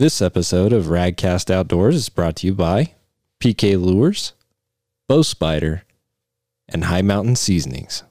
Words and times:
This 0.00 0.22
episode 0.22 0.72
of 0.72 0.84
Radcast 0.84 1.50
Outdoors 1.50 1.96
is 1.96 2.08
brought 2.08 2.36
to 2.36 2.46
you 2.46 2.54
by 2.54 2.94
PK 3.40 3.76
Lures, 3.76 4.32
Bow 5.08 5.22
Spider, 5.22 5.82
and 6.68 6.84
Hi 6.84 7.02
Mountain 7.02 7.34
Seasonings. 7.34 8.04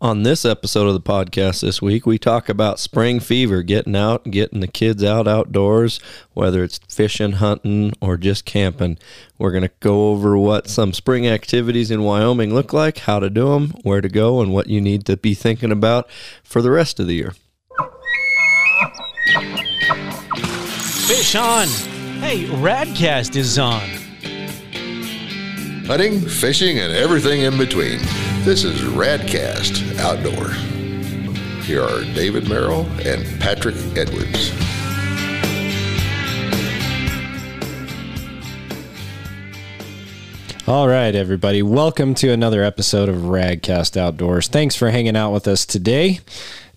On 0.00 0.22
this 0.22 0.44
episode 0.44 0.86
of 0.86 0.94
the 0.94 1.00
podcast 1.00 1.62
this 1.62 1.82
week, 1.82 2.06
we 2.06 2.16
talk 2.16 2.48
about 2.48 2.78
spring 2.78 3.18
fever, 3.18 3.64
getting 3.64 3.96
out, 3.96 4.30
getting 4.30 4.60
the 4.60 4.68
kids 4.68 5.02
out 5.02 5.26
outdoors, 5.26 5.98
whether 6.32 6.62
it's 6.62 6.78
fishing, 6.88 7.32
hunting, 7.32 7.92
or 8.00 8.16
just 8.16 8.44
camping. 8.44 8.98
We're 9.38 9.50
going 9.50 9.64
to 9.64 9.72
go 9.80 10.10
over 10.10 10.38
what 10.38 10.68
some 10.68 10.92
spring 10.92 11.26
activities 11.26 11.90
in 11.90 12.04
Wyoming 12.04 12.54
look 12.54 12.72
like, 12.72 12.98
how 12.98 13.18
to 13.18 13.28
do 13.28 13.48
them, 13.48 13.70
where 13.82 14.00
to 14.00 14.08
go, 14.08 14.40
and 14.40 14.52
what 14.52 14.68
you 14.68 14.80
need 14.80 15.06
to 15.06 15.16
be 15.16 15.34
thinking 15.34 15.72
about 15.72 16.08
for 16.44 16.62
the 16.62 16.70
rest 16.70 17.00
of 17.00 17.08
the 17.08 17.14
year. 17.14 17.32
Fish 21.06 21.36
on! 21.36 21.68
Hey, 22.18 22.46
Radcast 22.46 23.36
is 23.36 23.60
on. 23.60 23.80
hunting, 25.86 26.20
fishing, 26.20 26.80
and 26.80 26.92
everything 26.92 27.42
in 27.42 27.56
between. 27.56 28.00
This 28.42 28.64
is 28.64 28.80
Radcast 28.80 30.00
Outdoor. 30.00 30.50
Here 31.62 31.80
are 31.80 32.02
David 32.12 32.48
Merrill 32.48 32.86
and 33.04 33.24
Patrick 33.40 33.76
Edwards. 33.96 34.50
All 40.66 40.88
right, 40.88 41.14
everybody. 41.14 41.62
Welcome 41.62 42.16
to 42.16 42.32
another 42.32 42.64
episode 42.64 43.08
of 43.08 43.14
Radcast 43.14 43.96
Outdoors. 43.96 44.48
Thanks 44.48 44.74
for 44.74 44.90
hanging 44.90 45.14
out 45.14 45.32
with 45.32 45.46
us 45.46 45.64
today. 45.64 46.18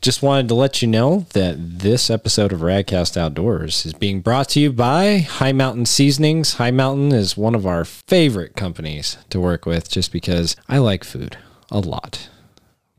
Just 0.02 0.23
wanted 0.23 0.48
to 0.48 0.53
let 0.53 0.81
you 0.81 0.88
know 0.88 1.26
that 1.34 1.58
this 1.80 2.09
episode 2.09 2.53
of 2.53 2.62
Radcast 2.62 3.17
Outdoors 3.17 3.85
is 3.85 3.91
being 3.91 4.22
brought 4.22 4.48
to 4.49 4.59
you 4.62 4.72
by 4.72 5.17
Hi 5.17 5.52
Mountain 5.52 5.88
Seasonings. 5.88 6.53
Hi 6.53 6.72
Mountain 6.72 7.12
is 7.12 7.36
one 7.36 7.53
of 7.53 7.67
our 7.67 7.83
favorite 7.83 8.56
companies 8.56 9.17
to 9.30 9.41
work 9.41 9.66
with 9.66 9.89
just 9.89 10.14
because 10.14 10.56
I 10.69 10.78
like 10.78 11.03
food 11.03 11.38
a 11.69 11.80
lot. 11.80 12.30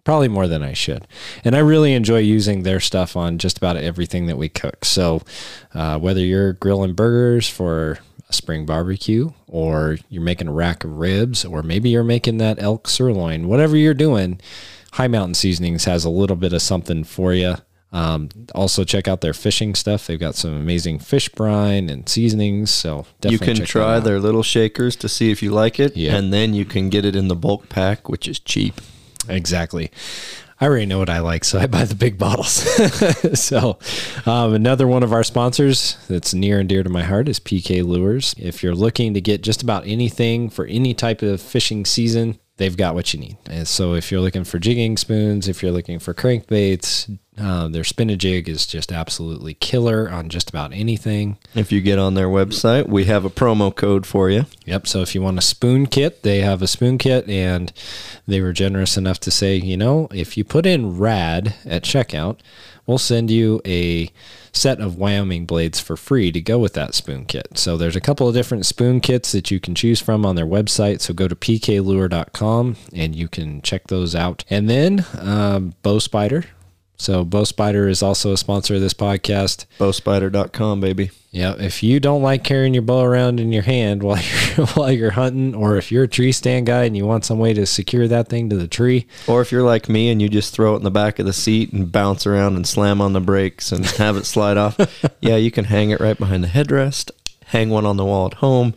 Probably 0.04 0.28
more 0.28 0.46
than 0.46 0.62
I 0.62 0.74
should. 0.74 1.08
And 1.42 1.56
I 1.56 1.60
really 1.60 1.94
enjoy 1.94 2.18
using 2.18 2.64
their 2.64 2.80
stuff 2.80 3.16
on 3.16 3.38
just 3.38 3.56
about 3.56 3.78
everything 3.78 4.26
that 4.26 4.36
we 4.36 4.50
cook. 4.50 4.84
So, 4.84 5.22
uh, 5.72 5.98
whether 5.98 6.20
you're 6.20 6.52
grilling 6.52 6.92
burgers 6.92 7.48
for 7.48 8.00
a 8.28 8.32
spring 8.34 8.66
barbecue, 8.66 9.32
or 9.46 9.96
you're 10.10 10.22
making 10.22 10.48
a 10.48 10.52
rack 10.52 10.84
of 10.84 10.98
ribs, 10.98 11.46
or 11.46 11.62
maybe 11.62 11.88
you're 11.88 12.04
making 12.04 12.36
that 12.38 12.62
elk 12.62 12.88
sirloin, 12.88 13.48
whatever 13.48 13.74
you're 13.74 13.94
doing, 13.94 14.38
Hi 14.92 15.06
Mountain 15.08 15.34
Seasonings 15.34 15.84
has 15.84 16.04
a 16.04 16.10
little 16.10 16.36
bit 16.36 16.52
of 16.52 16.62
something 16.62 17.04
for 17.04 17.32
you. 17.32 17.56
Um, 17.92 18.28
also, 18.54 18.84
check 18.84 19.08
out 19.08 19.20
their 19.20 19.32
fishing 19.34 19.74
stuff. 19.74 20.06
They've 20.06 20.18
got 20.18 20.36
some 20.36 20.52
amazing 20.54 21.00
fish 21.00 21.28
brine 21.28 21.88
and 21.90 22.08
seasonings. 22.08 22.70
So 22.70 23.06
definitely 23.20 23.32
you 23.32 23.38
can 23.38 23.56
check 23.56 23.68
try 23.68 24.00
their 24.00 24.20
little 24.20 24.42
shakers 24.44 24.94
to 24.96 25.08
see 25.08 25.30
if 25.32 25.42
you 25.42 25.50
like 25.50 25.80
it, 25.80 25.96
Yeah. 25.96 26.16
and 26.16 26.32
then 26.32 26.54
you 26.54 26.64
can 26.64 26.88
get 26.88 27.04
it 27.04 27.16
in 27.16 27.28
the 27.28 27.34
bulk 27.36 27.68
pack, 27.68 28.08
which 28.08 28.28
is 28.28 28.38
cheap. 28.38 28.80
Exactly. 29.28 29.90
I 30.60 30.66
already 30.66 30.86
know 30.86 30.98
what 30.98 31.08
I 31.08 31.20
like, 31.20 31.44
so 31.44 31.58
I 31.58 31.66
buy 31.66 31.84
the 31.84 31.94
big 31.94 32.16
bottles. 32.18 32.52
so, 33.40 33.78
um, 34.26 34.54
another 34.54 34.86
one 34.86 35.02
of 35.02 35.12
our 35.12 35.24
sponsors 35.24 35.96
that's 36.08 36.34
near 36.34 36.60
and 36.60 36.68
dear 36.68 36.82
to 36.82 36.90
my 36.90 37.02
heart 37.02 37.28
is 37.28 37.40
PK 37.40 37.82
Lures. 37.84 38.34
If 38.38 38.62
you're 38.62 38.74
looking 38.74 39.14
to 39.14 39.20
get 39.20 39.42
just 39.42 39.62
about 39.62 39.86
anything 39.86 40.48
for 40.50 40.66
any 40.66 40.94
type 40.94 41.22
of 41.22 41.40
fishing 41.40 41.84
season, 41.86 42.38
they've 42.60 42.76
got 42.76 42.94
what 42.94 43.12
you 43.14 43.18
need. 43.18 43.38
And 43.46 43.66
so, 43.66 43.94
if 43.94 44.12
you're 44.12 44.20
looking 44.20 44.44
for 44.44 44.58
jigging 44.58 44.98
spoons, 44.98 45.48
if 45.48 45.62
you're 45.62 45.72
looking 45.72 45.98
for 45.98 46.12
crankbaits, 46.12 47.18
uh, 47.40 47.68
their 47.68 47.84
spin 47.84 48.10
a 48.10 48.16
jig 48.16 48.50
is 48.50 48.66
just 48.66 48.92
absolutely 48.92 49.54
killer 49.54 50.10
on 50.10 50.28
just 50.28 50.50
about 50.50 50.72
anything. 50.74 51.38
If 51.54 51.72
you 51.72 51.80
get 51.80 51.98
on 51.98 52.14
their 52.14 52.28
website, 52.28 52.86
we 52.86 53.06
have 53.06 53.24
a 53.24 53.30
promo 53.30 53.74
code 53.74 54.06
for 54.06 54.28
you. 54.28 54.44
Yep. 54.66 54.86
So 54.86 55.00
if 55.00 55.14
you 55.14 55.22
want 55.22 55.38
a 55.38 55.42
spoon 55.42 55.86
kit, 55.86 56.22
they 56.22 56.40
have 56.40 56.60
a 56.60 56.66
spoon 56.66 56.98
kit, 56.98 57.26
and 57.30 57.72
they 58.28 58.42
were 58.42 58.52
generous 58.52 58.98
enough 58.98 59.18
to 59.20 59.30
say, 59.30 59.56
you 59.56 59.78
know, 59.78 60.06
if 60.12 60.36
you 60.36 60.44
put 60.44 60.66
in 60.66 60.98
RAD 60.98 61.54
at 61.64 61.82
checkout, 61.82 62.40
we'll 62.86 62.98
send 62.98 63.30
you 63.30 63.60
a 63.66 64.10
set 64.52 64.80
of 64.80 64.96
Wyoming 64.96 65.46
blades 65.46 65.80
for 65.80 65.96
free 65.96 66.32
to 66.32 66.40
go 66.40 66.58
with 66.58 66.74
that 66.74 66.94
spoon 66.94 67.24
kit. 67.24 67.58
So 67.58 67.76
there's 67.76 67.96
a 67.96 68.00
couple 68.00 68.28
of 68.28 68.34
different 68.34 68.66
spoon 68.66 69.00
kits 69.00 69.32
that 69.32 69.50
you 69.50 69.60
can 69.60 69.74
choose 69.74 70.00
from 70.00 70.26
on 70.26 70.36
their 70.36 70.46
website. 70.46 71.00
So 71.00 71.14
go 71.14 71.28
to 71.28 71.36
pklure.com 71.36 72.76
and 72.94 73.14
you 73.14 73.28
can 73.28 73.62
check 73.62 73.86
those 73.86 74.14
out. 74.14 74.44
And 74.50 74.68
then 74.68 75.06
um, 75.18 75.74
Bow 75.82 75.98
Spider. 75.98 76.44
So 77.00 77.24
Bow 77.24 77.44
Spider 77.44 77.88
is 77.88 78.02
also 78.02 78.34
a 78.34 78.36
sponsor 78.36 78.74
of 78.74 78.82
this 78.82 78.92
podcast. 78.92 79.64
Bowspider.com, 79.78 80.82
baby. 80.82 81.10
Yeah, 81.30 81.54
if 81.58 81.82
you 81.82 81.98
don't 81.98 82.20
like 82.20 82.44
carrying 82.44 82.74
your 82.74 82.82
bow 82.82 83.00
around 83.00 83.40
in 83.40 83.52
your 83.52 83.62
hand 83.62 84.02
while 84.04 84.18
you're 84.18 84.66
while 84.66 84.92
you're 84.92 85.12
hunting, 85.12 85.54
or 85.54 85.78
if 85.78 85.90
you're 85.90 86.04
a 86.04 86.08
tree 86.08 86.30
stand 86.30 86.66
guy 86.66 86.84
and 86.84 86.94
you 86.94 87.06
want 87.06 87.24
some 87.24 87.38
way 87.38 87.54
to 87.54 87.64
secure 87.64 88.06
that 88.06 88.28
thing 88.28 88.50
to 88.50 88.56
the 88.56 88.68
tree, 88.68 89.06
Or 89.26 89.40
if 89.40 89.50
you're 89.50 89.62
like 89.62 89.88
me 89.88 90.10
and 90.10 90.20
you 90.20 90.28
just 90.28 90.52
throw 90.52 90.74
it 90.74 90.78
in 90.78 90.82
the 90.82 90.90
back 90.90 91.18
of 91.18 91.24
the 91.24 91.32
seat 91.32 91.72
and 91.72 91.90
bounce 91.90 92.26
around 92.26 92.56
and 92.56 92.66
slam 92.66 93.00
on 93.00 93.14
the 93.14 93.20
brakes 93.20 93.72
and 93.72 93.86
have 93.96 94.18
it 94.18 94.26
slide 94.26 94.58
off, 94.58 94.78
yeah, 95.22 95.36
you 95.36 95.50
can 95.50 95.64
hang 95.64 95.88
it 95.88 96.00
right 96.00 96.18
behind 96.18 96.44
the 96.44 96.48
headrest, 96.48 97.12
hang 97.46 97.70
one 97.70 97.86
on 97.86 97.96
the 97.96 98.04
wall 98.04 98.26
at 98.26 98.34
home. 98.34 98.74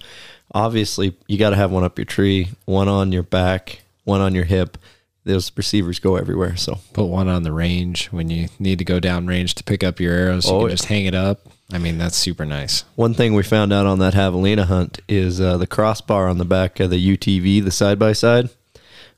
Obviously, 0.53 1.17
you 1.28 1.38
got 1.38 1.50
to 1.50 1.57
have 1.57 1.72
one 1.72 1.84
up 1.84 1.97
your 1.97 2.05
tree, 2.05 2.50
one 2.63 2.88
on 2.88 3.11
your 3.11 3.23
back, 3.23 3.81
one 4.05 4.22
on 4.22 4.34
your 4.34 4.45
hip. 4.45 4.78
Those 5.25 5.51
receivers 5.56 6.00
go 6.00 6.16
everywhere. 6.17 6.56
So, 6.57 6.79
put 6.94 7.06
one 7.06 7.28
on 7.29 7.44
the 7.44 7.51
range 7.53 8.07
when 8.07 8.29
you 8.29 8.50
need 8.59 8.79
to 8.79 8.85
go 8.85 9.00
down 9.00 9.25
range 9.28 9.56
to 9.56 9.63
pick 9.63 9.84
up 9.84 10.00
your 10.00 10.13
arrows. 10.13 10.45
You 10.45 10.51
Oh, 10.53 10.59
can 10.61 10.69
yeah. 10.69 10.73
just 10.75 10.85
hang 10.85 11.06
it 11.06 11.16
up. 11.16 11.39
I 11.72 11.78
mean, 11.78 11.97
that's 11.97 12.17
super 12.17 12.45
nice. 12.45 12.84
one 12.95 13.13
thing 13.13 13.34
we 13.34 13.41
found 13.41 13.72
out 13.73 13.85
on 13.85 14.00
that 14.00 14.13
javelina 14.13 14.66
hunt 14.66 15.00
is 15.07 15.39
uh, 15.41 15.57
the 15.57 15.66
crossbar 15.66 16.28
on 16.28 16.38
the 16.38 16.45
back 16.45 16.79
of 16.79 16.89
the 16.91 17.17
UTV, 17.17 17.63
the 17.63 17.72
side 17.72 17.97
by 17.97 18.11
side. 18.13 18.50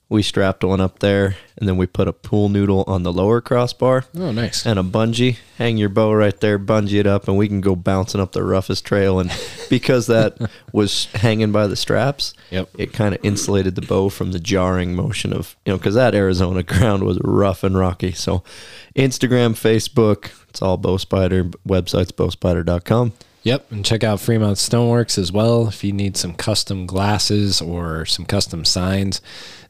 We 0.07 0.21
strapped 0.21 0.63
one 0.63 0.81
up 0.81 0.99
there, 0.99 1.35
and 1.57 1.67
then 1.67 1.77
we 1.77 1.87
put 1.87 2.07
a 2.07 2.13
pool 2.13 2.47
noodle 2.47 2.83
on 2.85 3.01
the 3.01 3.11
lower 3.11 3.41
crossbar. 3.41 4.05
Oh, 4.15 4.31
nice. 4.31 4.63
and 4.63 4.77
a 4.77 4.83
bungee. 4.83 5.37
Hang 5.57 5.77
your 5.77 5.89
bow 5.89 6.13
right 6.13 6.39
there, 6.39 6.59
bungee 6.59 6.99
it 6.99 7.07
up, 7.07 7.27
and 7.27 7.35
we 7.37 7.47
can 7.47 7.59
go 7.59 7.75
bouncing 7.75 8.21
up 8.21 8.31
the 8.31 8.43
roughest 8.43 8.85
trail. 8.85 9.19
And 9.19 9.31
because 9.69 10.05
that 10.05 10.37
was 10.71 11.05
hanging 11.15 11.51
by 11.51 11.65
the 11.65 11.75
straps, 11.75 12.35
Yep. 12.51 12.69
it 12.77 12.93
kind 12.93 13.15
of 13.15 13.25
insulated 13.25 13.73
the 13.73 13.81
bow 13.81 14.09
from 14.09 14.31
the 14.31 14.39
jarring 14.39 14.95
motion 14.95 15.33
of 15.33 15.55
you 15.65 15.73
know 15.73 15.77
because 15.77 15.95
that 15.95 16.13
Arizona 16.13 16.61
ground 16.73 17.03
was 17.03 17.17
rough 17.23 17.63
and 17.63 17.75
rocky. 17.75 18.11
So, 18.11 18.43
Instagram, 18.95 19.53
Facebook, 19.53 20.29
it's 20.49 20.61
all 20.61 20.77
Bow 20.77 20.97
Spider. 20.97 21.45
Website's 21.67 22.11
bowspider.com. 22.11 23.13
Yep, 23.45 23.71
and 23.71 23.85
check 23.85 24.03
out 24.03 24.19
Fremont 24.19 24.57
Stoneworks 24.57 25.17
as 25.19 25.31
well. 25.31 25.67
If 25.67 25.83
you 25.83 25.93
need 25.93 26.17
some 26.17 26.33
custom 26.33 26.85
glasses 26.87 27.61
or 27.61 28.03
some 28.05 28.25
custom 28.25 28.65
signs, 28.65 29.21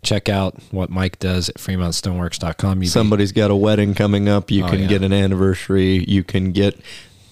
check 0.02 0.30
out 0.30 0.56
what 0.72 0.90
Mike 0.90 1.19
does 1.19 1.50
at 1.50 1.56
fremontstoneworks.com. 1.58 2.78
You'd 2.78 2.80
be- 2.81 2.88
Somebody's 2.88 3.34
got 3.34 3.52
a 3.52 3.56
wedding 3.56 3.94
coming 3.94 4.30
up. 4.30 4.50
You 4.50 4.64
Oh, 4.64 4.69
can 4.69 4.80
yeah. 4.84 4.88
get 4.88 5.03
an 5.03 5.12
anniversary. 5.12 6.06
You 6.08 6.24
can 6.24 6.53
get, 6.53 6.80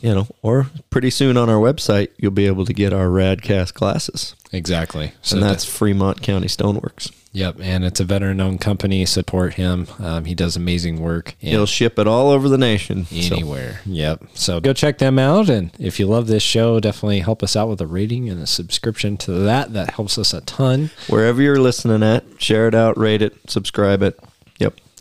you 0.02 0.14
know, 0.14 0.28
or 0.42 0.68
pretty 0.90 1.10
soon 1.12 1.38
on 1.38 1.50
our 1.50 1.60
website, 1.62 2.10
you'll 2.18 2.32
be 2.32 2.46
able 2.46 2.66
to 2.66 2.74
get 2.74 2.92
our 2.92 3.08
Radcast 3.08 3.74
glasses. 3.74 4.36
Exactly. 4.54 5.12
So 5.22 5.38
and 5.38 5.46
that's 5.46 5.66
Fremont 5.66 6.22
County 6.22 6.48
Stoneworks. 6.48 7.12
Yep, 7.36 7.58
and 7.62 7.84
it's 7.84 8.00
a 8.00 8.04
veteran-owned 8.04 8.62
company. 8.62 9.06
Support 9.08 9.56
him. 9.56 9.88
Um, 9.98 10.26
he 10.26 10.36
does 10.36 10.56
amazing 10.56 11.02
work. 11.02 11.36
He'll 11.40 11.66
ship 11.66 11.98
it 11.98 12.06
all 12.06 12.30
over 12.30 12.48
the 12.48 12.60
nation. 12.60 13.06
So, 13.06 13.36
anywhere. 13.36 13.80
Yep. 13.88 14.26
So 14.36 14.62
go 14.62 14.72
check 14.72 15.00
them 15.00 15.18
out, 15.18 15.50
and 15.50 15.72
if 15.80 16.00
you 16.00 16.06
love 16.06 16.28
this 16.28 16.44
show, 16.44 16.80
definitely 16.80 17.22
help 17.22 17.42
us 17.42 17.56
out 17.56 17.70
with 17.70 17.82
a 17.82 17.88
rating 17.88 18.30
and 18.30 18.40
a 18.40 18.46
subscription 18.46 19.18
to 19.18 19.32
that. 19.32 19.74
That 19.74 19.96
helps 19.96 20.20
us 20.20 20.32
a 20.32 20.42
ton. 20.42 20.92
wherever 21.08 21.42
you're 21.42 21.60
listening 21.60 22.04
at, 22.04 22.24
share 22.40 22.68
it 22.68 22.76
out, 22.76 23.00
rate 23.00 23.24
it, 23.24 23.50
subscribe 23.50 24.04
it. 24.04 24.20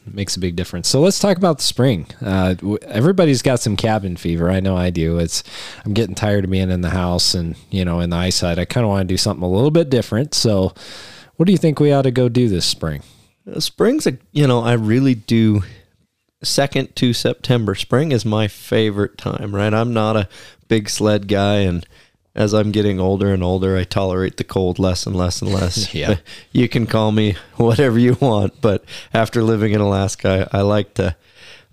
Makes 0.04 0.36
a 0.36 0.40
big 0.40 0.56
difference. 0.56 0.88
So 0.88 1.00
let's 1.00 1.20
talk 1.20 1.36
about 1.36 1.58
the 1.58 1.64
spring. 1.64 2.06
Uh, 2.20 2.56
everybody's 2.82 3.40
got 3.40 3.60
some 3.60 3.76
cabin 3.76 4.16
fever. 4.16 4.50
I 4.50 4.58
know 4.58 4.76
I 4.76 4.90
do. 4.90 5.18
It's 5.18 5.44
I'm 5.84 5.94
getting 5.94 6.16
tired 6.16 6.44
of 6.44 6.50
being 6.50 6.70
in 6.70 6.80
the 6.80 6.90
house 6.90 7.34
and 7.34 7.56
you 7.70 7.84
know 7.84 8.00
in 8.00 8.10
the 8.10 8.16
eyesight. 8.16 8.58
I 8.58 8.64
kind 8.64 8.84
of 8.84 8.90
want 8.90 9.06
to 9.06 9.12
do 9.12 9.16
something 9.16 9.44
a 9.44 9.50
little 9.50 9.70
bit 9.70 9.90
different. 9.90 10.34
So, 10.34 10.74
what 11.36 11.46
do 11.46 11.52
you 11.52 11.58
think 11.58 11.78
we 11.78 11.92
ought 11.92 12.02
to 12.02 12.10
go 12.10 12.28
do 12.28 12.48
this 12.48 12.66
spring? 12.66 13.02
Uh, 13.50 13.60
Spring's 13.60 14.06
a, 14.06 14.18
you 14.32 14.46
know, 14.46 14.60
I 14.60 14.72
really 14.72 15.14
do. 15.14 15.62
Second 16.42 16.96
to 16.96 17.12
September, 17.12 17.76
spring 17.76 18.10
is 18.10 18.24
my 18.24 18.48
favorite 18.48 19.16
time, 19.16 19.54
right? 19.54 19.72
I'm 19.72 19.92
not 19.94 20.16
a 20.16 20.28
big 20.66 20.88
sled 20.90 21.28
guy, 21.28 21.58
and 21.58 21.86
as 22.34 22.54
I'm 22.54 22.70
getting 22.70 22.98
older 22.98 23.32
and 23.32 23.42
older, 23.42 23.76
I 23.76 23.84
tolerate 23.84 24.36
the 24.36 24.44
cold 24.44 24.78
less 24.78 25.06
and 25.06 25.14
less 25.14 25.42
and 25.42 25.52
less. 25.52 25.94
Yeah. 26.02 26.16
you 26.52 26.68
can 26.68 26.86
call 26.86 27.12
me 27.12 27.36
whatever 27.56 27.98
you 27.98 28.16
want, 28.20 28.60
but 28.60 28.84
after 29.12 29.42
living 29.42 29.72
in 29.72 29.80
Alaska, 29.80 30.48
I, 30.52 30.58
I 30.58 30.62
like 30.62 30.94
to, 30.94 31.16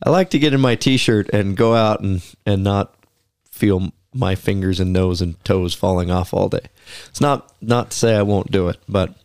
I 0.04 0.10
like 0.10 0.30
to 0.32 0.40
get 0.40 0.54
in 0.54 0.62
my 0.62 0.76
t-shirt 0.76 1.30
and 1.30 1.56
go 1.56 1.76
out 1.76 2.02
and 2.02 2.22
and 2.46 2.64
not 2.64 2.94
feel 3.50 3.92
my 4.14 4.36
fingers 4.36 4.80
and 4.80 4.92
nose 4.92 5.22
and 5.22 5.42
toes 5.46 5.74
falling 5.74 6.10
off 6.10 6.34
all 6.34 6.50
day. 6.50 6.66
It's 7.08 7.22
not 7.22 7.54
not 7.62 7.92
to 7.92 7.98
say 7.98 8.16
I 8.16 8.24
won't 8.24 8.52
do 8.52 8.68
it, 8.68 8.78
but 8.88 9.16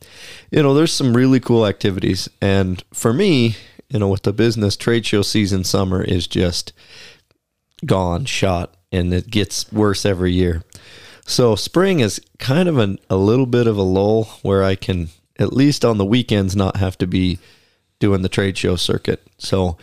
you 0.50 0.62
know, 0.62 0.74
there's 0.74 0.92
some 0.92 1.16
really 1.16 1.40
cool 1.40 1.66
activities, 1.66 2.28
and 2.40 2.82
for 2.92 3.12
me, 3.12 3.56
you 3.88 3.98
know, 3.98 4.08
with 4.08 4.22
the 4.22 4.32
business 4.32 4.76
trade 4.76 5.06
show 5.06 5.22
season, 5.22 5.64
summer 5.64 6.02
is 6.02 6.26
just 6.26 6.72
gone, 7.84 8.24
shot, 8.24 8.76
and 8.92 9.12
it 9.12 9.30
gets 9.30 9.70
worse 9.72 10.06
every 10.06 10.32
year. 10.32 10.62
So 11.24 11.56
spring 11.56 12.00
is 12.00 12.20
kind 12.38 12.68
of 12.68 12.78
an, 12.78 12.98
a 13.08 13.16
little 13.16 13.46
bit 13.46 13.66
of 13.66 13.76
a 13.76 13.82
lull 13.82 14.24
where 14.42 14.62
I 14.62 14.74
can 14.74 15.08
at 15.38 15.52
least 15.52 15.84
on 15.84 15.98
the 15.98 16.04
weekends 16.04 16.54
not 16.54 16.76
have 16.76 16.96
to 16.98 17.06
be 17.06 17.38
doing 17.98 18.22
the 18.22 18.28
trade 18.28 18.56
show 18.58 18.76
circuit. 18.76 19.22
So, 19.38 19.78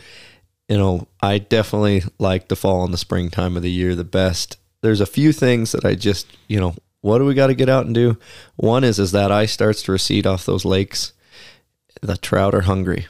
you 0.68 0.76
know, 0.76 1.08
I 1.20 1.38
definitely 1.38 2.04
like 2.18 2.48
the 2.48 2.56
fall 2.56 2.84
and 2.84 2.94
the 2.94 2.98
spring 2.98 3.30
time 3.30 3.56
of 3.56 3.62
the 3.62 3.70
year 3.70 3.94
the 3.94 4.04
best. 4.04 4.56
There's 4.80 5.00
a 5.00 5.06
few 5.06 5.32
things 5.32 5.72
that 5.72 5.84
I 5.84 5.94
just, 5.94 6.26
you 6.48 6.60
know, 6.60 6.74
what 7.00 7.18
do 7.18 7.24
we 7.24 7.34
got 7.34 7.48
to 7.48 7.54
get 7.54 7.68
out 7.68 7.86
and 7.86 7.94
do? 7.94 8.16
One 8.56 8.84
is 8.84 9.00
as 9.00 9.12
that 9.12 9.32
ice 9.32 9.52
starts 9.52 9.82
to 9.82 9.92
recede 9.92 10.26
off 10.26 10.46
those 10.46 10.64
lakes, 10.64 11.12
the 12.00 12.16
trout 12.16 12.54
are 12.54 12.62
hungry, 12.62 13.06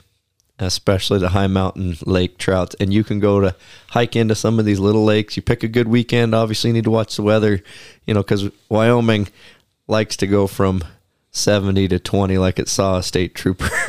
especially 0.65 1.19
the 1.19 1.31
high 1.31 1.47
mountain 1.47 1.97
lake 2.05 2.39
trout. 2.39 2.75
And 2.81 2.93
you 2.93 3.05
can 3.05 3.21
go 3.21 3.41
to 3.41 3.55
hike 3.89 4.17
into 4.17 4.35
some 4.35 4.59
of 4.59 4.65
these 4.65 4.79
little 4.79 5.05
lakes. 5.05 5.37
You 5.37 5.43
pick 5.43 5.63
a 5.63 5.69
good 5.69 5.89
weekend. 5.89 6.35
Obviously, 6.35 6.71
you 6.71 6.75
need 6.75 6.85
to 6.85 6.91
watch 6.91 7.17
the 7.17 7.23
weather, 7.23 7.63
you 8.07 8.15
know, 8.15 8.23
because 8.23 8.51
Wyoming 8.69 9.29
likes 9.89 10.17
to 10.19 10.27
go 10.27 10.47
from 10.47 10.83
70 11.35 11.89
to 11.89 11.99
20 11.99 12.37
like 12.39 12.59
it 12.59 12.69
saw 12.69 12.99
a 12.99 13.03
state 13.03 13.35
trooper 13.35 13.65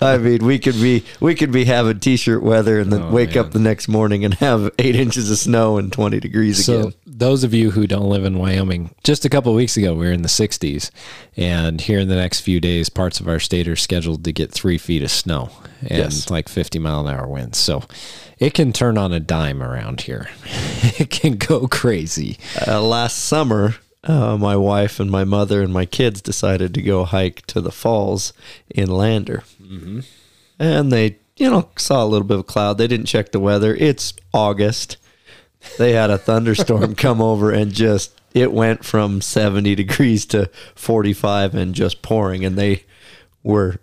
i 0.00 0.16
mean 0.20 0.44
we 0.44 0.58
could 0.58 0.74
be 0.80 1.04
we 1.18 1.34
could 1.34 1.50
be 1.50 1.64
having 1.64 1.98
t-shirt 1.98 2.42
weather 2.42 2.78
and 2.78 2.92
then 2.92 3.02
Oh, 3.02 3.10
wake 3.10 3.34
man. 3.34 3.44
up 3.46 3.50
the 3.52 3.58
next 3.58 3.88
morning 3.88 4.24
and 4.24 4.34
have 4.34 4.70
eight 4.78 4.94
inches 4.94 5.30
of 5.30 5.38
snow 5.38 5.78
and 5.78 5.92
20 5.92 6.20
degrees 6.20 6.64
So 6.64 6.80
again 6.80 6.94
those 7.06 7.44
of 7.44 7.52
you 7.52 7.70
who 7.72 7.86
don't 7.86 8.08
live 8.08 8.24
in 8.24 8.38
Wyoming, 8.38 8.94
just 9.04 9.26
a 9.26 9.28
couple 9.28 9.52
weeks 9.52 9.76
ago 9.76 9.92
we 9.92 10.06
were 10.06 10.12
in 10.12 10.22
the 10.22 10.28
60s, 10.28 10.90
and 11.36 11.78
here 11.78 11.98
in 11.98 12.08
the 12.08 12.14
next 12.14 12.40
few 12.40 12.60
days, 12.60 12.88
parts 12.88 13.20
of 13.20 13.28
our 13.28 13.38
state 13.38 13.68
are 13.68 13.76
scheduled 13.76 14.24
to 14.24 14.32
get 14.32 14.50
three 14.50 14.78
feet 14.78 15.02
of 15.02 15.10
snow 15.10 15.50
and 15.82 15.90
Yes. 15.98 16.30
like 16.30 16.48
50 16.48 16.78
mile 16.78 17.06
an 17.06 17.14
hour 17.14 17.26
winds. 17.28 17.58
So 17.58 17.82
it 18.38 18.54
can 18.54 18.72
turn 18.72 18.96
on 18.96 19.12
a 19.12 19.20
dime 19.20 19.62
around 19.62 20.00
here. 20.02 20.30
it 20.98 21.10
can 21.10 21.36
go 21.36 21.68
crazy. 21.68 22.38
uh, 22.66 22.80
last 22.80 23.18
summer 23.18 23.74
uh, 24.04 24.36
my 24.36 24.56
wife 24.56 24.98
and 25.00 25.10
my 25.10 25.24
mother 25.24 25.62
and 25.62 25.72
my 25.72 25.84
kids 25.86 26.20
decided 26.22 26.72
to 26.74 26.82
go 26.82 27.04
hike 27.04 27.44
to 27.46 27.60
the 27.60 27.72
falls 27.72 28.32
in 28.68 28.90
lander. 28.90 29.42
And 30.58 30.92
they 30.92 31.18
you 31.36 31.50
know 31.50 31.68
saw 31.76 32.04
a 32.04 32.06
little 32.06 32.26
bit 32.26 32.38
of 32.38 32.46
cloud. 32.46 32.78
They 32.78 32.86
didn't 32.86 33.06
check 33.06 33.32
the 33.32 33.40
weather. 33.40 33.74
It's 33.74 34.14
august. 34.32 34.96
They 35.78 35.92
had 35.92 36.10
a 36.10 36.18
thunderstorm 36.18 36.94
come 36.96 37.20
over 37.20 37.50
and 37.50 37.72
just 37.72 38.18
it 38.32 38.52
went 38.52 38.84
from 38.84 39.20
70 39.20 39.74
degrees 39.74 40.24
to 40.26 40.48
45 40.74 41.54
and 41.54 41.74
just 41.74 42.02
pouring. 42.02 42.44
And 42.44 42.56
they 42.56 42.84
were 43.42 43.78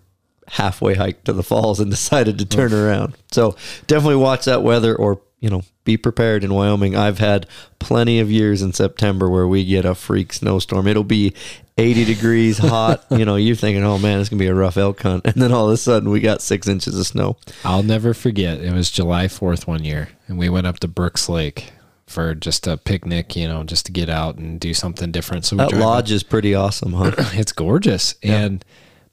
halfway 0.48 0.94
hiked 0.94 1.26
to 1.26 1.32
the 1.32 1.42
falls 1.42 1.78
and 1.80 1.90
decided 1.92 2.38
to 2.38 2.44
turn 2.44 2.72
around. 2.72 3.16
So 3.30 3.56
definitely 3.86 4.16
watch 4.16 4.46
that 4.46 4.62
weather 4.62 4.94
or 4.94 5.20
you 5.40 5.50
know 5.50 5.62
be 5.88 5.96
prepared 5.96 6.44
in 6.44 6.52
wyoming 6.52 6.94
i've 6.94 7.18
had 7.18 7.46
plenty 7.78 8.20
of 8.20 8.30
years 8.30 8.62
in 8.62 8.72
september 8.72 9.28
where 9.28 9.48
we 9.48 9.64
get 9.64 9.84
a 9.84 9.94
freak 9.94 10.32
snowstorm 10.32 10.86
it'll 10.86 11.02
be 11.02 11.32
80 11.78 12.04
degrees 12.04 12.58
hot 12.74 13.04
you 13.10 13.24
know 13.24 13.36
you're 13.36 13.56
thinking 13.56 13.82
oh 13.84 13.98
man 13.98 14.20
it's 14.20 14.28
gonna 14.28 14.38
be 14.38 14.46
a 14.46 14.54
rough 14.54 14.76
elk 14.76 15.00
hunt 15.02 15.26
and 15.26 15.36
then 15.42 15.52
all 15.52 15.66
of 15.68 15.72
a 15.72 15.76
sudden 15.76 16.10
we 16.10 16.20
got 16.20 16.42
six 16.42 16.68
inches 16.68 16.98
of 16.98 17.06
snow 17.06 17.36
I'll 17.64 17.82
never 17.82 18.14
forget. 18.14 18.60
It 18.60 18.72
was 18.72 18.90
July 18.90 19.26
4th 19.26 19.66
one 19.66 19.84
year, 19.84 20.08
and 20.26 20.38
we 20.38 20.48
went 20.48 20.66
up 20.66 20.78
to 20.80 20.88
Brooks 20.88 21.28
Lake 21.28 21.72
for 22.06 22.34
just 22.34 22.66
a 22.66 22.76
picnic, 22.76 23.36
you 23.36 23.46
know, 23.48 23.64
just 23.64 23.86
to 23.86 23.92
get 23.92 24.08
out 24.08 24.36
and 24.38 24.58
do 24.58 24.72
something 24.74 25.10
different. 25.10 25.44
So 25.44 25.56
that 25.56 25.70
drive 25.70 25.82
up- 25.82 25.86
lodge 25.86 26.10
is 26.12 26.22
pretty 26.22 26.54
awesome 26.54 26.92
huh 26.92 27.12
it's 27.34 27.52
gorgeous. 27.52 28.14
And 28.22 28.64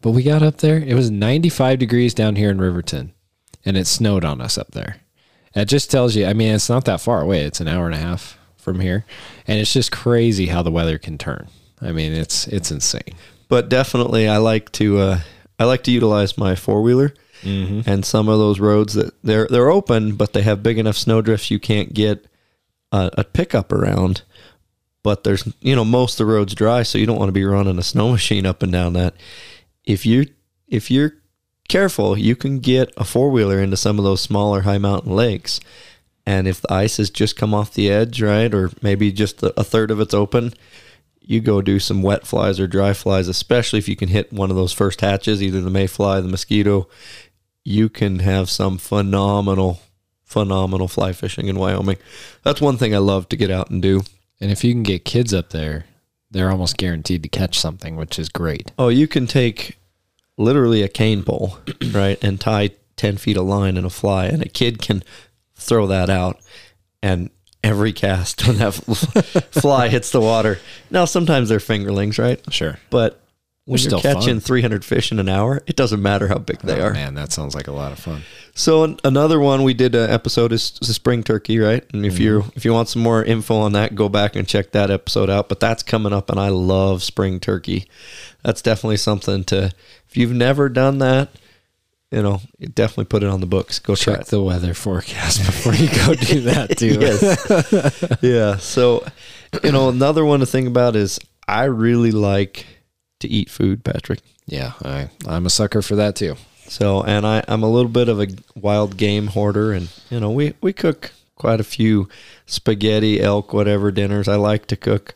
but 0.01 0.11
we 0.11 0.23
got 0.23 0.43
up 0.43 0.57
there. 0.57 0.77
It 0.77 0.93
was 0.93 1.09
95 1.11 1.79
degrees 1.79 2.13
down 2.13 2.35
here 2.35 2.49
in 2.49 2.59
Riverton, 2.59 3.13
and 3.65 3.75
it 3.77 3.87
snowed 3.87 4.23
on 4.23 4.39
us 4.41 4.57
up 4.57 4.71
there. 4.71 4.97
It 5.55 5.65
just 5.65 5.89
tells 5.89 6.15
you. 6.15 6.25
I 6.25 6.33
mean, 6.33 6.53
it's 6.53 6.69
not 6.69 6.85
that 6.85 7.01
far 7.01 7.21
away. 7.21 7.41
It's 7.43 7.61
an 7.61 7.67
hour 7.67 7.85
and 7.85 7.95
a 7.95 7.99
half 7.99 8.37
from 8.57 8.79
here, 8.81 9.05
and 9.47 9.59
it's 9.59 9.71
just 9.73 9.91
crazy 9.91 10.47
how 10.47 10.61
the 10.61 10.71
weather 10.71 10.97
can 10.97 11.17
turn. 11.17 11.47
I 11.81 11.91
mean, 11.91 12.13
it's 12.13 12.47
it's 12.47 12.71
insane. 12.71 13.15
but 13.47 13.69
definitely 13.69 14.27
I 14.27 14.37
like 14.37 14.71
to 14.73 14.97
uh, 14.99 15.19
I 15.59 15.65
like 15.65 15.83
to 15.83 15.91
utilize 15.91 16.37
my 16.37 16.55
four 16.55 16.81
wheeler 16.81 17.13
and 17.85 18.03
some 18.03 18.27
of 18.27 18.39
those 18.39 18.59
roads 18.59 18.95
that 18.95 19.13
they're 19.23 19.47
they're 19.47 19.69
open, 19.69 20.15
but 20.15 20.33
they 20.33 20.41
have 20.41 20.63
big 20.63 20.79
enough 20.79 20.97
snowdrifts 20.97 21.51
you 21.51 21.59
can't 21.59 21.93
get 21.93 22.25
a, 22.91 23.11
a 23.19 23.23
pickup 23.23 23.71
around. 23.71 24.23
But 25.03 25.23
there's 25.23 25.47
you 25.61 25.75
know 25.75 25.85
most 25.85 26.19
of 26.19 26.25
the 26.25 26.33
roads 26.33 26.55
dry, 26.55 26.81
so 26.83 26.97
you 26.97 27.05
don't 27.05 27.19
want 27.19 27.29
to 27.29 27.33
be 27.33 27.45
running 27.45 27.77
a 27.77 27.83
snow 27.83 28.11
machine 28.11 28.45
up 28.47 28.63
and 28.63 28.71
down 28.71 28.93
that. 28.93 29.13
If 29.83 30.05
you 30.07 30.25
if 30.67 30.89
you're 30.89 31.13
careful, 31.67 32.17
you 32.17 32.35
can 32.35 32.59
get 32.59 32.93
a 32.97 33.03
four 33.03 33.29
wheeler 33.29 33.59
into 33.59 33.77
some 33.77 33.97
of 33.97 34.05
those 34.05 34.21
smaller 34.21 34.61
high 34.61 34.77
mountain 34.77 35.15
lakes. 35.15 35.59
And 36.25 36.47
if 36.47 36.61
the 36.61 36.73
ice 36.73 36.97
has 36.97 37.09
just 37.09 37.35
come 37.35 37.53
off 37.53 37.73
the 37.73 37.89
edge, 37.91 38.21
right, 38.21 38.53
or 38.53 38.71
maybe 38.81 39.11
just 39.11 39.43
a, 39.43 39.63
third 39.63 39.91
of 39.91 39.99
it's 39.99 40.13
open, 40.13 40.53
you 41.21 41.39
go 41.39 41.61
do 41.61 41.79
some 41.79 42.01
wet 42.01 42.25
flies 42.25 42.59
or 42.59 42.67
dry 42.67 42.93
flies, 42.93 43.27
especially 43.27 43.79
if 43.79 43.87
you 43.87 43.95
can 43.95 44.09
hit 44.09 44.33
one 44.33 44.49
of 44.49 44.55
those 44.55 44.73
first 44.73 45.01
hatches, 45.01 45.41
either 45.41 45.61
the 45.61 45.69
mayfly, 45.69 46.21
the 46.21 46.27
mosquito, 46.27 46.87
you 47.63 47.89
can 47.89 48.19
have 48.19 48.49
some 48.49 48.77
phenomenal, 48.77 49.81
phenomenal 50.23 50.87
fly 50.87 51.13
fishing 51.13 51.47
in 51.47 51.59
Wyoming. 51.59 51.97
That's 52.43 52.61
one 52.61 52.77
thing 52.77 52.95
I 52.95 52.99
love 52.99 53.29
to 53.29 53.37
get 53.37 53.51
out 53.51 53.69
and 53.69 53.81
do. 53.81 54.01
And 54.41 54.51
if 54.51 54.63
you 54.63 54.73
can 54.73 54.83
get 54.83 55.05
kids 55.05 55.33
up 55.33 55.49
there, 55.51 55.85
they're 56.31 56.51
almost 56.51 56.77
guaranteed 56.77 57.23
to 57.23 57.29
catch 57.29 57.59
something, 57.59 57.95
which 57.95 58.19
is 58.19 58.29
great. 58.29 58.71
Oh, 58.77 58.89
you 58.89 59.07
can 59.07 59.27
take 59.27 59.77
literally 60.37 60.81
a 60.81 60.87
cane 60.87 61.23
pole, 61.23 61.57
right, 61.91 62.21
and 62.23 62.39
tie 62.39 62.71
10 62.97 63.17
feet 63.17 63.37
of 63.37 63.45
line 63.45 63.77
and 63.77 63.85
a 63.85 63.89
fly, 63.89 64.25
and 64.25 64.41
a 64.41 64.49
kid 64.49 64.81
can 64.81 65.03
throw 65.55 65.87
that 65.87 66.09
out. 66.09 66.39
And 67.01 67.29
every 67.63 67.93
cast 67.93 68.47
when 68.47 68.57
that 68.57 68.73
fly 69.51 69.89
hits 69.89 70.11
the 70.11 70.21
water. 70.21 70.59
Now, 70.91 71.05
sometimes 71.05 71.49
they're 71.49 71.59
fingerlings, 71.59 72.19
right? 72.19 72.41
Sure. 72.53 72.79
But 72.89 73.19
when 73.65 73.79
you're 73.79 73.89
still 73.89 74.01
catching 74.01 74.35
fun. 74.35 74.41
300 74.41 74.85
fish 74.85 75.11
in 75.11 75.19
an 75.19 75.27
hour, 75.27 75.61
it 75.65 75.75
doesn't 75.75 76.01
matter 76.01 76.27
how 76.27 76.37
big 76.37 76.59
they 76.59 76.79
Oh, 76.79 76.85
are. 76.85 76.93
man, 76.93 77.15
that 77.15 77.31
sounds 77.31 77.55
like 77.55 77.67
a 77.67 77.71
lot 77.71 77.91
of 77.91 77.99
fun. 77.99 78.21
So 78.53 78.83
an- 78.83 78.99
another 79.03 79.39
one 79.39 79.63
we 79.63 79.73
did 79.73 79.95
an 79.95 80.09
episode 80.09 80.51
is 80.51 80.71
the 80.79 80.93
spring 80.93 81.23
turkey, 81.23 81.57
right? 81.57 81.83
And 81.91 82.05
if 82.05 82.19
you 82.19 82.41
mm-hmm. 82.41 82.49
if 82.55 82.63
you 82.63 82.73
want 82.73 82.89
some 82.89 83.01
more 83.01 83.23
info 83.23 83.55
on 83.55 83.73
that, 83.73 83.95
go 83.95 84.07
back 84.07 84.35
and 84.35 84.47
check 84.47 84.71
that 84.71 84.91
episode 84.91 85.29
out. 85.29 85.49
But 85.49 85.59
that's 85.59 85.81
coming 85.81 86.13
up, 86.13 86.29
and 86.29 86.39
I 86.39 86.49
love 86.49 87.01
spring 87.01 87.39
turkey. 87.39 87.89
That's 88.43 88.61
definitely 88.61 88.97
something 88.97 89.43
to. 89.45 89.71
If 90.07 90.15
you've 90.15 90.31
never 90.31 90.69
done 90.69 90.99
that, 90.99 91.29
you 92.11 92.21
know, 92.21 92.41
definitely 92.73 93.05
put 93.05 93.23
it 93.23 93.29
on 93.29 93.41
the 93.41 93.47
books. 93.47 93.79
Go 93.79 93.95
Check 93.95 94.25
the 94.25 94.41
weather 94.41 94.73
forecast 94.73 95.39
before 95.45 95.73
you 95.73 95.87
go 95.89 96.13
do 96.13 96.41
that 96.41 96.77
too. 96.77 96.99
Yes. 96.99 98.17
yeah. 98.21 98.57
So, 98.57 99.05
you 99.63 99.71
know, 99.71 99.89
another 99.89 100.23
one 100.23 100.39
to 100.39 100.45
think 100.45 100.67
about 100.67 100.95
is 100.95 101.19
I 101.47 101.63
really 101.65 102.11
like 102.11 102.65
to 103.19 103.27
eat 103.27 103.49
food, 103.49 103.83
Patrick. 103.83 104.19
Yeah, 104.45 104.73
I, 104.83 105.09
I'm 105.27 105.45
a 105.45 105.49
sucker 105.49 105.81
for 105.81 105.95
that 105.95 106.15
too. 106.15 106.35
So, 106.67 107.03
and 107.03 107.25
I, 107.25 107.43
I'm 107.47 107.63
a 107.63 107.69
little 107.69 107.91
bit 107.91 108.09
of 108.09 108.19
a 108.19 108.27
wild 108.55 108.97
game 108.97 109.27
hoarder, 109.27 109.71
and 109.71 109.91
you 110.09 110.19
know, 110.19 110.31
we 110.31 110.53
we 110.61 110.73
cook 110.73 111.11
quite 111.35 111.59
a 111.59 111.65
few 111.65 112.09
spaghetti, 112.45 113.21
elk, 113.21 113.53
whatever 113.53 113.91
dinners. 113.91 114.27
I 114.27 114.35
like 114.35 114.65
to 114.67 114.75
cook 114.75 115.13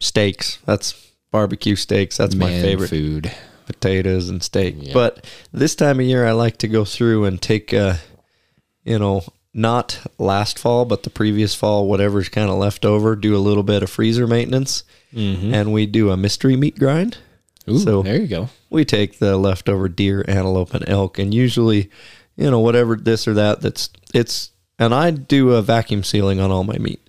steaks. 0.00 0.58
That's 0.64 1.12
barbecue 1.30 1.76
steaks. 1.76 2.16
That's 2.16 2.34
my 2.34 2.50
favorite. 2.50 2.88
food. 2.88 3.32
Potatoes 3.66 4.28
and 4.28 4.42
steak. 4.42 4.74
Yeah. 4.78 4.92
But 4.92 5.24
this 5.50 5.74
time 5.74 5.98
of 5.98 6.06
year, 6.06 6.26
I 6.26 6.32
like 6.32 6.58
to 6.58 6.68
go 6.68 6.84
through 6.84 7.24
and 7.24 7.40
take, 7.40 7.72
uh, 7.72 7.94
you 8.84 8.98
know, 8.98 9.24
not 9.54 10.00
last 10.18 10.58
fall, 10.58 10.84
but 10.84 11.02
the 11.02 11.10
previous 11.10 11.54
fall, 11.54 11.88
whatever's 11.88 12.28
kind 12.28 12.50
of 12.50 12.58
left 12.58 12.84
over. 12.84 13.16
Do 13.16 13.34
a 13.34 13.38
little 13.38 13.62
bit 13.62 13.82
of 13.82 13.88
freezer 13.88 14.26
maintenance, 14.26 14.84
and 15.14 15.72
we 15.72 15.86
do 15.86 16.10
a 16.10 16.16
mystery 16.16 16.56
meat 16.56 16.78
grind. 16.78 17.18
Ooh, 17.68 17.78
So- 17.78 18.02
there 18.02 18.20
you 18.20 18.26
go. 18.26 18.48
we 18.70 18.84
take 18.84 19.18
the 19.18 19.36
leftover 19.36 19.88
deer, 19.88 20.24
antelope, 20.28 20.74
and 20.74 20.86
elk, 20.88 21.18
and 21.18 21.32
usually, 21.32 21.88
you 22.36 22.50
know, 22.50 22.60
whatever 22.60 22.96
this 22.96 23.26
or 23.28 23.34
that. 23.34 23.60
That's 23.62 23.88
it's, 24.12 24.50
and 24.78 24.92
I 24.94 25.10
do 25.12 25.52
a 25.52 25.62
vacuum 25.62 26.02
sealing 26.04 26.40
on 26.40 26.50
all 26.50 26.64
my 26.64 26.78
meat, 26.78 27.00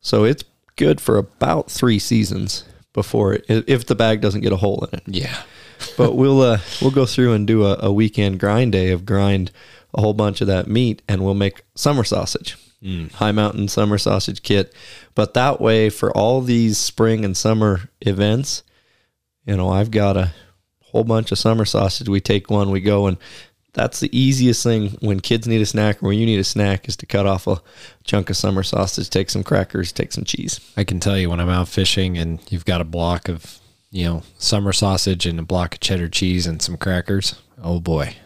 so 0.00 0.24
it's 0.24 0.44
good 0.76 1.00
for 1.00 1.16
about 1.18 1.70
three 1.70 1.98
seasons 1.98 2.64
before 2.92 3.34
it, 3.34 3.44
if 3.48 3.86
the 3.86 3.94
bag 3.94 4.20
doesn't 4.20 4.40
get 4.40 4.52
a 4.52 4.56
hole 4.56 4.88
in 4.90 4.98
it. 4.98 5.04
Yeah. 5.06 5.42
But 5.96 6.14
we'll 6.14 6.42
uh, 6.42 6.58
we'll 6.82 6.90
go 6.90 7.06
through 7.06 7.32
and 7.32 7.46
do 7.46 7.64
a, 7.64 7.78
a 7.80 7.90
weekend 7.90 8.38
grind 8.38 8.72
day 8.72 8.90
of 8.90 9.06
grind 9.06 9.50
a 9.94 10.02
whole 10.02 10.12
bunch 10.12 10.42
of 10.42 10.46
that 10.46 10.66
meat, 10.68 11.00
and 11.08 11.24
we'll 11.24 11.32
make 11.32 11.62
summer 11.74 12.04
sausage. 12.04 12.58
Mm. 12.82 13.12
Hi 13.12 13.30
Mountain 13.30 13.68
Summer 13.68 13.98
Sausage 13.98 14.42
Kit. 14.42 14.74
But 15.14 15.34
that 15.34 15.60
way, 15.60 15.90
for 15.90 16.16
all 16.16 16.40
these 16.40 16.78
spring 16.78 17.24
and 17.24 17.36
summer 17.36 17.90
events, 18.00 18.62
you 19.44 19.56
know, 19.56 19.68
I've 19.68 19.90
got 19.90 20.16
a 20.16 20.32
whole 20.84 21.04
bunch 21.04 21.30
of 21.30 21.38
summer 21.38 21.64
sausage. 21.64 22.08
We 22.08 22.20
take 22.20 22.50
one, 22.50 22.70
we 22.70 22.80
go, 22.80 23.06
and 23.06 23.18
that's 23.72 24.00
the 24.00 24.16
easiest 24.18 24.62
thing 24.62 24.96
when 25.00 25.20
kids 25.20 25.46
need 25.46 25.60
a 25.60 25.66
snack 25.66 26.02
or 26.02 26.08
when 26.08 26.18
you 26.18 26.26
need 26.26 26.40
a 26.40 26.44
snack 26.44 26.88
is 26.88 26.96
to 26.96 27.06
cut 27.06 27.26
off 27.26 27.46
a 27.46 27.60
chunk 28.04 28.30
of 28.30 28.36
summer 28.36 28.62
sausage, 28.62 29.10
take 29.10 29.30
some 29.30 29.44
crackers, 29.44 29.92
take 29.92 30.12
some 30.12 30.24
cheese. 30.24 30.60
I 30.76 30.84
can 30.84 31.00
tell 31.00 31.18
you 31.18 31.30
when 31.30 31.40
I'm 31.40 31.48
out 31.48 31.68
fishing 31.68 32.18
and 32.18 32.40
you've 32.50 32.64
got 32.64 32.80
a 32.80 32.84
block 32.84 33.28
of, 33.28 33.60
you 33.90 34.06
know, 34.06 34.22
summer 34.38 34.72
sausage 34.72 35.26
and 35.26 35.38
a 35.38 35.44
block 35.44 35.74
of 35.74 35.80
cheddar 35.80 36.08
cheese 36.08 36.46
and 36.46 36.60
some 36.60 36.76
crackers. 36.76 37.40
Oh 37.62 37.78
boy, 37.78 38.16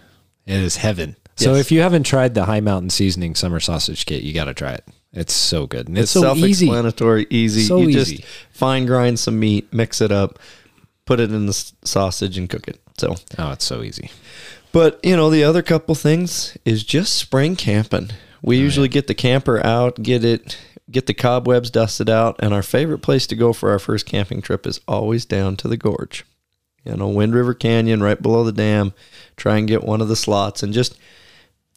it 0.47 0.61
is 0.61 0.77
heaven. 0.77 1.17
So 1.37 1.53
Yes. 1.55 1.61
if 1.67 1.73
you 1.73 1.81
haven't 1.81 2.05
tried 2.05 2.35
the 2.35 2.45
Hi 2.45 2.61
Mountain 2.61 2.91
Seasoning 2.91 3.35
Summer 3.35 3.61
Sausage 3.61 4.07
Kit, 4.07 4.23
you 4.23 4.33
got 4.33 4.45
to 4.45 4.55
try 4.55 4.73
it. 4.75 4.85
It's 5.13 5.35
so 5.35 5.67
good. 5.67 5.89
And 5.89 5.97
it's, 5.99 6.11
so 6.11 6.35
easy. 6.35 6.67
self-explanatory, 6.67 7.27
easy. 7.31 7.63
So 7.63 7.79
you 7.81 7.89
easy. 7.91 8.17
just 8.17 8.29
fine 8.53 8.87
grind 8.87 9.19
some 9.19 9.39
meat, 9.39 9.73
mix 9.73 10.01
it 10.01 10.11
up, 10.13 10.39
put 11.07 11.21
it 11.21 11.33
in 11.33 11.47
the 11.47 11.73
sausage, 11.85 12.37
and 12.39 12.49
cook 12.49 12.67
it. 12.69 12.81
So, 12.99 13.17
Oh, 13.39 13.51
it's 13.53 13.65
so 13.65 13.83
easy. 13.83 14.11
but 14.73 14.99
you 15.05 15.17
know, 15.17 15.31
the 15.31 15.45
other 15.45 15.63
couple 15.63 15.95
things 15.95 16.57
is 16.65 16.83
just 16.85 17.15
spring 17.15 17.57
camping. 17.57 18.09
Oh, 18.13 18.17
We 18.43 18.59
usually 18.59 18.89
get 18.89 19.07
the 19.07 19.15
camper 19.15 19.65
out, 19.65 20.03
get 20.03 20.25
it, 20.25 20.57
get 20.91 21.07
the 21.07 21.15
cobwebs 21.15 21.71
dusted 21.71 22.09
out, 22.11 22.37
and 22.41 22.53
our 22.55 22.63
favorite 22.63 22.99
place 22.99 23.27
to 23.29 23.37
go 23.37 23.53
for 23.53 23.71
our 23.71 23.79
first 23.79 24.07
camping 24.07 24.43
trip 24.43 24.67
is 24.67 24.81
always 24.87 25.25
down 25.25 25.57
to 25.57 25.69
the 25.69 25.77
gorge. 25.77 26.25
You 26.85 26.97
know, 26.97 27.09
Wind 27.09 27.35
River 27.35 27.55
Canyon, 27.55 28.03
right 28.03 28.21
below 28.21 28.45
the 28.45 28.53
dam. 28.53 28.93
Try 29.37 29.57
and 29.59 29.67
get 29.69 29.83
one 29.85 30.01
of 30.01 30.09
the 30.09 30.17
slots, 30.17 30.63
and 30.63 30.73
just 30.73 30.97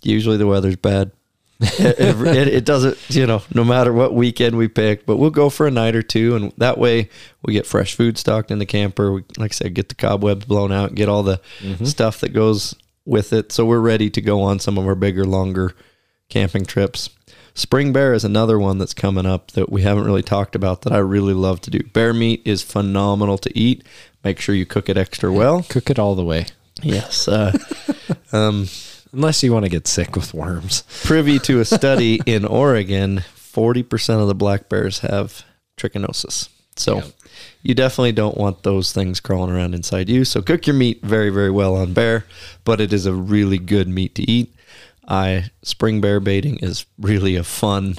usually 0.03 0.37
the 0.37 0.47
weather's 0.47 0.75
bad. 0.75 1.11
it, 1.59 1.99
it, 1.99 2.47
it 2.47 2.65
doesn't, 2.65 2.97
you 3.09 3.25
know, 3.25 3.41
no 3.53 3.63
matter 3.63 3.91
what 3.91 4.13
weekend 4.13 4.57
we 4.57 4.67
pick, 4.67 5.05
but 5.05 5.17
we'll 5.17 5.31
go 5.31 5.49
for 5.49 5.65
a 5.65 5.71
night 5.71 5.95
or 5.95 6.03
two, 6.03 6.35
and 6.35 6.53
that 6.57 6.77
way 6.77 7.09
we 7.43 7.53
get 7.53 7.65
fresh 7.65 7.95
food 7.95 8.17
stocked 8.17 8.51
in 8.51 8.59
the 8.59 8.65
camper. 8.65 9.11
We, 9.11 9.23
like 9.37 9.51
I 9.51 9.55
said, 9.55 9.73
get 9.73 9.89
the 9.89 9.95
cobwebs 9.95 10.45
blown 10.45 10.71
out, 10.71 10.95
get 10.95 11.09
all 11.09 11.23
the 11.23 11.41
stuff 11.83 12.19
that 12.19 12.29
goes 12.29 12.75
with 13.05 13.33
it, 13.33 13.51
so 13.51 13.65
we're 13.65 13.79
ready 13.79 14.09
to 14.11 14.21
go 14.21 14.41
on 14.41 14.59
some 14.59 14.77
of 14.77 14.85
our 14.85 14.95
bigger, 14.95 15.25
longer 15.25 15.73
camping 16.29 16.65
trips. 16.65 17.09
Spring 17.57 17.91
bear 17.91 18.13
is 18.13 18.23
another 18.23 18.59
one 18.59 18.77
that's 18.77 18.93
coming 18.93 19.25
up 19.25 19.51
that 19.51 19.71
we 19.71 19.81
haven't 19.81 20.03
really 20.03 20.21
talked 20.21 20.55
about 20.55 20.83
that 20.83 20.93
I 20.93 20.99
really 20.99 21.33
love 21.33 21.59
to 21.61 21.71
do. 21.71 21.79
Bear 21.79 22.13
meat 22.13 22.43
is 22.45 22.61
phenomenal 22.61 23.39
to 23.39 23.57
eat. 23.57 23.83
Make 24.23 24.39
sure 24.39 24.53
you 24.53 24.67
cook 24.67 24.89
it 24.89 24.97
extra 24.97 25.31
well. 25.31 25.63
Cook 25.63 25.89
it 25.89 25.97
all 25.97 26.13
the 26.13 26.23
way. 26.23 26.45
Yes. 26.83 27.27
Uh, 27.27 27.57
um, 28.31 28.67
Unless 29.13 29.43
you 29.43 29.53
want 29.53 29.65
to 29.65 29.69
get 29.69 29.87
sick 29.87 30.15
with 30.15 30.33
worms. 30.33 30.83
privy 31.03 31.39
to 31.39 31.59
a 31.59 31.65
study 31.65 32.19
in 32.25 32.45
Oregon, 32.45 33.23
40% 33.35 34.21
of 34.21 34.27
the 34.27 34.35
black 34.35 34.69
bears 34.69 34.99
have 34.99 35.43
trichinosis. 35.77 36.49
So 36.75 37.01
you 37.63 37.73
definitely 37.73 38.11
don't 38.11 38.37
want 38.37 38.63
those 38.63 38.91
things 38.91 39.19
crawling 39.19 39.51
around 39.51 39.73
inside 39.73 40.09
you. 40.09 40.25
So 40.25 40.41
cook 40.41 40.67
your 40.67 40.75
meat 40.75 41.01
very, 41.03 41.29
very 41.29 41.51
well 41.51 41.75
on 41.75 41.93
bear, 41.93 42.25
but 42.63 42.79
it 42.79 42.93
is 42.93 43.05
a 43.05 43.13
really 43.13 43.57
good 43.57 43.87
meat 43.87 44.15
to 44.15 44.29
eat. 44.29 44.53
I 45.07 45.49
spring 45.63 46.01
bear 46.01 46.19
baiting 46.19 46.57
is 46.57 46.85
really 46.99 47.35
a 47.35 47.43
fun 47.43 47.95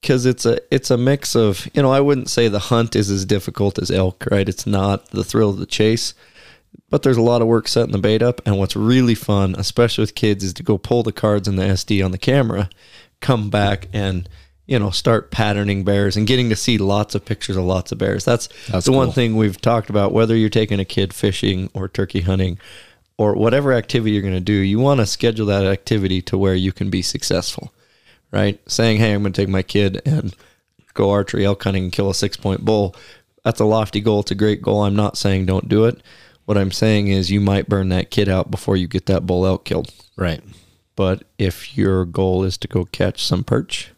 because 0.00 0.26
it's 0.26 0.46
a 0.46 0.58
it's 0.74 0.90
a 0.90 0.96
mix 0.96 1.36
of 1.36 1.68
you 1.74 1.82
know 1.82 1.92
I 1.92 2.00
wouldn't 2.00 2.30
say 2.30 2.48
the 2.48 2.58
hunt 2.58 2.96
is 2.96 3.10
as 3.10 3.26
difficult 3.26 3.78
as 3.78 3.90
elk 3.90 4.26
right 4.30 4.48
it's 4.48 4.66
not 4.66 5.10
the 5.10 5.24
thrill 5.24 5.50
of 5.50 5.58
the 5.58 5.66
chase 5.66 6.14
but 6.90 7.02
there's 7.02 7.16
a 7.16 7.22
lot 7.22 7.42
of 7.42 7.48
work 7.48 7.68
setting 7.68 7.92
the 7.92 7.98
bait 7.98 8.22
up 8.22 8.40
and 8.46 8.58
what's 8.58 8.76
really 8.76 9.14
fun 9.14 9.54
especially 9.56 10.02
with 10.02 10.14
kids 10.14 10.44
is 10.44 10.52
to 10.52 10.62
go 10.62 10.78
pull 10.78 11.02
the 11.02 11.12
cards 11.12 11.48
in 11.48 11.56
the 11.56 11.62
SD 11.62 12.04
on 12.04 12.10
the 12.10 12.18
camera 12.18 12.68
come 13.20 13.50
back 13.50 13.88
and 13.92 14.28
you 14.66 14.78
know 14.78 14.90
start 14.90 15.30
patterning 15.30 15.84
bears 15.84 16.16
and 16.16 16.26
getting 16.26 16.48
to 16.48 16.56
see 16.56 16.78
lots 16.78 17.14
of 17.14 17.24
pictures 17.24 17.56
of 17.56 17.64
lots 17.64 17.92
of 17.92 17.98
bears 17.98 18.24
that's, 18.24 18.48
That's 18.68 18.86
the 18.86 18.92
one 18.92 19.12
thing 19.12 19.36
we've 19.36 19.60
talked 19.60 19.90
about 19.90 20.12
whether 20.12 20.36
you're 20.36 20.48
taking 20.48 20.80
a 20.80 20.84
kid 20.84 21.14
fishing 21.14 21.70
or 21.74 21.88
turkey 21.88 22.20
hunting 22.20 22.58
or 23.18 23.34
whatever 23.34 23.72
activity 23.72 24.12
you're 24.12 24.22
going 24.22 24.34
to 24.34 24.40
do 24.40 24.52
you 24.52 24.78
want 24.78 25.00
to 25.00 25.06
schedule 25.06 25.46
that 25.46 25.64
activity 25.64 26.22
to 26.22 26.38
where 26.38 26.54
you 26.54 26.72
can 26.72 26.90
be 26.90 27.02
successful 27.02 27.72
right? 28.32 28.58
Saying, 28.68 28.98
hey, 28.98 29.12
I'm 29.12 29.22
going 29.22 29.32
to 29.32 29.40
take 29.40 29.48
my 29.48 29.62
kid 29.62 30.02
and 30.04 30.34
go 30.94 31.10
archery 31.10 31.44
elk 31.44 31.62
hunting 31.62 31.84
and 31.84 31.92
kill 31.92 32.10
a 32.10 32.14
six 32.14 32.36
point 32.36 32.64
bull. 32.64 32.96
That's 33.44 33.60
a 33.60 33.64
lofty 33.64 34.00
goal. 34.00 34.20
It's 34.20 34.32
a 34.32 34.36
great 34.36 34.62
goal. 34.62 34.82
I'm 34.82 34.96
not 34.96 35.16
saying 35.16 35.46
don't 35.46 35.68
do 35.68 35.84
it. 35.84 36.02
What 36.52 36.60
I'm 36.60 36.70
saying 36.70 37.08
is 37.08 37.30
you 37.30 37.40
might 37.40 37.66
burn 37.66 37.88
that 37.88 38.10
kid 38.10 38.28
out 38.28 38.50
before 38.50 38.76
you 38.76 38.86
get 38.86 39.06
that 39.06 39.24
bull 39.24 39.46
elk 39.46 39.64
killed. 39.64 39.90
Right. 40.18 40.42
But 40.96 41.24
if 41.38 41.78
your 41.78 42.04
goal 42.04 42.44
is 42.44 42.58
to 42.58 42.68
go 42.68 42.84
catch 42.84 43.24
some 43.24 43.42
perch 43.42 43.90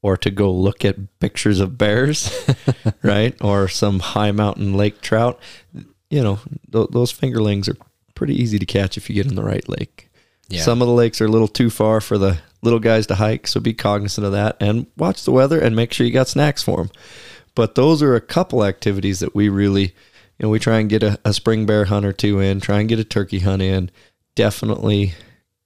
or 0.00 0.16
to 0.16 0.30
go 0.30 0.50
look 0.50 0.86
at 0.86 1.18
pictures 1.20 1.60
of 1.60 1.76
bears, 1.76 2.48
right? 3.02 3.36
Or 3.42 3.68
some 3.68 4.00
high 4.00 4.32
mountain 4.32 4.72
lake 4.72 5.02
trout, 5.02 5.38
you 6.08 6.22
know, 6.22 6.38
th- 6.72 6.88
those 6.92 7.12
fingerlings 7.12 7.68
are 7.68 7.76
pretty 8.14 8.40
easy 8.40 8.58
to 8.58 8.64
catch 8.64 8.96
if 8.96 9.10
you 9.10 9.14
get 9.14 9.26
in 9.26 9.34
the 9.34 9.44
right 9.44 9.68
lake. 9.68 10.08
Yeah. 10.48 10.62
Some 10.62 10.80
of 10.80 10.88
the 10.88 10.94
lakes 10.94 11.20
are 11.20 11.26
a 11.26 11.30
little 11.30 11.46
too 11.46 11.68
far 11.68 12.00
for 12.00 12.16
the 12.16 12.38
little 12.62 12.80
guys 12.80 13.06
to 13.08 13.16
hike, 13.16 13.46
so 13.46 13.60
be 13.60 13.74
cognizant 13.74 14.24
of 14.24 14.32
that 14.32 14.56
and 14.60 14.86
watch 14.96 15.24
the 15.24 15.30
weather 15.30 15.60
and 15.60 15.76
make 15.76 15.92
sure 15.92 16.06
you 16.06 16.12
got 16.14 16.28
snacks 16.28 16.62
for 16.62 16.78
them. 16.78 16.90
But 17.54 17.74
those 17.74 18.02
are 18.02 18.14
a 18.14 18.20
couple 18.22 18.64
activities 18.64 19.20
that 19.20 19.34
we 19.34 19.50
really, 19.50 19.94
know, 20.42 20.50
we 20.50 20.58
try 20.58 20.80
and 20.80 20.90
get 20.90 21.02
a, 21.02 21.18
a 21.24 21.32
spring 21.32 21.66
bear 21.66 21.86
hunt 21.86 22.04
or 22.04 22.12
two 22.12 22.40
in, 22.40 22.60
try 22.60 22.80
and 22.80 22.88
get 22.88 22.98
a 22.98 23.04
turkey 23.04 23.38
hunt 23.38 23.62
in, 23.62 23.90
definitely 24.34 25.14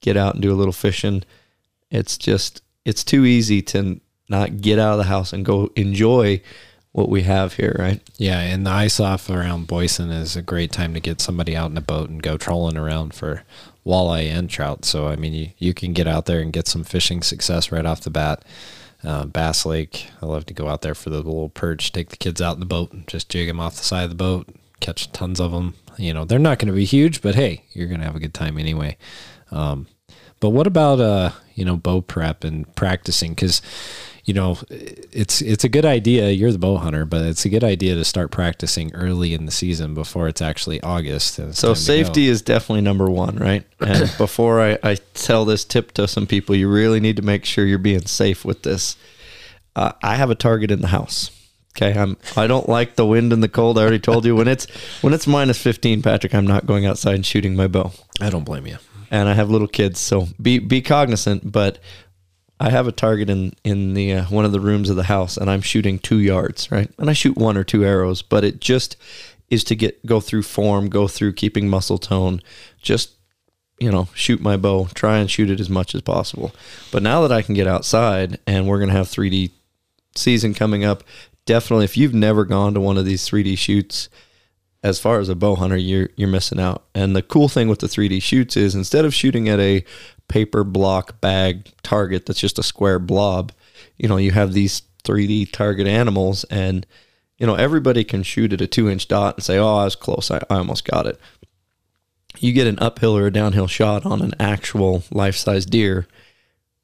get 0.01 0.15
out 0.15 0.35
and 0.35 0.41
do 0.41 0.53
a 0.53 0.55
little 0.55 0.73
fishing. 0.73 1.23
It's 1.89 2.17
just, 2.17 2.61
it's 2.85 3.03
too 3.03 3.25
easy 3.25 3.61
to 3.63 3.99
not 4.29 4.61
get 4.61 4.79
out 4.79 4.93
of 4.93 4.97
the 4.97 5.05
house 5.05 5.33
and 5.33 5.45
go 5.45 5.71
enjoy 5.75 6.41
what 6.91 7.09
we 7.09 7.23
have 7.23 7.53
here, 7.53 7.75
right? 7.77 8.01
Yeah, 8.17 8.39
and 8.39 8.65
the 8.65 8.71
ice 8.71 8.99
off 8.99 9.29
around 9.29 9.67
Boysen 9.67 10.11
is 10.11 10.35
a 10.35 10.41
great 10.41 10.71
time 10.71 10.93
to 10.93 10.99
get 10.99 11.21
somebody 11.21 11.55
out 11.55 11.69
in 11.69 11.77
a 11.77 11.81
boat 11.81 12.09
and 12.09 12.21
go 12.21 12.37
trolling 12.37 12.77
around 12.77 13.13
for 13.13 13.43
walleye 13.85 14.29
and 14.29 14.49
trout. 14.49 14.83
So 14.83 15.07
I 15.07 15.15
mean, 15.15 15.33
you, 15.33 15.49
you 15.57 15.73
can 15.73 15.93
get 15.93 16.07
out 16.07 16.25
there 16.25 16.39
and 16.39 16.51
get 16.51 16.67
some 16.67 16.83
fishing 16.83 17.21
success 17.21 17.71
right 17.71 17.85
off 17.85 18.01
the 18.01 18.09
bat. 18.09 18.43
Uh, 19.03 19.25
Bass 19.25 19.65
Lake, 19.65 20.07
I 20.21 20.25
love 20.25 20.47
to 20.47 20.55
go 20.55 20.67
out 20.67 20.81
there 20.81 20.95
for 20.95 21.11
the 21.11 21.17
little 21.17 21.49
perch. 21.49 21.91
Take 21.91 22.09
the 22.09 22.17
kids 22.17 22.41
out 22.41 22.55
in 22.55 22.59
the 22.59 22.65
boat 22.65 22.91
and 22.91 23.07
just 23.07 23.29
jig 23.29 23.47
them 23.47 23.59
off 23.59 23.77
the 23.77 23.83
side 23.83 24.05
of 24.05 24.09
the 24.09 24.15
boat. 24.15 24.49
Catch 24.79 25.11
tons 25.11 25.39
of 25.39 25.51
them. 25.51 25.75
You 25.97 26.13
know, 26.13 26.25
they're 26.25 26.39
not 26.39 26.59
going 26.59 26.67
to 26.67 26.73
be 26.73 26.85
huge, 26.85 27.21
but 27.21 27.35
hey, 27.35 27.63
you're 27.73 27.87
going 27.87 27.99
to 27.99 28.05
have 28.05 28.15
a 28.15 28.19
good 28.19 28.33
time 28.33 28.57
anyway. 28.57 28.97
Um, 29.51 29.87
but 30.39 30.49
what 30.51 30.67
about 30.67 30.99
uh, 30.99 31.31
you 31.55 31.65
know, 31.65 31.75
bow 31.77 32.01
prep 32.01 32.43
and 32.43 32.73
practicing? 32.75 33.31
Because 33.31 33.61
you 34.23 34.33
know, 34.33 34.57
it's 34.69 35.41
it's 35.41 35.63
a 35.63 35.69
good 35.69 35.85
idea. 35.85 36.29
You're 36.31 36.51
the 36.51 36.59
bow 36.59 36.77
hunter, 36.77 37.05
but 37.05 37.21
it's 37.25 37.45
a 37.45 37.49
good 37.49 37.63
idea 37.63 37.95
to 37.95 38.03
start 38.03 38.29
practicing 38.29 38.93
early 38.93 39.33
in 39.33 39.45
the 39.45 39.51
season 39.51 39.93
before 39.93 40.27
it's 40.27 40.41
actually 40.41 40.81
August. 40.81 41.39
it's 41.39 41.57
So 41.57 41.69
time 41.69 41.75
to 41.75 41.79
go. 41.79 41.83
safety 41.83 42.27
is 42.27 42.41
definitely 42.41 42.81
number 42.81 43.09
one, 43.09 43.37
right? 43.37 43.63
And 43.79 44.13
before 44.17 44.61
I, 44.61 44.77
I 44.83 44.95
tell 45.13 45.45
this 45.45 45.63
tip 45.63 45.93
to 45.93 46.07
some 46.07 46.27
people, 46.27 46.55
you 46.55 46.69
really 46.69 46.99
need 46.99 47.15
to 47.15 47.21
make 47.21 47.45
sure 47.45 47.65
you're 47.65 47.79
being 47.79 48.05
safe 48.05 48.43
with 48.45 48.63
this. 48.63 48.97
Uh, 49.75 49.93
I 50.03 50.15
have 50.17 50.29
a 50.29 50.35
target 50.35 50.71
in 50.71 50.81
the 50.81 50.87
house. 50.87 51.31
Okay, 51.77 51.97
I'm. 51.97 52.17
I 52.35 52.47
don't 52.47 52.67
like 52.67 52.95
the 52.95 53.05
wind 53.05 53.31
and 53.31 53.43
the 53.43 53.47
cold. 53.47 53.77
I 53.77 53.81
already 53.81 53.99
told 53.99 54.25
you 54.25 54.35
when 54.35 54.47
it's 54.47 54.65
when 55.01 55.13
it's 55.13 55.27
minus 55.27 55.61
fifteen, 55.61 56.01
Patrick. 56.01 56.33
I'm 56.33 56.47
not 56.47 56.65
going 56.65 56.87
outside 56.87 57.15
and 57.15 57.25
shooting 57.25 57.55
my 57.55 57.67
bow. 57.67 57.91
I 58.19 58.31
don't 58.31 58.43
blame 58.45 58.65
you. 58.65 58.77
And 59.11 59.29
I 59.29 59.33
have 59.33 59.49
little 59.49 59.67
kids, 59.67 59.99
so 59.99 60.27
be 60.41 60.57
be 60.57 60.81
cognizant. 60.81 61.51
But 61.51 61.77
I 62.59 62.71
have 62.71 62.87
a 62.87 62.91
target 62.91 63.29
in 63.29 63.53
in 63.63 63.93
the 63.93 64.13
uh, 64.13 64.23
one 64.25 64.43
of 64.43 64.51
the 64.51 64.59
rooms 64.59 64.89
of 64.89 64.95
the 64.95 65.03
house, 65.03 65.37
and 65.37 65.51
I'm 65.51 65.61
shooting 65.61 65.99
two 65.99 66.17
yards, 66.17 66.71
right? 66.71 66.89
And 66.97 67.11
I 67.11 67.13
shoot 67.13 67.37
one 67.37 67.57
or 67.57 67.63
two 67.63 67.85
arrows, 67.85 68.23
but 68.23 68.43
it 68.43 68.59
just 68.59 68.97
is 69.51 69.63
to 69.65 69.75
get 69.75 70.03
go 70.03 70.19
through 70.19 70.43
form, 70.43 70.89
go 70.89 71.07
through 71.07 71.33
keeping 71.33 71.69
muscle 71.69 71.99
tone, 71.99 72.41
just 72.81 73.13
you 73.79 73.91
know, 73.91 74.07
shoot 74.15 74.41
my 74.41 74.57
bow, 74.57 74.87
try 74.95 75.19
and 75.19 75.29
shoot 75.29 75.51
it 75.51 75.59
as 75.59 75.69
much 75.69 75.93
as 75.93 76.01
possible. 76.01 76.51
But 76.91 77.03
now 77.03 77.21
that 77.21 77.31
I 77.31 77.43
can 77.43 77.53
get 77.53 77.67
outside, 77.67 78.39
and 78.47 78.67
we're 78.67 78.79
gonna 78.79 78.93
have 78.93 79.07
3D 79.07 79.51
season 80.15 80.55
coming 80.55 80.83
up, 80.83 81.03
definitely 81.47 81.85
if 81.85 81.97
you've 81.97 82.13
never 82.13 82.45
gone 82.45 82.75
to 82.75 82.79
one 82.79 82.97
of 82.97 83.05
these 83.05 83.27
3D 83.27 83.57
shoots, 83.57 84.09
as 84.83 84.99
far 84.99 85.19
as 85.19 85.29
a 85.29 85.35
bow 85.35 85.55
hunter, 85.55 85.75
you're 85.75 86.09
you're 86.15 86.29
missing 86.29 86.59
out. 86.59 86.85
And 86.93 87.15
the 87.15 87.23
cool 87.23 87.49
thing 87.49 87.67
with 87.67 87.79
the 87.79 87.87
3D 87.87 88.21
shoots 88.21 88.55
is 88.55 88.75
instead 88.75 89.05
of 89.05 89.13
shooting 89.13 89.49
at 89.49 89.59
a 89.59 89.83
paper 90.27 90.63
block 90.63 91.19
bag 91.19 91.71
target 91.81 92.25
that's 92.25 92.39
just 92.39 92.59
a 92.59 92.63
square 92.63 92.99
blob, 92.99 93.51
you 93.97 94.07
know, 94.07 94.17
you 94.17 94.31
have 94.31 94.53
these 94.53 94.83
3D 95.03 95.51
target 95.51 95.87
animals 95.87 96.43
and 96.45 96.85
you 97.37 97.45
know, 97.45 97.55
everybody 97.55 98.03
can 98.03 98.23
shoot 98.23 98.53
at 98.53 98.61
a 98.61 98.67
two 98.67 98.89
inch 98.89 99.07
dot 99.07 99.35
and 99.35 99.43
say, 99.43 99.57
Oh, 99.57 99.77
I 99.77 99.85
was 99.85 99.95
close, 99.95 100.29
I, 100.31 100.37
I 100.49 100.57
almost 100.57 100.85
got 100.85 101.07
it. 101.07 101.19
You 102.39 102.53
get 102.53 102.67
an 102.67 102.79
uphill 102.79 103.17
or 103.17 103.27
a 103.27 103.33
downhill 103.33 103.67
shot 103.67 104.05
on 104.05 104.21
an 104.21 104.33
actual 104.39 105.03
life 105.11 105.35
size 105.35 105.65
deer. 105.65 106.07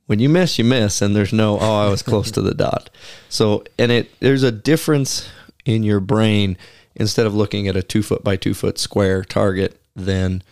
When 0.05 0.19
you 0.19 0.29
miss, 0.29 0.57
you 0.57 0.65
miss, 0.65 1.01
and 1.01 1.15
there's 1.15 1.33
no, 1.33 1.57
oh, 1.59 1.85
I 1.85 1.89
was 1.89 2.01
close 2.01 2.29
to 2.31 2.41
the 2.41 2.53
dot. 2.55 2.89
So, 3.29 3.63
and 3.79 3.91
it, 3.91 4.19
there's 4.19 4.43
a 4.43 4.51
difference 4.51 5.29
in 5.65 5.83
your 5.83 5.99
brain 5.99 6.57
instead 6.95 7.25
of 7.25 7.33
looking 7.33 7.67
at 7.67 7.75
a 7.75 7.83
two 7.83 8.03
foot 8.03 8.23
by 8.23 8.35
two 8.35 8.53
foot 8.53 8.77
square 8.77 9.23
target 9.23 9.79
than 9.95 10.43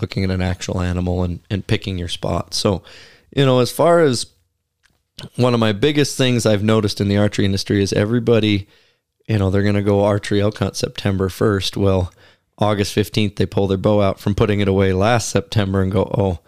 looking 0.00 0.24
at 0.24 0.30
an 0.30 0.42
actual 0.42 0.80
animal 0.80 1.22
and, 1.22 1.40
and 1.50 1.66
picking 1.66 1.98
your 1.98 2.08
spot. 2.08 2.54
So, 2.54 2.82
you 3.34 3.44
know, 3.44 3.60
as 3.60 3.70
far 3.70 4.00
as 4.00 4.26
one 5.36 5.54
of 5.54 5.60
my 5.60 5.72
biggest 5.72 6.16
things 6.16 6.46
I've 6.46 6.62
noticed 6.62 7.00
in 7.00 7.08
the 7.08 7.18
archery 7.18 7.44
industry 7.44 7.82
is 7.82 7.92
everybody, 7.92 8.68
you 9.26 9.38
know, 9.38 9.50
they're 9.50 9.62
going 9.62 9.74
to 9.74 9.82
go 9.82 10.04
archery 10.04 10.40
elk 10.40 10.58
hunt 10.58 10.76
September 10.76 11.28
1st. 11.28 11.76
Well, 11.76 12.12
August 12.58 12.94
15th, 12.94 13.36
they 13.36 13.46
pull 13.46 13.66
their 13.66 13.78
bow 13.78 14.00
out 14.00 14.18
from 14.18 14.34
putting 14.34 14.60
it 14.60 14.68
away 14.68 14.92
last 14.92 15.28
September 15.28 15.82
and 15.82 15.92
go, 15.92 16.10
oh, 16.16 16.38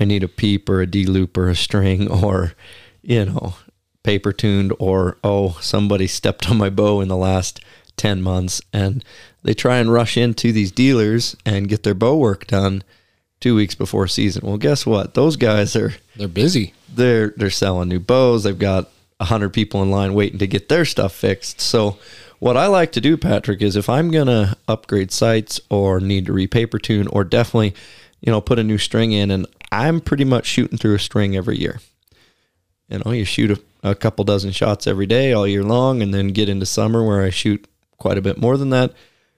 I 0.00 0.04
need 0.04 0.22
a 0.22 0.28
peep 0.28 0.68
or 0.68 0.80
a 0.80 0.86
D 0.86 1.04
loop 1.06 1.36
or 1.36 1.48
a 1.48 1.54
string 1.56 2.10
or, 2.24 2.54
you 3.02 3.24
know, 3.26 3.54
paper 4.02 4.32
tuned 4.32 4.72
or, 4.78 5.18
oh, 5.22 5.58
somebody 5.60 6.06
stepped 6.06 6.50
on 6.50 6.56
my 6.56 6.70
bow 6.70 7.00
in 7.00 7.08
the 7.08 7.16
last 7.16 7.60
10 7.96 8.22
months. 8.22 8.62
And 8.72 9.04
they 9.42 9.52
try 9.54 9.76
and 9.78 9.92
rush 9.92 10.16
into 10.16 10.52
these 10.52 10.72
dealers 10.72 11.36
and 11.44 11.68
get 11.68 11.82
their 11.82 11.94
bow 11.94 12.16
work 12.16 12.46
done. 12.46 12.82
two 13.40 13.54
weeks 13.54 13.74
before 13.74 14.06
season. 14.06 14.46
Well, 14.46 14.58
guess 14.58 14.84
what? 14.86 15.14
Those 15.14 15.36
guys 15.36 15.74
are 15.76 15.94
They're 16.16 16.28
busy. 16.28 16.74
they're 16.94 17.32
they're 17.36 17.48
selling 17.50 17.88
new 17.88 18.00
bows. 18.00 18.42
They've 18.44 18.58
got 18.58 18.90
a 19.18 19.24
hundred 19.26 19.50
people 19.50 19.82
in 19.82 19.90
line 19.90 20.12
waiting 20.14 20.38
to 20.40 20.46
get 20.46 20.68
their 20.68 20.84
stuff 20.84 21.14
fixed. 21.14 21.58
So 21.60 21.98
what 22.38 22.56
I 22.58 22.66
like 22.66 22.92
to 22.92 23.00
do, 23.00 23.16
Patrick, 23.16 23.62
is 23.62 23.76
if 23.76 23.88
I'm 23.88 24.10
gonna 24.10 24.56
upgrade 24.68 25.10
sights 25.12 25.58
or 25.70 26.00
need 26.00 26.26
to 26.26 26.32
repaper 26.34 26.78
tune 26.78 27.06
or 27.08 27.24
definitely, 27.24 27.74
you 28.20 28.30
know, 28.32 28.40
put 28.40 28.58
a 28.58 28.64
new 28.64 28.78
string 28.78 29.12
in, 29.12 29.30
and 29.30 29.46
I'm 29.72 30.00
pretty 30.00 30.24
much 30.24 30.46
shooting 30.46 30.78
through 30.78 30.94
a 30.94 30.98
string 30.98 31.36
every 31.36 31.58
year. 31.58 31.80
You 32.88 33.00
know, 33.04 33.12
you 33.12 33.24
shoot 33.24 33.50
a, 33.52 33.90
a 33.90 33.94
couple 33.94 34.24
dozen 34.24 34.50
shots 34.52 34.86
every 34.86 35.06
day 35.06 35.32
all 35.32 35.46
year 35.46 35.62
long, 35.62 36.02
and 36.02 36.12
then 36.12 36.28
get 36.28 36.48
into 36.48 36.66
summer 36.66 37.04
where 37.04 37.22
I 37.22 37.30
shoot 37.30 37.66
quite 37.98 38.18
a 38.18 38.22
bit 38.22 38.38
more 38.38 38.56
than 38.56 38.70
that 38.70 38.92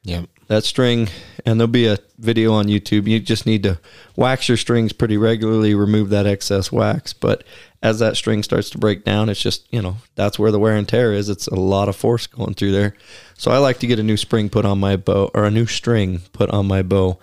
Yeah. 0.04 0.22
that 0.46 0.64
string 0.64 1.08
and 1.44 1.58
there'll 1.58 1.66
be 1.66 1.86
a 1.86 1.98
video 2.18 2.52
on 2.52 2.66
YouTube. 2.66 3.08
You 3.08 3.18
just 3.18 3.46
need 3.46 3.64
to 3.64 3.80
wax 4.14 4.48
your 4.48 4.56
strings 4.56 4.92
pretty 4.92 5.16
regularly, 5.16 5.74
remove 5.74 6.10
that 6.10 6.26
excess 6.26 6.70
wax. 6.70 7.12
But 7.12 7.42
as 7.82 7.98
that 7.98 8.16
string 8.16 8.44
starts 8.44 8.70
to 8.70 8.78
break 8.78 9.04
down, 9.04 9.28
it's 9.28 9.42
just, 9.42 9.66
you 9.72 9.82
know, 9.82 9.96
that's 10.14 10.38
where 10.38 10.52
the 10.52 10.60
wear 10.60 10.76
and 10.76 10.88
tear 10.88 11.12
is. 11.12 11.28
It's 11.28 11.48
a 11.48 11.56
lot 11.56 11.88
of 11.88 11.96
force 11.96 12.28
going 12.28 12.54
through 12.54 12.70
there. 12.70 12.94
So 13.36 13.50
I 13.50 13.58
like 13.58 13.80
to 13.80 13.88
get 13.88 13.98
a 13.98 14.04
new 14.04 14.16
spring 14.16 14.48
put 14.48 14.64
on 14.64 14.78
my 14.78 14.96
bow 14.96 15.30
or 15.34 15.44
a 15.44 15.50
new 15.50 15.66
string 15.66 16.22
put 16.32 16.48
on 16.50 16.66
my 16.66 16.82
bow 16.82 17.18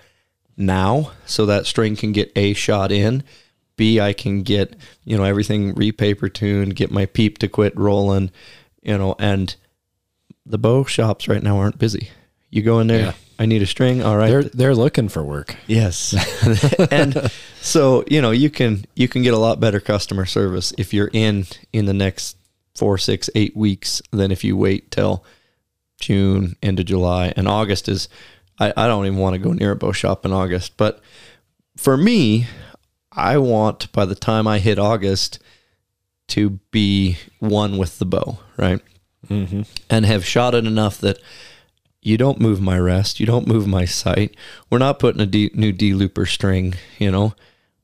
now 0.60 1.12
so 1.26 1.46
that 1.48 1.66
string 1.66 1.96
can 1.96 2.12
get 2.12 2.32
A 2.36 2.54
shot 2.54 2.92
in. 2.92 3.24
B, 3.78 4.00
I 4.00 4.12
can 4.14 4.44
get, 4.44 4.76
you 5.06 5.18
know, 5.18 5.24
everything 5.24 5.74
repaper 5.74 6.28
tuned, 6.28 6.76
get 6.76 6.92
my 6.92 7.06
peep 7.06 7.38
to 7.38 7.48
quit 7.48 7.78
rolling, 7.78 8.30
you 8.82 8.98
know, 8.98 9.16
and 9.18 9.56
the 10.46 10.58
bow 10.58 10.84
shops 10.84 11.28
right 11.30 11.42
now 11.42 11.58
aren't 11.60 11.80
busy. 11.80 12.10
You 12.50 12.62
go 12.62 12.80
in 12.82 12.88
there, 12.88 13.00
Yeah. 13.00 13.14
I 13.40 13.46
need 13.46 13.62
a 13.62 13.66
string. 13.66 14.04
All 14.04 14.18
right. 14.18 14.28
They're 14.30 14.44
they're 14.44 14.76
looking 14.76 15.08
for 15.08 15.24
work. 15.24 15.56
yes. 15.66 16.14
and 16.92 17.32
so, 17.62 18.04
you 18.08 18.22
know, 18.22 18.32
you 18.32 18.50
can 18.50 18.84
you 18.96 19.08
can 19.08 19.22
get 19.22 19.34
a 19.34 19.38
lot 19.38 19.62
better 19.62 19.80
customer 19.80 20.26
service 20.26 20.74
if 20.78 20.94
you're 20.94 21.12
in 21.14 21.46
in 21.72 21.86
the 21.86 21.94
next 21.94 22.36
four, 22.76 22.98
six, 22.98 23.30
eight 23.36 23.56
weeks 23.56 24.02
than 24.12 24.32
if 24.32 24.44
you 24.44 24.58
wait 24.58 24.92
till 24.92 25.24
June 26.02 26.58
end 26.62 26.82
of 26.82 26.86
July. 26.86 27.32
And 27.38 27.48
August 27.48 27.88
is 27.88 28.10
I, 28.60 28.74
I 28.76 28.88
don't 28.88 29.06
even 29.06 29.20
want 29.20 29.34
to 29.36 29.40
go 29.40 29.54
near 29.54 29.72
a 29.72 29.76
bow 29.76 29.92
shop 29.92 30.26
in 30.26 30.34
August. 30.34 30.78
But 30.78 31.02
for 31.78 31.96
me, 31.98 32.48
I 33.12 33.38
want 33.38 33.92
by 33.92 34.06
the 34.06 34.16
time 34.16 34.48
I 34.48 34.60
hit 34.60 34.78
August 34.78 35.40
to 36.30 36.60
be 36.72 37.18
one 37.40 37.78
with 37.78 38.00
the 38.00 38.06
bow, 38.06 38.40
right? 38.58 38.82
Mm-hmm. 39.28 39.64
and 39.90 40.06
have 40.06 40.26
shot 40.26 40.56
it 40.56 40.66
enough 40.66 40.98
that 41.00 41.20
you 42.02 42.18
don't 42.18 42.40
move 42.40 42.62
my 42.62 42.80
rest, 42.80 43.20
you 43.20 43.26
don't 43.26 43.48
move 43.48 43.68
my 43.68 43.84
sight. 43.84 44.36
We're 44.70 44.78
not 44.78 44.98
putting 44.98 45.22
a 45.22 45.26
D, 45.26 45.52
new 45.54 45.74
D 45.74 45.94
looper 45.94 46.26
string, 46.26 46.76
you 46.98 47.12
know. 47.12 47.36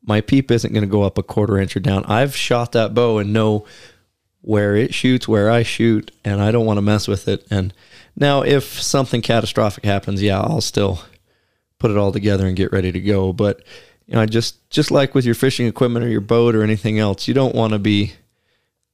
My 0.01 0.22
peep 0.22 0.50
isn't 0.50 0.72
going 0.72 0.86
to 0.86 0.89
go 0.89 1.03
up 1.03 1.17
a 1.17 1.24
quarter 1.24 1.58
inch 1.58 1.75
or 1.75 1.82
down. 1.82 2.05
I've 2.05 2.36
shot 2.36 2.72
that 2.72 2.94
bow 2.94 3.17
and 3.17 3.34
know 3.34 3.65
where 4.41 4.75
it 4.75 4.94
shoots, 4.94 5.27
where 5.27 5.51
I 5.51 5.63
shoot, 5.63 6.12
and 6.24 6.41
I 6.41 6.51
don't 6.51 6.65
want 6.65 6.77
to 6.77 6.82
mess 6.82 7.08
with 7.08 7.27
it. 7.27 7.46
And 7.51 7.74
now, 8.15 8.41
if 8.41 8.81
something 8.81 9.22
catastrophic 9.22 9.86
happens, 9.86 10.22
yeah, 10.22 10.39
I'll 10.39 10.62
still 10.62 11.01
put 11.79 11.91
it 11.91 11.98
all 11.98 12.12
together 12.12 12.48
and 12.48 12.55
get 12.55 12.72
ready 12.72 12.91
to 12.91 13.00
go. 13.01 13.34
But 13.34 13.62
you 14.07 14.13
know, 14.15 14.25
just 14.25 14.69
just 14.69 14.91
like 14.91 15.13
with 15.15 15.25
your 15.25 15.36
fishing 15.36 15.67
equipment 15.67 16.05
or 16.05 16.10
your 16.10 16.22
boat 16.22 16.55
or 16.55 16.63
anything 16.63 17.00
else, 17.00 17.27
you 17.27 17.34
don't 17.34 17.55
want 17.55 17.74
to 17.74 17.79
be 17.79 18.13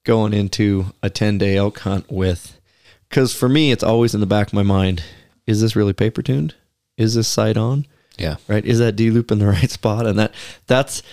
going 0.04 0.34
into 0.34 0.88
a 1.04 1.10
10 1.10 1.38
day 1.38 1.56
elk 1.58 1.78
hunt 1.80 2.12
with 2.12 2.60
because 3.08 3.36
for 3.36 3.48
me 3.48 3.72
it's 3.72 3.84
always 3.84 4.16
in 4.16 4.20
the 4.20 4.26
back 4.26 4.48
of 4.48 4.54
my 4.54 4.64
mind 4.64 5.04
is 5.46 5.62
this 5.62 5.76
really 5.76 5.94
paper 5.94 6.24
tuned 6.24 6.56
is 6.98 7.14
this 7.14 7.28
sight 7.28 7.56
on 7.56 7.86
Yeah. 8.18 8.38
right 8.48 8.66
is 8.66 8.80
that 8.80 8.96
d 8.96 9.12
loop 9.12 9.30
in 9.32 9.38
the 9.38 9.46
right 9.60 9.70
spot 9.70 10.08
and 10.08 10.18
that 10.18 10.34
that's 10.66 11.04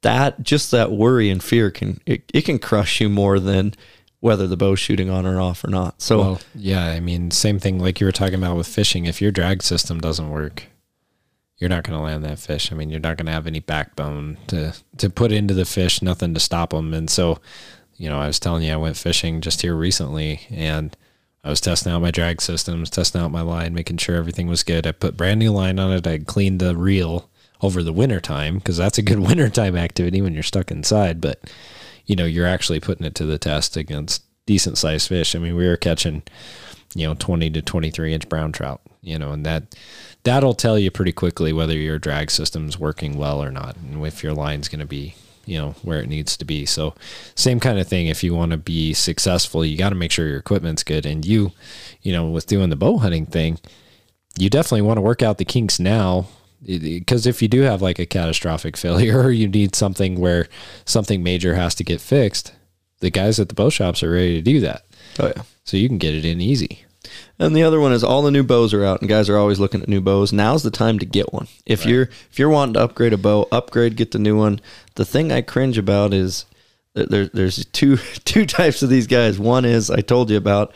that 0.00 0.42
just 0.42 0.70
that 0.70 0.90
worry 0.90 1.28
and 1.28 1.44
fear 1.44 1.70
can 1.70 2.00
it, 2.06 2.22
it 2.32 2.46
can 2.46 2.58
crush 2.58 3.02
you 3.02 3.10
more 3.10 3.38
than 3.38 3.74
whether 4.22 4.46
the 4.46 4.56
bow's 4.56 4.78
shooting 4.78 5.10
on 5.10 5.26
or 5.26 5.40
off 5.40 5.64
or 5.64 5.68
not 5.68 6.00
so 6.00 6.18
Well, 6.18 6.40
yeah, 6.54 6.86
I 6.86 7.00
mean, 7.00 7.32
same 7.32 7.58
thing 7.58 7.80
like 7.80 7.98
you 7.98 8.06
were 8.06 8.12
talking 8.12 8.36
about 8.36 8.56
with 8.56 8.68
fishing. 8.68 9.04
If 9.04 9.20
your 9.20 9.32
drag 9.32 9.64
system 9.64 10.00
doesn't 10.00 10.30
work, 10.30 10.66
you're 11.58 11.68
not 11.68 11.82
going 11.82 11.98
to 11.98 12.04
land 12.04 12.24
that 12.24 12.38
fish. 12.38 12.70
I 12.70 12.76
mean, 12.76 12.88
you're 12.88 13.00
not 13.00 13.16
going 13.16 13.26
to 13.26 13.32
have 13.32 13.48
any 13.48 13.58
backbone 13.58 14.38
to 14.46 14.74
to 14.98 15.10
put 15.10 15.32
into 15.32 15.54
the 15.54 15.64
fish, 15.64 16.02
nothing 16.02 16.34
to 16.34 16.40
stop 16.40 16.70
them. 16.70 16.94
And 16.94 17.10
so, 17.10 17.40
you 17.96 18.08
know, 18.08 18.20
I 18.20 18.28
was 18.28 18.38
telling 18.38 18.62
you, 18.62 18.72
I 18.72 18.76
went 18.76 18.96
fishing 18.96 19.40
just 19.40 19.62
here 19.62 19.74
recently, 19.74 20.42
and 20.50 20.96
I 21.42 21.50
was 21.50 21.60
testing 21.60 21.90
out 21.92 22.00
my 22.00 22.12
drag 22.12 22.40
systems, 22.40 22.90
testing 22.90 23.20
out 23.20 23.32
my 23.32 23.42
line, 23.42 23.74
making 23.74 23.96
sure 23.96 24.14
everything 24.14 24.46
was 24.46 24.62
good. 24.62 24.86
I 24.86 24.92
put 24.92 25.16
brand 25.16 25.40
new 25.40 25.50
line 25.50 25.80
on 25.80 25.90
it. 25.90 26.06
I 26.06 26.18
cleaned 26.18 26.60
the 26.60 26.76
reel 26.76 27.28
over 27.60 27.82
the 27.82 27.92
winter 27.92 28.20
time 28.20 28.58
because 28.58 28.76
that's 28.76 28.98
a 28.98 29.02
good 29.02 29.18
wintertime 29.26 29.76
activity 29.76 30.22
when 30.22 30.32
you're 30.34 30.44
stuck 30.44 30.70
inside. 30.70 31.20
But 31.20 31.40
you 32.06 32.16
know, 32.16 32.24
you're 32.24 32.46
actually 32.46 32.80
putting 32.80 33.06
it 33.06 33.14
to 33.16 33.26
the 33.26 33.38
test 33.38 33.76
against 33.76 34.24
decent 34.46 34.78
sized 34.78 35.08
fish. 35.08 35.34
I 35.34 35.38
mean, 35.38 35.56
we 35.56 35.66
were 35.66 35.76
catching, 35.76 36.22
you 36.94 37.06
know, 37.06 37.14
20 37.14 37.50
to 37.50 37.62
23 37.62 38.14
inch 38.14 38.28
brown 38.28 38.52
trout, 38.52 38.80
you 39.00 39.18
know, 39.18 39.32
and 39.32 39.46
that, 39.46 39.76
that'll 40.24 40.54
tell 40.54 40.78
you 40.78 40.90
pretty 40.90 41.12
quickly 41.12 41.52
whether 41.52 41.76
your 41.76 41.98
drag 41.98 42.30
system's 42.30 42.78
working 42.78 43.16
well 43.16 43.42
or 43.42 43.50
not 43.50 43.76
and 43.76 44.04
if 44.06 44.22
your 44.22 44.34
line's 44.34 44.68
going 44.68 44.80
to 44.80 44.86
be, 44.86 45.14
you 45.46 45.58
know, 45.58 45.70
where 45.82 46.00
it 46.00 46.08
needs 46.08 46.36
to 46.36 46.44
be. 46.44 46.66
So 46.66 46.94
same 47.34 47.60
kind 47.60 47.78
of 47.78 47.88
thing. 47.88 48.06
If 48.06 48.22
you 48.22 48.34
want 48.34 48.52
to 48.52 48.58
be 48.58 48.94
successful, 48.94 49.64
you 49.64 49.76
got 49.76 49.90
to 49.90 49.94
make 49.94 50.12
sure 50.12 50.28
your 50.28 50.38
equipment's 50.38 50.84
good. 50.84 51.06
And 51.06 51.24
you, 51.24 51.52
you 52.02 52.12
know, 52.12 52.28
with 52.28 52.46
doing 52.46 52.70
the 52.70 52.76
bow 52.76 52.98
hunting 52.98 53.26
thing, 53.26 53.58
you 54.38 54.48
definitely 54.48 54.82
want 54.82 54.96
to 54.96 55.02
work 55.02 55.22
out 55.22 55.38
the 55.38 55.44
kinks 55.44 55.78
now 55.78 56.26
because 56.64 57.26
if 57.26 57.42
you 57.42 57.48
do 57.48 57.62
have 57.62 57.82
like 57.82 57.98
a 57.98 58.06
catastrophic 58.06 58.76
failure 58.76 59.20
or 59.20 59.30
you 59.30 59.48
need 59.48 59.74
something 59.74 60.18
where 60.20 60.48
something 60.84 61.22
major 61.22 61.54
has 61.54 61.74
to 61.76 61.84
get 61.84 62.00
fixed, 62.00 62.54
the 63.00 63.10
guys 63.10 63.40
at 63.40 63.48
the 63.48 63.54
bow 63.54 63.70
shops 63.70 64.02
are 64.02 64.12
ready 64.12 64.34
to 64.34 64.42
do 64.42 64.60
that. 64.60 64.84
oh 65.18 65.32
yeah 65.34 65.42
So 65.64 65.76
you 65.76 65.88
can 65.88 65.98
get 65.98 66.14
it 66.14 66.24
in 66.24 66.40
easy. 66.40 66.84
And 67.38 67.56
the 67.56 67.64
other 67.64 67.80
one 67.80 67.92
is 67.92 68.04
all 68.04 68.22
the 68.22 68.30
new 68.30 68.44
bows 68.44 68.72
are 68.72 68.84
out, 68.84 69.00
and 69.00 69.08
guys 69.08 69.28
are 69.28 69.36
always 69.36 69.58
looking 69.58 69.82
at 69.82 69.88
new 69.88 70.00
bows. 70.00 70.32
Now's 70.32 70.62
the 70.62 70.70
time 70.70 71.00
to 71.00 71.06
get 71.06 71.32
one. 71.32 71.48
If 71.66 71.84
you're 71.84 72.02
if 72.30 72.38
you're 72.38 72.48
wanting 72.48 72.74
to 72.74 72.80
upgrade 72.80 73.12
a 73.12 73.18
bow, 73.18 73.48
upgrade, 73.50 73.96
get 73.96 74.12
the 74.12 74.20
new 74.20 74.36
one. 74.36 74.60
The 74.94 75.04
thing 75.04 75.32
I 75.32 75.42
cringe 75.42 75.78
about 75.78 76.14
is 76.14 76.46
there, 76.94 77.26
there's 77.26 77.64
two 77.66 77.96
two 78.24 78.46
types 78.46 78.82
of 78.82 78.88
these 78.88 79.08
guys. 79.08 79.38
One 79.38 79.64
is 79.64 79.90
I 79.90 80.00
told 80.00 80.30
you 80.30 80.36
about, 80.36 80.72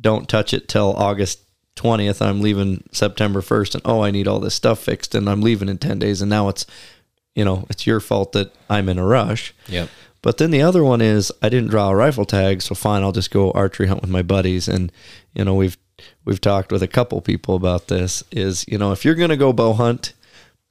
don't 0.00 0.28
touch 0.28 0.54
it 0.54 0.68
till 0.68 0.94
August 0.94 1.40
twentieth. 1.74 2.22
I'm 2.22 2.40
leaving 2.40 2.84
September 2.92 3.40
first, 3.40 3.74
and 3.74 3.82
oh, 3.84 4.02
I 4.02 4.10
need 4.10 4.28
all 4.28 4.40
this 4.40 4.54
stuff 4.54 4.80
fixed, 4.80 5.14
and 5.14 5.28
I'm 5.28 5.40
leaving 5.40 5.68
in 5.68 5.78
ten 5.78 5.98
days, 5.98 6.20
and 6.22 6.30
now 6.30 6.48
it's, 6.48 6.66
you 7.34 7.44
know, 7.44 7.66
it's 7.70 7.86
your 7.86 8.00
fault 8.00 8.32
that 8.32 8.52
I'm 8.68 8.88
in 8.88 8.98
a 8.98 9.06
rush. 9.06 9.54
Yep. 9.68 9.88
But 10.22 10.38
then 10.38 10.50
the 10.50 10.62
other 10.62 10.82
one 10.82 11.02
is 11.02 11.30
I 11.42 11.50
didn't 11.50 11.68
draw 11.68 11.90
a 11.90 11.96
rifle 11.96 12.24
tag, 12.24 12.62
so 12.62 12.74
fine, 12.74 13.02
I'll 13.02 13.12
just 13.12 13.30
go 13.30 13.50
archery 13.50 13.88
hunt 13.88 14.00
with 14.00 14.10
my 14.10 14.22
buddies. 14.22 14.68
And 14.68 14.90
you 15.34 15.44
know, 15.44 15.54
we've 15.54 15.76
we've 16.24 16.40
talked 16.40 16.72
with 16.72 16.82
a 16.82 16.88
couple 16.88 17.20
people 17.20 17.56
about 17.56 17.88
this. 17.88 18.24
Is 18.30 18.64
you 18.66 18.78
know, 18.78 18.92
if 18.92 19.04
you're 19.04 19.14
gonna 19.14 19.36
go 19.36 19.52
bow 19.52 19.74
hunt, 19.74 20.14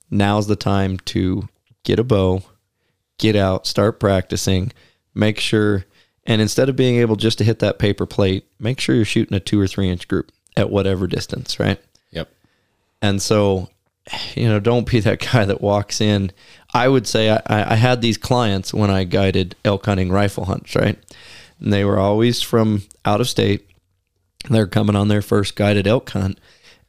now's 0.09 0.47
the 0.47 0.55
time 0.55 0.97
to 1.05 1.47
get 1.83 1.99
a 1.99 2.03
bow, 2.03 2.41
get 3.19 3.35
out, 3.35 3.67
start 3.67 3.99
practicing, 3.99 4.71
make 5.13 5.39
sure, 5.39 5.85
and 6.25 6.41
instead 6.41 6.69
of 6.69 6.75
being 6.75 6.95
able 6.95 7.15
just 7.15 7.37
to 7.37 7.43
hit 7.43 7.59
that 7.59 7.77
paper 7.77 8.07
plate, 8.07 8.45
make 8.57 8.79
sure 8.79 8.95
you're 8.95 9.05
shooting 9.05 9.35
a 9.35 9.39
two 9.39 9.59
or 9.59 9.67
three 9.67 9.89
inch 9.89 10.07
group 10.07 10.31
at 10.55 10.69
whatever 10.69 11.07
distance, 11.07 11.59
right? 11.59 11.79
Yep. 12.11 12.29
And 13.01 13.21
so, 13.21 13.69
you 14.35 14.47
know, 14.47 14.59
don't 14.59 14.89
be 14.89 14.99
that 15.01 15.19
guy 15.31 15.45
that 15.45 15.61
walks 15.61 16.01
in. 16.01 16.31
I 16.73 16.87
would 16.87 17.07
say 17.07 17.29
I, 17.29 17.41
I 17.47 17.75
had 17.75 18.01
these 18.01 18.17
clients 18.17 18.73
when 18.73 18.89
I 18.89 19.03
guided 19.03 19.55
elk 19.63 19.85
hunting 19.85 20.11
rifle 20.11 20.45
hunts, 20.45 20.75
right? 20.75 20.97
And 21.59 21.71
they 21.71 21.85
were 21.85 21.99
always 21.99 22.41
from 22.41 22.83
out 23.05 23.21
of 23.21 23.29
state. 23.29 23.69
They're 24.49 24.67
coming 24.67 24.95
on 24.95 25.07
their 25.07 25.21
first 25.21 25.55
guided 25.55 25.87
elk 25.87 26.09
hunt, 26.09 26.39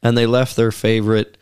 and 0.02 0.18
they 0.18 0.26
left 0.26 0.56
their 0.56 0.72
favorite, 0.72 1.38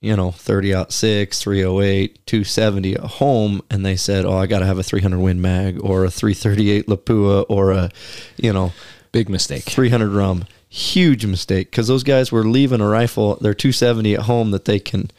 you 0.00 0.16
know, 0.16 0.30
30 0.30 0.74
out 0.74 0.92
six, 0.92 1.42
308, 1.42 2.24
270 2.24 2.94
at 2.94 3.00
home, 3.00 3.60
and 3.70 3.84
they 3.84 3.96
said, 3.96 4.24
"Oh, 4.24 4.38
I 4.38 4.46
got 4.46 4.60
to 4.60 4.66
have 4.66 4.78
a 4.78 4.82
300 4.82 5.18
Win 5.18 5.42
Mag 5.42 5.78
or 5.84 6.06
a 6.06 6.10
338 6.10 6.86
Lapua 6.86 7.44
or 7.50 7.72
a, 7.72 7.90
you 8.38 8.54
know, 8.54 8.72
Big 9.12 9.28
mistake. 9.28 9.64
300 9.64 10.10
rum. 10.10 10.44
Huge 10.72 11.26
mistake 11.26 11.70
because 11.70 11.88
those 11.88 12.04
guys 12.04 12.30
were 12.30 12.44
leaving 12.44 12.80
a 12.80 12.86
rifle, 12.86 13.34
their 13.36 13.54
270 13.54 14.14
at 14.14 14.20
home 14.22 14.52
that 14.52 14.64
they 14.66 14.78
can 14.78 15.10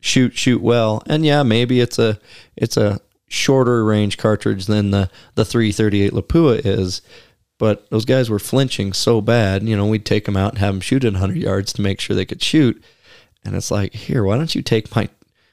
shoot 0.00 0.36
shoot 0.36 0.60
well. 0.60 1.00
And 1.06 1.24
yeah, 1.24 1.44
maybe 1.44 1.78
it's 1.80 1.98
a 1.98 2.18
it's 2.56 2.76
a 2.76 3.00
shorter 3.28 3.84
range 3.84 4.16
cartridge 4.18 4.66
than 4.66 4.90
the 4.90 5.10
the 5.36 5.44
338 5.44 6.12
Lapua 6.12 6.60
is, 6.66 7.02
but 7.58 7.88
those 7.90 8.04
guys 8.04 8.28
were 8.30 8.40
flinching 8.40 8.92
so 8.92 9.20
bad. 9.20 9.62
You 9.62 9.76
know, 9.76 9.86
we'd 9.86 10.04
take 10.04 10.24
them 10.24 10.36
out 10.36 10.50
and 10.54 10.58
have 10.58 10.74
them 10.74 10.80
shoot 10.80 11.04
at 11.04 11.12
100 11.12 11.36
yards 11.36 11.72
to 11.74 11.82
make 11.82 12.00
sure 12.00 12.16
they 12.16 12.24
could 12.24 12.42
shoot. 12.42 12.82
And 13.44 13.54
it's 13.54 13.70
like, 13.70 13.94
here, 13.94 14.24
why 14.24 14.36
don't 14.38 14.54
you 14.56 14.62
take 14.62 14.94
my 14.96 15.08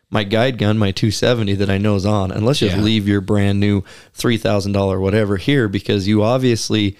my 0.09 0.23
guide 0.23 0.57
gun, 0.57 0.79
my 0.79 0.91
270 0.91 1.53
that 1.55 1.69
I 1.69 1.77
know 1.77 1.95
is 1.95 2.05
on, 2.07 2.31
and 2.31 2.43
let's 2.43 2.59
just 2.59 2.75
Yeah. 2.75 2.81
leave 2.81 3.07
your 3.07 3.21
brand 3.21 3.59
new 3.59 3.83
three 4.13 4.37
thousand 4.37 4.71
dollar 4.71 4.99
whatever 4.99 5.37
here 5.37 5.67
because 5.67 6.07
you 6.07 6.23
obviously, 6.23 6.97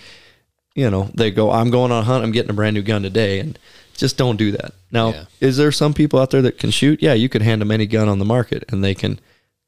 you 0.76 0.90
know, 0.90 1.10
they 1.16 1.32
go, 1.32 1.52
I'm 1.52 1.72
going 1.72 1.92
on 1.92 2.04
a 2.04 2.06
hunt, 2.06 2.24
I'm 2.24 2.32
getting 2.32 2.52
a 2.52 2.54
brand 2.54 2.76
new 2.76 2.82
gun 2.84 3.02
today, 3.02 3.40
and 3.40 3.58
just 3.96 4.18
don't 4.18 4.36
do 4.38 4.52
that. 4.52 4.74
Now, 4.92 5.10
Yeah. 5.12 5.26
is 5.40 5.58
there 5.58 5.72
some 5.72 5.94
people 5.94 6.20
out 6.20 6.30
there 6.32 6.42
that 6.42 6.60
can 6.60 6.70
shoot? 6.70 7.02
Yeah, 7.02 7.14
you 7.14 7.30
could 7.30 7.42
hand 7.42 7.62
them 7.62 7.72
any 7.72 7.86
gun 7.86 8.10
on 8.10 8.20
the 8.20 8.26
market 8.26 8.66
and 8.70 8.84
they 8.84 8.94
can 8.94 9.20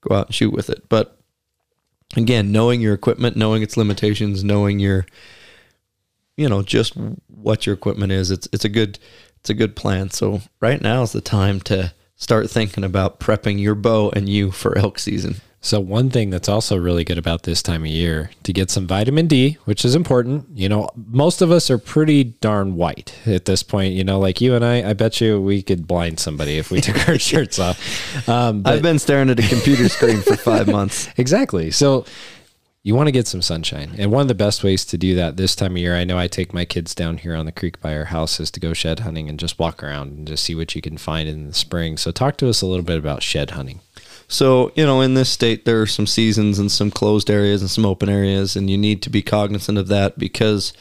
go 0.02 0.16
out 0.16 0.28
and 0.28 0.36
shoot 0.36 0.52
with 0.52 0.70
it. 0.70 0.84
But 0.90 1.18
again, 2.18 2.52
knowing 2.52 2.82
your 2.82 2.94
equipment, 2.94 3.38
knowing 3.38 3.64
its 3.64 3.78
limitations, 3.78 4.44
knowing 4.44 4.80
your 4.80 5.06
you 6.36 6.48
know, 6.48 6.62
just 6.62 6.94
what 7.28 7.66
your 7.66 7.74
equipment 7.74 8.12
is, 8.12 8.30
it's 8.30 8.48
it's 8.54 8.64
a 8.66 8.70
good 8.70 9.00
it's 9.40 9.50
a 9.50 9.54
good 9.56 9.76
plan. 9.76 10.12
So 10.12 10.42
right 10.60 10.80
now 10.82 11.02
is 11.04 11.12
the 11.12 11.22
time 11.22 11.60
to 11.62 11.94
start 12.16 12.50
thinking 12.50 12.84
about 12.84 13.20
prepping 13.20 13.60
your 13.60 13.76
bow 13.76 14.12
and 14.12 14.28
you 14.30 14.52
for 14.52 14.78
elk 14.78 15.00
season. 15.00 15.38
So 15.60 15.80
one 15.80 16.10
thing 16.10 16.30
that's 16.30 16.48
also 16.48 16.78
really 16.78 17.04
good 17.04 17.18
about 17.18 17.44
this 17.44 17.62
time 17.62 17.82
of 17.82 17.90
year 17.90 18.30
to 18.44 18.54
get 18.54 18.70
some 18.70 18.88
vitamin 18.88 19.28
D, 19.28 19.58
which 19.66 19.84
is 19.84 19.96
important. 19.96 20.46
You 20.54 20.70
know, 20.70 20.90
most 20.96 21.42
of 21.42 21.52
us 21.52 21.70
are 21.70 21.78
pretty 21.78 22.24
darn 22.24 22.76
white 22.76 23.18
at 23.26 23.46
this 23.46 23.64
point. 23.64 23.94
You 23.94 24.04
know, 24.04 24.20
like 24.20 24.40
you 24.40 24.56
and 24.56 24.64
I, 24.64 24.92
I 24.92 24.94
bet 24.94 25.20
you 25.20 25.42
we 25.42 25.62
could 25.62 25.88
blind 25.88 26.20
somebody 26.20 26.58
if 26.58 26.72
we 26.72 26.80
took 26.80 27.10
our 27.10 27.20
shirts 27.20 27.60
off. 27.60 28.30
Um, 28.30 28.62
but 28.62 28.76
I've 28.76 28.82
been 28.82 29.00
staring 29.00 29.30
at 29.30 29.40
a 29.40 29.48
computer 29.48 29.90
screen 29.90 30.22
for 30.22 30.38
five 30.38 30.68
months. 30.68 31.10
exactly. 31.18 31.72
So 31.72 32.06
you 32.84 32.96
want 32.96 33.08
to 33.08 33.12
get 33.12 33.28
some 33.28 33.42
sunshine. 33.42 33.96
And 33.98 34.14
one 34.14 34.22
of 34.22 34.30
the 34.30 34.36
best 34.36 34.64
ways 34.64 34.86
to 34.86 34.98
do 34.98 35.16
that 35.16 35.36
this 35.36 35.58
time 35.58 35.72
of 35.74 35.78
year, 35.80 35.96
I 35.96 36.06
know 36.06 36.18
I 36.18 36.28
take 36.28 36.54
my 36.54 36.64
kids 36.64 36.96
down 36.96 37.18
here 37.18 37.36
on 37.36 37.46
the 37.46 37.52
creek 37.52 37.82
by 37.82 37.94
our 37.94 38.06
house 38.06 38.40
is 38.40 38.50
to 38.52 38.62
go 38.62 38.72
shed 38.72 39.02
hunting 39.02 39.28
and 39.28 39.38
just 39.38 39.60
walk 39.60 39.84
around 39.84 40.14
and 40.14 40.28
just 40.28 40.46
see 40.46 40.56
what 40.56 40.74
you 40.74 40.82
can 40.82 40.98
find 40.98 41.28
in 41.28 41.48
the 41.48 41.54
spring. 41.54 41.98
So 41.98 42.12
talk 42.12 42.38
to 42.38 42.48
us 42.48 42.62
a 42.62 42.66
little 42.66 42.86
bit 42.86 42.98
about 42.98 43.24
shed 43.24 43.52
hunting. 43.52 43.82
So, 44.30 44.74
you 44.76 44.86
know, 44.86 45.00
in 45.02 45.14
this 45.14 45.30
state, 45.30 45.64
there 45.64 45.82
are 45.82 45.88
some 45.88 46.06
seasons 46.06 46.60
and 46.60 46.70
some 46.70 46.92
closed 46.92 47.30
areas 47.30 47.62
and 47.62 47.72
some 47.72 47.86
open 47.86 48.10
areas, 48.10 48.58
and 48.58 48.70
you 48.70 48.78
need 48.78 49.02
to 49.04 49.10
be 49.10 49.22
cognizant 49.22 49.78
of 49.78 49.88
that 49.88 50.20
because 50.20 50.74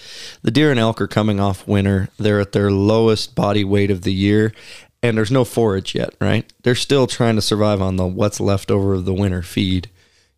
the 0.42 0.50
deer 0.50 0.72
and 0.72 0.80
elk 0.80 1.00
are 1.00 1.06
coming 1.06 1.38
off 1.38 1.66
winter. 1.68 2.08
They're 2.18 2.40
at 2.40 2.50
their 2.52 2.72
lowest 2.72 3.36
body 3.36 3.62
weight 3.62 3.90
of 3.92 4.02
the 4.02 4.12
year, 4.12 4.52
and 5.00 5.16
there's 5.16 5.30
no 5.30 5.44
forage 5.44 5.94
yet, 5.94 6.14
right? 6.20 6.44
They're 6.64 6.74
still 6.74 7.06
trying 7.06 7.36
to 7.36 7.42
survive 7.42 7.80
on 7.80 7.94
the 7.96 8.06
what's 8.06 8.40
left 8.40 8.70
over 8.70 8.94
of 8.94 9.04
the 9.04 9.14
winter 9.14 9.42
feed. 9.42 9.90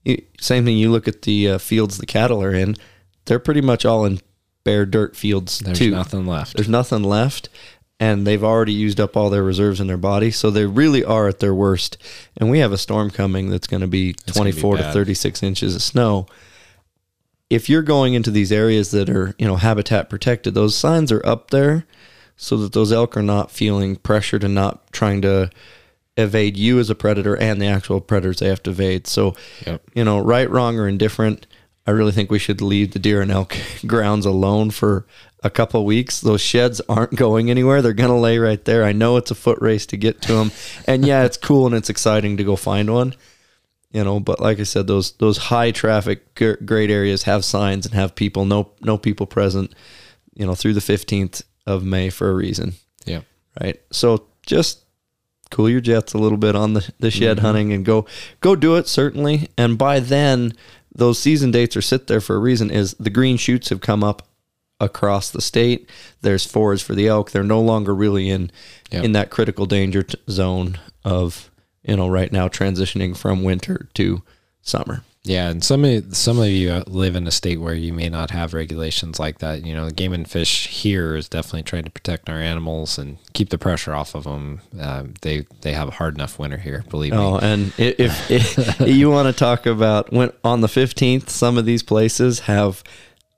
You- 0.04 0.22
Same 0.38 0.66
thing, 0.66 0.76
you 0.76 0.90
look 0.90 1.08
at 1.08 1.22
the 1.22 1.48
uh, 1.52 1.58
fields 1.58 1.96
the 1.96 2.06
cattle 2.06 2.42
are 2.42 2.54
in, 2.54 2.76
they're 3.24 3.38
pretty 3.38 3.62
much 3.62 3.86
all 3.86 4.04
in 4.04 4.20
bare 4.64 4.84
dirt 4.84 5.16
fields, 5.16 5.60
There's 5.60 5.78
too. 5.78 5.90
nothing 5.92 6.26
left. 6.26 6.56
There's 6.56 6.68
nothing 6.68 7.02
left, 7.04 7.48
and 8.00 8.26
they've 8.26 8.44
already 8.44 8.72
used 8.72 9.00
up 9.00 9.16
all 9.16 9.28
their 9.30 9.42
reserves 9.42 9.80
in 9.80 9.86
their 9.88 9.96
body, 9.96 10.30
so 10.30 10.50
they 10.50 10.66
really 10.66 11.04
are 11.04 11.26
at 11.28 11.40
their 11.40 11.54
worst. 11.54 11.98
And 12.36 12.50
we 12.50 12.60
have 12.60 12.72
a 12.72 12.78
storm 12.78 13.10
coming 13.10 13.50
that's 13.50 13.66
going 13.66 13.80
to 13.80 13.88
be 13.88 14.12
gonna 14.12 14.26
be 14.26 14.32
24 14.52 14.76
to 14.78 14.92
36 14.92 15.42
inches 15.42 15.74
of 15.74 15.82
snow. 15.82 16.26
If 17.50 17.68
you're 17.68 17.82
going 17.82 18.14
into 18.14 18.30
these 18.30 18.52
areas 18.52 18.90
that 18.90 19.08
are, 19.08 19.34
you 19.38 19.46
know, 19.46 19.56
habitat 19.56 20.10
protected, 20.10 20.54
those 20.54 20.76
signs 20.76 21.10
are 21.10 21.24
up 21.26 21.50
there 21.50 21.86
so 22.36 22.56
that 22.58 22.72
those 22.72 22.92
elk 22.92 23.16
are 23.16 23.22
not 23.22 23.50
feeling 23.50 23.96
pressured 23.96 24.44
and 24.44 24.54
not 24.54 24.92
trying 24.92 25.22
to 25.22 25.50
evade 26.16 26.56
you 26.56 26.78
as 26.78 26.90
a 26.90 26.94
predator 26.94 27.36
and 27.36 27.60
the 27.60 27.66
actual 27.66 28.00
predators 28.00 28.38
they 28.38 28.48
have 28.48 28.62
to 28.64 28.70
evade. 28.70 29.06
So, 29.06 29.34
Yep. 29.66 29.82
you 29.94 30.04
know, 30.04 30.18
right, 30.20 30.48
wrong, 30.50 30.78
or 30.78 30.86
indifferent, 30.86 31.46
I 31.88 31.90
really 31.90 32.12
think 32.12 32.30
we 32.30 32.38
should 32.38 32.60
leave 32.60 32.92
the 32.92 32.98
deer 32.98 33.22
and 33.22 33.30
elk 33.30 33.56
grounds 33.86 34.26
alone 34.26 34.70
for 34.72 35.06
a 35.42 35.48
couple 35.48 35.86
weeks. 35.86 36.20
Those 36.20 36.42
sheds 36.42 36.82
aren't 36.86 37.14
going 37.14 37.50
anywhere. 37.50 37.80
They're 37.80 37.94
going 37.94 38.10
to 38.10 38.14
lay 38.14 38.36
right 38.36 38.62
there. 38.62 38.84
I 38.84 38.92
know 38.92 39.16
it's 39.16 39.30
a 39.30 39.34
foot 39.34 39.58
race 39.62 39.86
to 39.86 39.96
get 39.96 40.20
to 40.22 40.34
them. 40.34 40.52
And 40.86 41.06
yeah, 41.06 41.24
it's 41.24 41.38
cool 41.38 41.64
and 41.64 41.74
it's 41.74 41.88
exciting 41.88 42.36
to 42.36 42.44
go 42.44 42.56
find 42.56 42.92
one. 42.92 43.14
You 43.90 44.04
know, 44.04 44.20
but 44.20 44.38
like 44.38 44.60
I 44.60 44.64
said, 44.64 44.86
those 44.86 45.12
those 45.12 45.38
high 45.38 45.70
traffic 45.70 46.34
great 46.34 46.90
areas 46.90 47.22
have 47.22 47.42
signs 47.42 47.86
and 47.86 47.94
have 47.94 48.14
people 48.14 48.44
no 48.44 48.72
no 48.82 48.98
people 48.98 49.24
present. 49.24 49.74
You 50.34 50.44
know, 50.44 50.54
through 50.54 50.74
the 50.74 50.82
fifteenth 50.82 51.40
of 51.66 51.84
May 51.84 52.10
for 52.10 52.28
a 52.28 52.34
reason 52.34 52.74
Yeah. 53.06 53.22
right? 53.58 53.80
So 53.90 54.26
just 54.44 54.84
cool 55.50 55.70
your 55.70 55.80
jets 55.80 56.12
a 56.12 56.18
little 56.18 56.36
bit 56.36 56.54
on 56.54 56.74
the, 56.74 56.92
the 57.00 57.10
shed 57.10 57.38
mm-hmm. 57.38 57.46
hunting 57.46 57.72
and 57.72 57.82
go 57.82 58.04
go 58.42 58.54
do 58.54 58.76
it 58.76 58.88
certainly. 58.88 59.48
And 59.56 59.78
by 59.78 60.00
then, 60.00 60.52
those 60.94 61.18
season 61.18 61.50
dates 61.50 61.76
are 61.76 61.82
sit 61.82 62.06
there 62.06 62.20
for 62.20 62.36
a 62.36 62.40
reason. 62.40 62.70
Is 62.70 62.94
the 62.94 63.10
green 63.10 63.36
shoots 63.36 63.68
have 63.68 63.80
come 63.80 64.02
up 64.04 64.26
across 64.80 65.30
the 65.30 65.40
state? 65.40 65.88
There's 66.22 66.46
fours 66.46 66.82
for 66.82 66.94
the 66.94 67.08
elk. 67.08 67.30
They're 67.30 67.42
no 67.44 67.60
longer 67.60 67.94
really 67.94 68.28
in 68.30 68.50
Yep. 68.90 69.04
in 69.04 69.12
that 69.12 69.30
critical 69.30 69.66
danger 69.66 70.02
t- 70.02 70.18
zone 70.30 70.78
of 71.04 71.50
you 71.82 71.96
know 71.96 72.08
right 72.08 72.32
now 72.32 72.48
transitioning 72.48 73.16
from 73.16 73.42
winter 73.44 73.88
to 73.94 74.22
summer. 74.62 75.02
Yeah, 75.24 75.50
and 75.50 75.62
some 75.62 75.84
of 75.84 76.16
some 76.16 76.38
of 76.38 76.46
you 76.46 76.70
uh, 76.70 76.84
live 76.86 77.14
in 77.14 77.26
a 77.26 77.30
state 77.30 77.60
where 77.60 77.74
you 77.74 77.92
may 77.92 78.08
not 78.08 78.30
have 78.30 78.54
regulations 78.54 79.18
like 79.18 79.38
that. 79.40 79.64
You 79.66 79.74
know, 79.74 79.86
the 79.86 79.92
Game 79.92 80.12
and 80.14 80.30
Fish 80.30 80.68
here 80.68 81.16
is 81.16 81.28
definitely 81.28 81.64
trying 81.64 81.84
to 81.84 81.90
protect 81.90 82.30
our 82.30 82.38
animals 82.38 82.96
and 82.96 83.18
keep 83.34 83.50
the 83.50 83.58
pressure 83.58 83.94
off 83.94 84.14
of 84.14 84.24
them. 84.24 84.60
Um, 84.80 85.14
they 85.20 85.44
they 85.60 85.72
have 85.72 85.88
a 85.88 85.90
hard 85.92 86.14
enough 86.14 86.38
winter 86.38 86.56
here, 86.56 86.82
believe 86.88 87.12
me. 87.12 87.18
Oh, 87.18 87.36
and 87.36 87.72
i- 87.78 87.94
if, 87.98 88.30
if 88.80 88.80
you 88.88 89.10
want 89.10 89.26
to 89.26 89.38
talk 89.38 89.66
about 89.66 90.12
when 90.12 90.32
on 90.44 90.62
the 90.62 90.68
15th, 90.68 91.28
some 91.28 91.58
of 91.58 91.66
these 91.66 91.82
places 91.82 92.40
have 92.40 92.82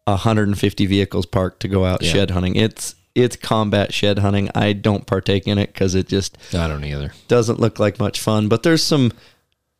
150 0.04 0.86
vehicles 0.86 1.26
parked 1.26 1.60
to 1.60 1.68
go 1.68 1.84
out 1.84 2.02
Yeah. 2.02 2.12
shed 2.12 2.30
hunting. 2.30 2.56
It's 2.56 2.94
it's 3.16 3.34
combat 3.36 3.92
shed 3.92 4.20
hunting. 4.20 4.48
I 4.54 4.72
don't 4.74 5.06
partake 5.06 5.48
in 5.48 5.58
it 5.58 5.72
because 5.72 5.96
it 5.96 6.06
just 6.08 6.38
I 6.54 6.68
don't 6.68 6.84
either. 6.84 7.12
doesn't 7.26 7.58
look 7.58 7.80
like 7.80 7.98
much 7.98 8.20
fun. 8.20 8.48
But 8.48 8.62
there's 8.62 8.84
some 8.84 9.10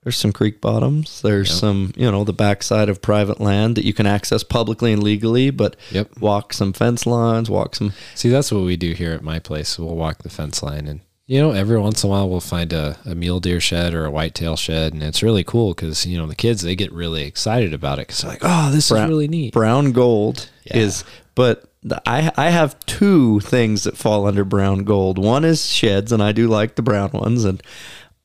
there's 0.03 0.17
some 0.17 0.33
creek 0.33 0.61
bottoms. 0.61 1.21
There's 1.23 1.53
some 1.53 1.93
you 1.97 2.11
know 2.11 2.25
the 2.25 2.33
backside 2.33 2.89
of 2.89 3.03
private 3.03 3.41
land 3.41 3.77
that 3.77 3.85
you 3.85 3.93
can 3.93 4.07
access 4.07 4.43
publicly 4.43 4.93
and 4.93 5.03
legally. 5.03 5.51
But 5.51 5.77
Yep. 5.91 6.19
walk 6.21 6.53
some 6.53 6.73
fence 6.73 7.07
lines, 7.07 7.51
walk 7.51 7.75
some 7.77 7.93
See, 8.15 8.29
that's 8.31 8.51
what 8.53 8.65
we 8.65 8.77
do 8.77 8.93
here 8.93 9.13
at 9.13 9.23
my 9.23 9.39
place. 9.39 9.79
We'll 9.79 9.97
walk 9.97 10.23
the 10.23 10.31
fence 10.31 10.63
line, 10.63 10.87
and 10.87 11.01
you 11.27 11.39
know, 11.41 11.53
every 11.53 11.79
once 11.79 12.03
in 12.03 12.09
a 12.09 12.11
while 12.11 12.29
we'll 12.29 12.41
find 12.41 12.73
a, 12.73 12.97
a 13.05 13.15
mule 13.15 13.39
deer 13.39 13.61
shed 13.61 13.95
or 13.95 14.05
a 14.05 14.11
whitetail 14.11 14.57
shed, 14.57 14.93
and 14.93 15.03
it's 15.03 15.23
really 15.23 15.45
cool 15.45 15.75
because 15.75 16.05
you 16.07 16.19
know 16.19 16.27
the 16.27 16.35
kids 16.35 16.63
they 16.63 16.75
get 16.75 16.93
really 16.93 17.23
excited 17.25 17.73
about 17.75 17.99
it 17.99 18.09
because 18.09 18.23
they're 18.23 18.31
like, 18.33 18.41
"Oh, 18.43 18.71
this 18.73 18.89
Brown- 18.89 19.05
is 19.05 19.09
really 19.11 19.29
neat." 19.29 19.53
Brown 19.53 19.93
gold 19.93 20.49
Yeah. 20.65 20.79
is, 20.79 21.05
but 21.37 21.65
the, 21.85 22.03
I 22.05 22.33
I 22.37 22.51
have 22.51 22.79
two 22.87 23.39
things 23.41 23.85
that 23.85 23.97
fall 23.97 24.27
under 24.27 24.45
brown 24.45 24.85
gold. 24.85 25.19
One 25.19 25.45
is 25.45 25.67
sheds, 25.71 26.11
and 26.11 26.23
I 26.23 26.33
do 26.33 26.49
like 26.49 26.75
the 26.75 26.83
brown 26.83 27.11
ones, 27.13 27.45
and 27.45 27.63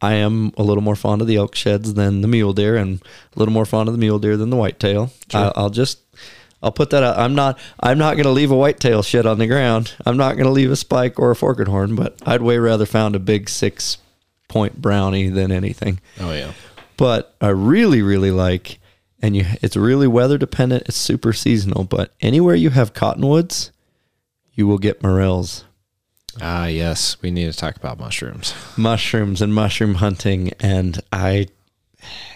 I 0.01 0.13
am 0.13 0.51
a 0.57 0.63
little 0.63 0.83
more 0.83 0.95
fond 0.95 1.21
of 1.21 1.27
the 1.27 1.37
elk 1.37 1.55
sheds 1.55 1.93
than 1.93 2.21
the 2.21 2.27
mule 2.27 2.53
deer, 2.53 2.75
and 2.75 3.01
a 3.35 3.39
little 3.39 3.53
more 3.53 3.65
fond 3.65 3.89
of 3.89 3.93
the 3.93 3.99
mule 3.99 4.19
deer 4.19 4.37
than 4.37 4.49
the 4.49 4.57
whitetail. 4.57 5.11
I, 5.33 5.51
I'll 5.55 5.69
just. 5.69 5.99
I'll 6.63 6.71
put 6.71 6.89
that 6.89 7.03
out. 7.03 7.17
I'm 7.19 7.35
not. 7.35 7.59
I'm 7.79 7.97
not 7.97 8.15
going 8.15 8.23
to 8.25 8.31
leave 8.31 8.49
a 8.49 8.55
whitetail 8.55 9.03
shed 9.03 9.25
on 9.25 9.37
the 9.37 9.45
ground. 9.47 9.93
I'm 10.05 10.17
not 10.17 10.33
going 10.33 10.45
to 10.45 10.51
leave 10.51 10.71
a 10.71 10.75
spike 10.75 11.19
or 11.19 11.31
a 11.31 11.35
forked 11.35 11.67
horn. 11.67 11.95
But 11.95 12.19
I'd 12.25 12.41
way 12.41 12.57
rather 12.57 12.85
found 12.85 13.15
a 13.15 13.19
big 13.19 13.49
six 13.49 13.97
point 14.47 14.81
brownie 14.81 15.27
than 15.27 15.51
anything 15.51 15.99
Oh 16.17 16.31
yeah, 16.31 16.53
but 16.95 17.35
I 17.41 17.49
really 17.49 18.01
really 18.01 18.31
like 18.31 18.79
and 19.21 19.35
you 19.35 19.43
it's 19.61 19.75
really 19.75 20.07
weather 20.07 20.37
dependent 20.37 20.83
it's 20.85 20.95
super 20.95 21.33
seasonal 21.33 21.83
but 21.83 22.13
anywhere 22.21 22.55
you 22.55 22.69
have 22.69 22.93
cottonwoods 22.93 23.71
you 24.53 24.65
will 24.65 24.77
get 24.77 25.03
morels 25.03 25.64
ah 26.41 26.65
yes, 26.67 27.17
we 27.21 27.31
need 27.31 27.51
to 27.51 27.57
talk 27.57 27.75
about 27.75 27.99
mushrooms. 27.99 28.53
mushrooms 28.77 29.41
and 29.41 29.53
mushroom 29.53 29.95
hunting 29.95 30.51
and 30.59 30.99
I 31.11 31.47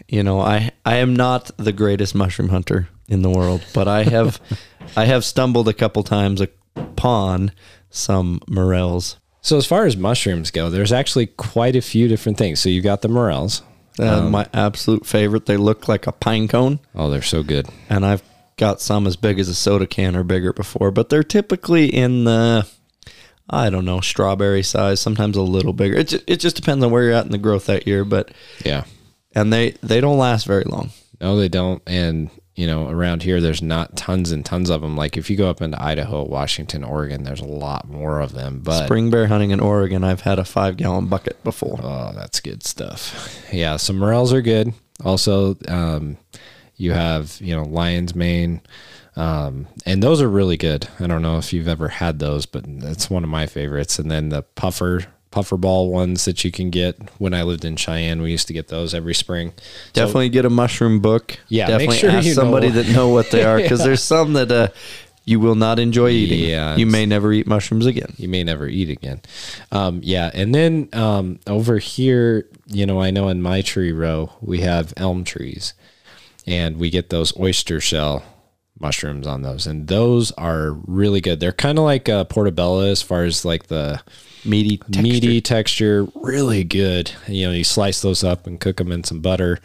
you 0.07 0.23
know 0.23 0.39
I 0.39 0.71
I 0.85 0.95
am 0.97 1.15
not 1.15 1.51
the 1.57 1.71
greatest 1.73 2.15
mushroom 2.15 2.49
hunter 2.49 2.89
in 3.07 3.21
the 3.21 3.29
world 3.29 3.61
but 3.73 3.87
I 3.87 4.03
have 4.03 4.39
I 4.97 5.05
have 5.05 5.23
stumbled 5.25 5.67
a 5.67 5.73
couple 5.73 6.03
times 6.03 6.41
upon 6.75 7.51
some 7.89 8.39
morels 8.47 9.17
So 9.41 9.57
as 9.57 9.65
far 9.65 9.85
as 9.85 9.95
mushrooms 9.97 10.51
go, 10.51 10.69
there's 10.69 10.91
actually 10.91 11.27
quite 11.27 11.75
a 11.75 11.81
few 11.81 12.07
different 12.07 12.37
things. 12.37 12.59
So 12.59 12.69
you've 12.69 12.83
got 12.83 13.01
the 13.01 13.07
morels. 13.09 13.61
uh, 13.99 14.21
my 14.29 14.45
absolute 14.53 15.05
favorite 15.05 15.45
they 15.45 15.57
look 15.57 15.87
like 15.87 16.07
a 16.07 16.11
pine 16.11 16.47
cone 16.47 16.79
Oh, 16.95 17.09
they're 17.09 17.21
so 17.21 17.43
good. 17.43 17.67
and 17.89 18.05
I've 18.05 18.23
got 18.57 18.81
some 18.81 19.07
as 19.07 19.15
big 19.15 19.39
as 19.39 19.47
a 19.49 19.55
soda 19.55 19.87
can 19.87 20.15
or 20.17 20.23
bigger 20.23 20.51
before, 20.51 20.91
but 20.91 21.07
they're 21.09 21.23
typically 21.23 21.85
in 21.87 22.25
the 22.25 22.67
I 23.49 23.69
don't 23.69 23.85
know 23.85 23.99
strawberry 24.01 24.63
size, 24.63 24.99
sometimes 24.99 25.35
a 25.37 25.41
little 25.41 25.73
bigger. 25.73 25.97
It 25.97 26.09
ju- 26.09 26.21
it 26.27 26.37
just 26.39 26.55
depends 26.55 26.83
on 26.83 26.91
where 26.91 27.03
you're 27.03 27.13
at 27.13 27.25
in 27.25 27.31
the 27.31 27.37
growth 27.37 27.65
that 27.65 27.87
year, 27.87 28.05
but 28.05 28.31
Yeah. 28.65 28.83
and 29.33 29.51
they 29.51 29.71
they 29.81 30.01
don't 30.01 30.17
last 30.17 30.45
very 30.45 30.63
long. 30.65 30.91
No, 31.21 31.35
they 31.35 31.49
don't. 31.49 31.81
And 31.87 32.29
you 32.55 32.67
know, 32.67 32.89
around 32.89 33.23
here, 33.23 33.39
there's 33.39 33.61
not 33.61 33.95
tons 33.95 34.31
and 34.31 34.45
tons 34.45 34.69
of 34.69 34.81
them. 34.81 34.97
Like 34.97 35.15
if 35.15 35.29
you 35.29 35.37
go 35.37 35.49
up 35.49 35.61
into 35.61 35.81
Idaho, 35.81 36.23
Washington, 36.25 36.83
Oregon, 36.83 37.23
there's 37.23 37.39
a 37.39 37.45
lot 37.45 37.87
more 37.89 38.19
of 38.19 38.33
them. 38.33 38.59
But 38.61 38.83
Spring 38.85 39.09
bear 39.09 39.27
hunting 39.27 39.51
in 39.51 39.61
Oregon, 39.61 40.03
I've 40.03 40.21
had 40.21 40.39
a 40.39 40.43
five 40.45 40.75
gallon 40.75 41.07
bucket 41.07 41.41
before. 41.43 41.79
Oh, 41.81 42.11
that's 42.13 42.41
good 42.41 42.63
stuff. 42.63 43.39
Yeah, 43.53 43.77
some 43.77 43.97
morels 43.97 44.33
are 44.33 44.41
good. 44.41 44.73
Also, 45.05 45.55
um, 45.69 46.17
you 46.75 46.91
have 46.91 47.37
you 47.39 47.55
know 47.55 47.63
lion's 47.63 48.13
mane, 48.13 48.61
um, 49.15 49.67
and 49.85 50.01
those 50.01 50.21
are 50.21 50.29
really 50.29 50.57
good. 50.57 50.87
I 50.99 51.07
don't 51.07 51.21
know 51.21 51.37
if 51.37 51.51
you've 51.53 51.67
ever 51.67 51.89
had 51.89 52.19
those, 52.19 52.45
but 52.45 52.65
it's 52.67 53.09
one 53.09 53.23
of 53.23 53.29
my 53.29 53.45
favorites. 53.45 53.99
And 53.99 54.09
then 54.09 54.29
the 54.29 54.43
puffer 54.43 55.07
puffer 55.31 55.57
ball 55.57 55.91
ones 55.91 56.25
that 56.25 56.43
you 56.43 56.51
can 56.51 56.69
get. 56.69 56.97
When 57.19 57.33
I 57.33 57.43
lived 57.43 57.63
in 57.63 57.75
Cheyenne, 57.75 58.21
we 58.21 58.31
used 58.31 58.47
to 58.47 58.53
get 58.53 58.67
those 58.69 58.93
every 58.93 59.13
spring. 59.13 59.53
So- 59.57 60.05
Definitely 60.05 60.29
get 60.29 60.45
a 60.45 60.49
mushroom 60.49 60.99
book. 60.99 61.37
Yeah, 61.49 61.67
make 61.67 61.89
definitely 61.89 61.97
sure 61.97 62.09
ask 62.11 62.27
somebody 62.33 62.69
know. 62.69 62.81
that 62.81 62.89
know 62.89 63.09
what 63.09 63.29
they 63.31 63.43
are 63.43 63.57
because 63.57 63.79
there's 63.83 64.03
some 64.03 64.33
that 64.33 64.51
uh, 64.51 64.69
you 65.25 65.39
will 65.39 65.55
not 65.55 65.77
enjoy 65.77 66.09
eating. 66.09 66.49
Yeah, 66.49 66.75
you 66.75 66.85
may 66.85 67.05
never 67.05 67.31
eat 67.31 67.45
mushrooms 67.45 67.85
again. 67.85 68.13
you 68.17 68.27
may 68.27 68.43
never 68.43 68.67
eat 68.67 68.89
again. 68.89 69.21
Um, 69.71 70.01
yeah, 70.03 70.31
and 70.33 70.55
then 70.55 70.89
um, 70.93 71.39
over 71.45 71.77
here, 71.77 72.47
you 72.65 72.85
know, 72.85 72.99
I 72.99 73.11
know 73.11 73.29
in 73.29 73.41
my 73.41 73.61
tree 73.61 73.91
row 73.91 74.31
we 74.41 74.61
have 74.61 74.93
elm 74.97 75.23
trees, 75.23 75.73
and 76.47 76.77
we 76.77 76.89
get 76.89 77.09
those 77.09 77.37
oyster 77.39 77.79
shell 77.79 78.23
mushrooms 78.79 79.27
on 79.27 79.41
those, 79.41 79.65
and 79.67 79.87
those 79.87 80.31
are 80.33 80.71
really 80.85 81.21
good. 81.21 81.39
They're 81.39 81.51
kind 81.51 81.77
of 81.77 81.83
like 81.85 82.09
uh, 82.09 82.23
portobello 82.25 82.81
as 82.81 83.01
far 83.01 83.23
as 83.23 83.45
like 83.45 83.67
the 83.67 84.01
Meaty, 84.45 84.77
texture. 84.77 85.01
meaty 85.01 85.41
texture, 85.41 86.07
really 86.15 86.63
good. 86.63 87.11
You 87.27 87.47
know, 87.47 87.51
you 87.53 87.63
slice 87.65 88.01
those 88.01 88.23
up 88.23 88.47
and 88.47 88.59
cook 88.59 88.77
them 88.77 88.91
in 88.91 89.03
some 89.03 89.19
butter. 89.19 89.59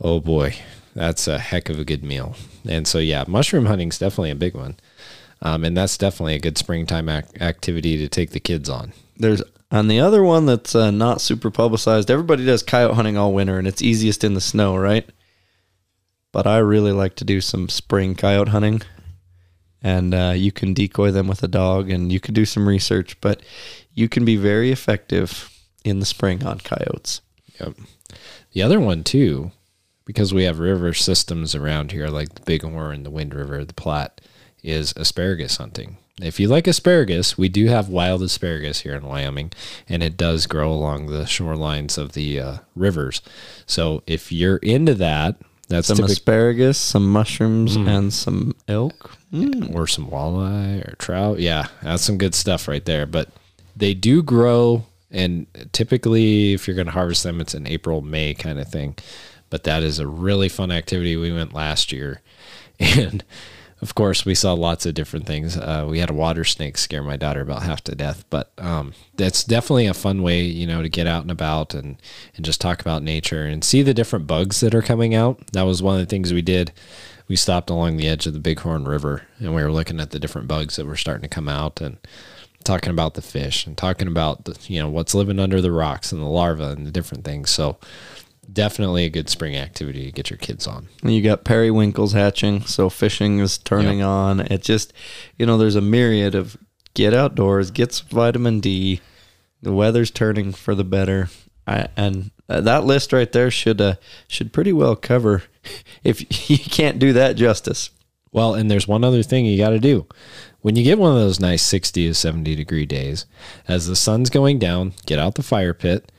Oh 0.00 0.18
boy, 0.18 0.56
that's 0.94 1.28
a 1.28 1.38
heck 1.38 1.68
of 1.68 1.78
a 1.78 1.84
good 1.84 2.02
meal. 2.02 2.34
And 2.68 2.86
so, 2.88 2.98
yeah, 2.98 3.24
mushroom 3.28 3.66
hunting's 3.66 3.98
definitely 3.98 4.32
a 4.32 4.36
big 4.36 4.54
one. 4.54 4.76
Um, 5.40 5.64
and 5.64 5.76
that's 5.76 5.96
definitely 5.98 6.34
a 6.34 6.40
good 6.40 6.58
springtime 6.58 7.08
ac- 7.08 7.26
activity 7.40 7.96
to 7.98 8.08
take 8.08 8.30
the 8.30 8.40
kids 8.40 8.68
on. 8.68 8.92
There's 9.16 9.42
on 9.70 9.88
the 9.88 10.00
other 10.00 10.22
one 10.22 10.46
that's 10.46 10.74
uh, 10.74 10.90
not 10.90 11.20
super 11.20 11.50
publicized. 11.50 12.10
Everybody 12.10 12.44
does 12.44 12.62
coyote 12.62 12.94
hunting 12.94 13.16
all 13.16 13.32
winter, 13.32 13.58
and 13.58 13.66
it's 13.68 13.82
easiest 13.82 14.22
in 14.24 14.34
the 14.34 14.40
snow, 14.40 14.76
right? 14.76 15.08
But 16.32 16.46
I 16.46 16.58
really 16.58 16.92
like 16.92 17.14
to 17.16 17.24
do 17.24 17.40
some 17.40 17.68
spring 17.68 18.14
coyote 18.14 18.48
hunting, 18.48 18.82
and 19.82 20.14
uh, 20.14 20.32
you 20.34 20.50
can 20.50 20.74
decoy 20.74 21.10
them 21.10 21.28
with 21.28 21.42
a 21.42 21.48
dog, 21.48 21.90
and 21.90 22.10
you 22.10 22.20
can 22.20 22.34
do 22.34 22.46
some 22.46 22.66
research, 22.66 23.20
but 23.20 23.42
you 23.94 24.08
can 24.08 24.24
be 24.24 24.36
very 24.36 24.72
effective 24.72 25.50
in 25.84 26.00
the 26.00 26.06
spring 26.06 26.44
on 26.44 26.58
coyotes. 26.58 27.20
Yep. 27.60 27.74
The 28.52 28.62
other 28.62 28.80
one 28.80 29.04
too, 29.04 29.52
because 30.04 30.32
we 30.32 30.44
have 30.44 30.58
river 30.58 30.92
systems 30.94 31.54
around 31.54 31.92
here 31.92 32.08
like 32.08 32.34
the 32.34 32.42
Bighorn, 32.42 33.02
the 33.02 33.10
Wind 33.10 33.34
River, 33.34 33.64
the 33.64 33.74
Platte, 33.74 34.20
is 34.62 34.92
asparagus 34.96 35.56
hunting. 35.56 35.98
If 36.20 36.38
you 36.38 36.48
like 36.48 36.66
asparagus, 36.66 37.38
we 37.38 37.48
do 37.48 37.66
have 37.66 37.88
wild 37.88 38.22
asparagus 38.22 38.80
here 38.80 38.94
in 38.94 39.04
Wyoming, 39.06 39.52
and 39.88 40.02
it 40.02 40.16
does 40.16 40.46
grow 40.46 40.70
along 40.70 41.06
the 41.06 41.24
shorelines 41.24 41.98
of 41.98 42.12
the 42.12 42.38
uh, 42.38 42.56
rivers. 42.76 43.22
So 43.66 44.02
if 44.06 44.30
you're 44.30 44.58
into 44.58 44.94
that, 44.94 45.36
that's 45.72 45.88
Some 45.88 46.04
asparagus, 46.04 46.78
some 46.78 47.10
mushrooms, 47.10 47.76
mm. 47.76 47.88
and 47.88 48.12
some 48.12 48.54
elk. 48.68 49.16
Mm. 49.32 49.74
or 49.74 49.86
some 49.86 50.08
walleye 50.08 50.86
or 50.86 50.94
trout. 50.96 51.38
Yeah, 51.38 51.68
that's 51.82 52.02
some 52.02 52.18
good 52.18 52.34
stuff 52.34 52.68
right 52.68 52.84
there. 52.84 53.06
But 53.06 53.30
they 53.74 53.94
do 53.94 54.22
grow, 54.22 54.84
and 55.10 55.46
typically, 55.72 56.52
if 56.52 56.66
you're 56.66 56.76
going 56.76 56.86
to 56.86 56.92
harvest 56.92 57.22
them, 57.22 57.40
it's 57.40 57.54
an 57.54 57.66
April, 57.66 58.02
May 58.02 58.34
kind 58.34 58.58
of 58.58 58.68
thing. 58.68 58.96
But 59.48 59.64
that 59.64 59.82
is 59.82 59.98
a 59.98 60.06
really 60.06 60.50
fun 60.50 60.70
activity. 60.70 61.16
We 61.16 61.32
went 61.32 61.54
last 61.54 61.92
year, 61.92 62.20
and 62.80 63.24
of 63.82 63.94
course, 63.94 64.24
we 64.24 64.34
saw 64.34 64.54
lots 64.54 64.86
of 64.86 64.94
different 64.94 65.26
things. 65.26 65.56
Uh, 65.56 65.86
we 65.90 65.98
had 65.98 66.08
a 66.08 66.14
water 66.14 66.44
snake 66.44 66.78
scare 66.78 67.02
my 67.02 67.16
daughter 67.16 67.40
about 67.40 67.64
half 67.64 67.82
to 67.84 67.94
death, 67.94 68.24
but 68.30 68.52
um, 68.56 68.94
that's 69.16 69.44
definitely 69.44 69.86
a 69.86 69.94
fun 69.94 70.22
way, 70.22 70.42
you 70.42 70.66
know, 70.66 70.82
to 70.82 70.88
get 70.88 71.06
out 71.06 71.22
and 71.22 71.30
about 71.30 71.74
and 71.74 71.96
and 72.36 72.44
just 72.44 72.60
talk 72.60 72.80
about 72.80 73.02
nature 73.02 73.44
and 73.44 73.64
see 73.64 73.82
the 73.82 73.92
different 73.92 74.26
bugs 74.26 74.60
that 74.60 74.74
are 74.74 74.82
coming 74.82 75.14
out. 75.14 75.44
That 75.52 75.62
was 75.62 75.82
one 75.82 75.96
of 75.96 76.00
the 76.00 76.10
things 76.10 76.32
we 76.32 76.42
did 76.42 76.72
we 77.28 77.36
stopped 77.36 77.70
along 77.70 77.96
the 77.96 78.08
edge 78.08 78.26
of 78.26 78.34
the 78.34 78.38
Bighorn 78.38 78.84
River 78.84 79.22
and 79.38 79.54
we 79.54 79.62
were 79.62 79.72
looking 79.72 80.00
at 80.00 80.10
the 80.10 80.18
different 80.18 80.48
bugs 80.48 80.76
that 80.76 80.86
were 80.86 80.96
starting 80.96 81.22
to 81.22 81.28
come 81.28 81.48
out 81.48 81.80
and 81.80 81.96
talking 82.62 82.90
about 82.90 83.14
the 83.14 83.22
fish 83.22 83.66
and 83.66 83.76
talking 83.76 84.06
about 84.06 84.44
the, 84.44 84.56
you 84.68 84.78
know 84.78 84.88
what's 84.88 85.14
living 85.14 85.38
under 85.38 85.60
the 85.60 85.72
rocks 85.72 86.12
and 86.12 86.20
the 86.20 86.26
larvae 86.26 86.62
and 86.62 86.86
the 86.86 86.90
different 86.90 87.24
things. 87.24 87.50
So 87.50 87.78
definitely 88.50 89.04
a 89.04 89.10
good 89.10 89.28
spring 89.28 89.56
activity 89.56 90.04
to 90.06 90.12
get 90.12 90.30
your 90.30 90.38
kids 90.38 90.66
on. 90.66 90.88
You 91.02 91.22
got 91.22 91.44
periwinkles 91.44 92.12
hatching, 92.12 92.62
so 92.62 92.88
fishing 92.90 93.38
is 93.38 93.58
turning 93.58 94.02
on. 94.02 94.40
It 94.40 94.62
just, 94.62 94.92
you 95.38 95.46
know, 95.46 95.58
there's 95.58 95.76
a 95.76 95.80
myriad 95.80 96.34
of 96.34 96.56
get 96.94 97.14
outdoors, 97.14 97.70
get 97.70 97.92
some 97.92 98.08
vitamin 98.08 98.60
D. 98.60 99.00
The 99.62 99.72
weather's 99.72 100.10
turning 100.10 100.52
for 100.52 100.74
the 100.74 100.84
better, 100.84 101.28
I, 101.66 101.88
and 101.96 102.32
that 102.48 102.84
list 102.84 103.12
right 103.12 103.30
there 103.30 103.50
should 103.50 103.80
uh, 103.80 103.94
should 104.28 104.52
pretty 104.52 104.72
well 104.72 104.96
cover. 104.96 105.44
If 106.02 106.50
you 106.50 106.58
can't 106.58 106.98
do 106.98 107.12
that 107.12 107.36
justice, 107.36 107.90
Well, 108.32 108.54
and 108.54 108.68
there's 108.68 108.88
one 108.88 109.04
other 109.04 109.22
thing 109.22 109.46
you 109.46 109.56
got 109.56 109.68
to 109.70 109.78
do. 109.78 110.08
When 110.60 110.74
you 110.74 110.82
get 110.82 110.98
one 110.98 111.12
of 111.12 111.18
those 111.18 111.38
nice 111.38 111.64
60 111.64 112.08
to 112.08 112.14
70 112.14 112.56
degree 112.56 112.84
days, 112.84 113.26
as 113.68 113.86
the 113.86 113.94
sun's 113.94 114.28
going 114.28 114.58
down, 114.58 114.94
get 115.06 115.20
out 115.20 115.36
the 115.36 115.44
fire 115.44 115.72
pit, 115.72 116.10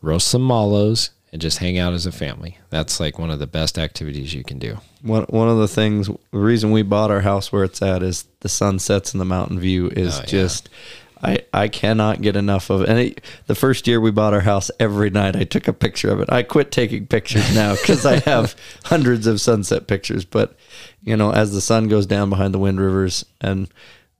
roast 0.00 0.28
some 0.28 0.46
mallows, 0.46 1.10
and 1.32 1.40
just 1.40 1.58
hang 1.58 1.78
out 1.78 1.92
as 1.94 2.04
a 2.06 2.12
family. 2.12 2.58
That's 2.70 3.00
like 3.00 3.18
one 3.18 3.30
of 3.30 3.38
the 3.38 3.46
best 3.46 3.78
activities 3.78 4.34
you 4.34 4.44
can 4.44 4.58
do. 4.58 4.78
one 5.02 5.24
one 5.24 5.48
of 5.48 5.58
the 5.58 5.68
things, 5.68 6.08
the 6.08 6.38
reason 6.38 6.70
we 6.70 6.82
bought 6.82 7.10
our 7.10 7.22
house 7.22 7.50
where 7.50 7.64
it's 7.64 7.80
at 7.82 8.02
is 8.02 8.26
the 8.40 8.48
sunsets 8.48 9.12
and 9.12 9.20
the 9.20 9.24
mountain 9.24 9.58
view 9.58 9.88
is 9.88 10.16
Oh, 10.16 10.20
yeah. 10.20 10.26
just. 10.26 10.68
I, 11.24 11.38
I 11.52 11.68
cannot 11.68 12.20
get 12.20 12.34
enough 12.34 12.68
of 12.68 12.80
it. 12.82 12.88
And 12.88 12.98
it, 12.98 13.20
the 13.46 13.54
first 13.54 13.86
year 13.86 14.00
we 14.00 14.10
bought 14.10 14.34
our 14.34 14.40
house, 14.40 14.72
every 14.80 15.08
night 15.08 15.36
I 15.36 15.44
took 15.44 15.68
a 15.68 15.72
picture 15.72 16.10
of 16.10 16.18
it. 16.18 16.28
I 16.32 16.42
quit 16.42 16.72
taking 16.72 17.06
pictures 17.06 17.54
now 17.54 17.76
because 17.80 18.04
I 18.04 18.16
have 18.28 18.56
hundreds 18.86 19.28
of 19.28 19.40
sunset 19.40 19.86
pictures. 19.86 20.24
But, 20.24 20.56
you 21.04 21.16
know, 21.16 21.30
as 21.32 21.52
the 21.52 21.60
sun 21.60 21.86
goes 21.86 22.06
down 22.06 22.28
behind 22.28 22.52
the 22.52 22.58
wind 22.58 22.80
rivers, 22.80 23.24
and 23.40 23.68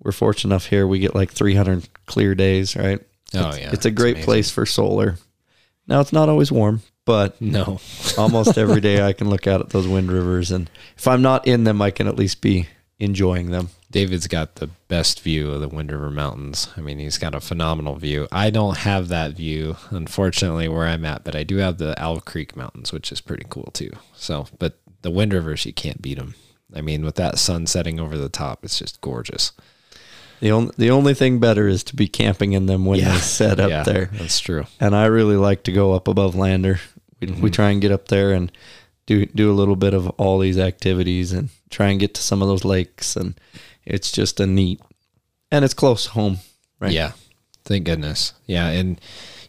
we're 0.01 0.13
fortunate 0.13 0.53
enough 0.55 0.67
here, 0.67 0.87
we 0.87 1.01
get 1.01 1.13
like 1.13 1.33
300 1.33 1.89
clear 2.07 2.37
days, 2.37 2.77
right? 2.77 3.01
Oh, 3.35 3.49
It's- 3.49 3.59
yeah. 3.59 3.71
It's 3.73 3.85
a 3.87 3.91
great 3.91 4.19
place 4.19 4.49
for 4.53 4.65
solar. 4.65 5.17
Now, 5.93 6.01
it's 6.01 6.11
not 6.13 6.31
always 6.31 6.51
warm, 6.51 6.81
but 7.05 7.39
No. 7.39 7.79
almost 8.17 8.57
every 8.57 8.81
day 8.81 9.07
I 9.07 9.13
can 9.13 9.29
look 9.29 9.47
out 9.47 9.61
at 9.61 9.69
those 9.69 9.87
wind 9.87 10.11
rivers. 10.11 10.51
And 10.51 10.71
if 10.97 11.07
I'm 11.07 11.21
not 11.21 11.47
in 11.47 11.65
them, 11.65 11.83
I 11.83 11.91
can 11.91 12.09
at 12.09 12.17
least 12.17 12.41
be 12.41 12.67
enjoying 12.99 13.51
them. 13.51 13.69
David's 13.91 14.27
got 14.27 14.55
the 14.55 14.69
best 14.89 15.21
view 15.21 15.51
of 15.51 15.61
the 15.61 15.69
Wind 15.69 15.93
River 15.93 16.11
Mountains. 16.11 16.69
I 16.79 16.81
mean, 16.81 16.99
he's 16.99 17.19
got 17.19 17.35
a 17.35 17.41
phenomenal 17.41 17.97
view. 17.97 18.27
I 18.33 18.49
don't 18.49 18.79
have 18.79 19.09
that 19.09 19.33
view, 19.33 19.77
unfortunately, 19.91 20.67
where 20.67 20.87
I'm 20.87 21.05
at, 21.05 21.25
but 21.25 21.37
I 21.37 21.43
do 21.43 21.59
have 21.59 21.77
the 21.77 21.95
Owl 22.03 22.21
Creek 22.23 22.57
Mountains, 22.57 22.91
which 22.91 23.13
is 23.13 23.21
pretty 23.21 23.45
cool 23.51 23.69
too. 23.75 23.91
So, 24.15 24.47
but 24.59 24.79
the 25.03 25.11
Wind 25.11 25.35
Rivers, 25.35 25.67
you 25.67 25.75
can't 25.75 26.01
beat 26.01 26.17
them. 26.17 26.37
I 26.75 26.81
mean, 26.81 27.05
with 27.05 27.17
that 27.17 27.39
sun 27.39 27.67
setting 27.67 28.01
over 28.01 28.17
the 28.17 28.31
top, 28.31 28.65
it's 28.65 28.79
just 28.79 29.03
gorgeous. 29.03 29.53
The 30.43 30.51
only 30.51 30.75
the 30.77 30.91
only 30.91 31.15
thing 31.15 31.39
better 31.39 31.69
is 31.69 31.85
to 31.85 31.95
be 31.95 32.09
camping 32.09 32.53
in 32.53 32.67
them 32.67 32.85
when 32.85 32.99
they 32.99 33.17
set 33.19 33.61
up 33.61 33.71
yeah, 33.71 33.85
there. 33.85 34.11
That's 34.13 34.41
true. 34.41 34.67
And 34.81 34.93
I 34.93 35.07
really 35.07 35.37
like 35.37 35.63
to 35.65 35.73
go 35.73 35.93
up 35.93 36.09
above 36.09 36.35
Lander. 36.35 36.81
We, 37.21 37.29
we 37.29 37.35
mm-hmm. 37.35 37.47
try 37.51 37.71
and 37.71 37.81
get 37.81 37.93
up 37.93 38.09
there 38.09 38.33
and 38.33 38.51
do 39.07 39.25
do 39.27 39.53
a 39.53 39.55
little 39.55 39.77
bit 39.77 39.95
of 39.95 40.11
all 40.11 40.41
these 40.41 40.59
activities 40.59 41.31
and 41.31 41.51
try 41.71 41.91
and 41.91 42.01
get 42.01 42.15
to 42.15 42.23
some 42.23 42.43
of 42.43 42.49
those 42.49 42.65
lakes. 42.65 43.15
And 43.15 43.41
it's 43.85 44.11
just 44.11 44.41
a 44.41 44.47
neat 44.49 44.81
and 45.53 45.65
it's 45.65 45.75
close 45.75 46.07
home. 46.07 46.39
Right. 46.81 46.91
Yeah. 46.91 47.13
Thank 47.65 47.85
goodness. 47.85 48.33
Yeah. 48.47 48.67
And, 48.67 49.01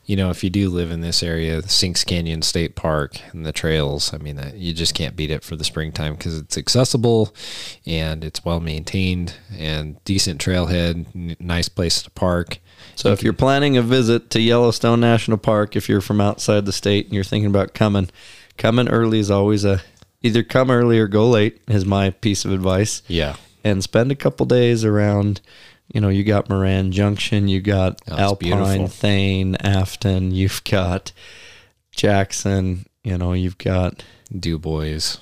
you 0.05 0.17
know, 0.17 0.29
if 0.29 0.43
you 0.43 0.49
do 0.49 0.69
live 0.69 0.91
in 0.91 1.01
this 1.01 1.23
area, 1.23 1.61
the 1.61 1.69
Sinks 1.69 2.03
Canyon 2.03 2.41
State 2.41 2.75
Park 2.75 3.19
and 3.31 3.45
the 3.45 3.53
trails, 3.53 4.13
I 4.13 4.17
mean, 4.17 4.37
uh, 4.37 4.51
you 4.53 4.73
just 4.73 4.93
can't 4.93 5.15
beat 5.15 5.31
it 5.31 5.43
for 5.43 5.55
the 5.55 5.63
springtime 5.63 6.15
because 6.15 6.37
it's 6.37 6.57
accessible 6.57 7.33
and 7.85 8.23
it's 8.23 8.43
well 8.43 8.59
maintained 8.59 9.35
and 9.57 10.03
decent 10.03 10.41
trailhead, 10.41 11.05
n- 11.15 11.37
nice 11.39 11.69
place 11.69 12.01
to 12.01 12.09
park. 12.11 12.59
So 12.95 13.11
if 13.11 13.23
you're 13.23 13.33
planning 13.33 13.77
a 13.77 13.81
visit 13.81 14.29
to 14.31 14.41
Yellowstone 14.41 14.99
National 14.99 15.37
Park, 15.37 15.75
if 15.75 15.87
you're 15.87 16.01
from 16.01 16.19
outside 16.19 16.65
the 16.65 16.73
state 16.73 17.05
and 17.05 17.13
you're 17.13 17.23
thinking 17.23 17.49
about 17.49 17.73
coming, 17.73 18.09
coming 18.57 18.89
early 18.89 19.19
is 19.19 19.31
always 19.31 19.63
a 19.63 19.81
either 20.21 20.43
come 20.43 20.71
early 20.71 20.99
or 20.99 21.07
go 21.07 21.29
late 21.29 21.61
is 21.67 21.85
my 21.85 22.09
piece 22.09 22.45
of 22.45 22.51
advice. 22.51 23.03
Yeah. 23.07 23.35
And 23.63 23.81
spend 23.83 24.11
a 24.11 24.15
couple 24.15 24.45
days 24.45 24.83
around. 24.83 25.39
You 25.93 26.01
know, 26.01 26.10
you 26.10 26.23
got 26.23 26.49
Moran 26.49 26.91
Junction, 26.91 27.47
you 27.47 27.62
got 27.62 28.01
Oh, 28.10 28.17
Alpine, 28.17 28.49
beautiful. 28.58 28.88
Thayne, 28.88 29.56
Afton, 29.58 30.32
you've 30.32 30.62
got 30.63 31.12
Jackson. 31.91 32.86
You 33.03 33.17
know, 33.17 33.34
you've 33.34 33.58
got 33.58 34.03
Dubois, 34.38 35.17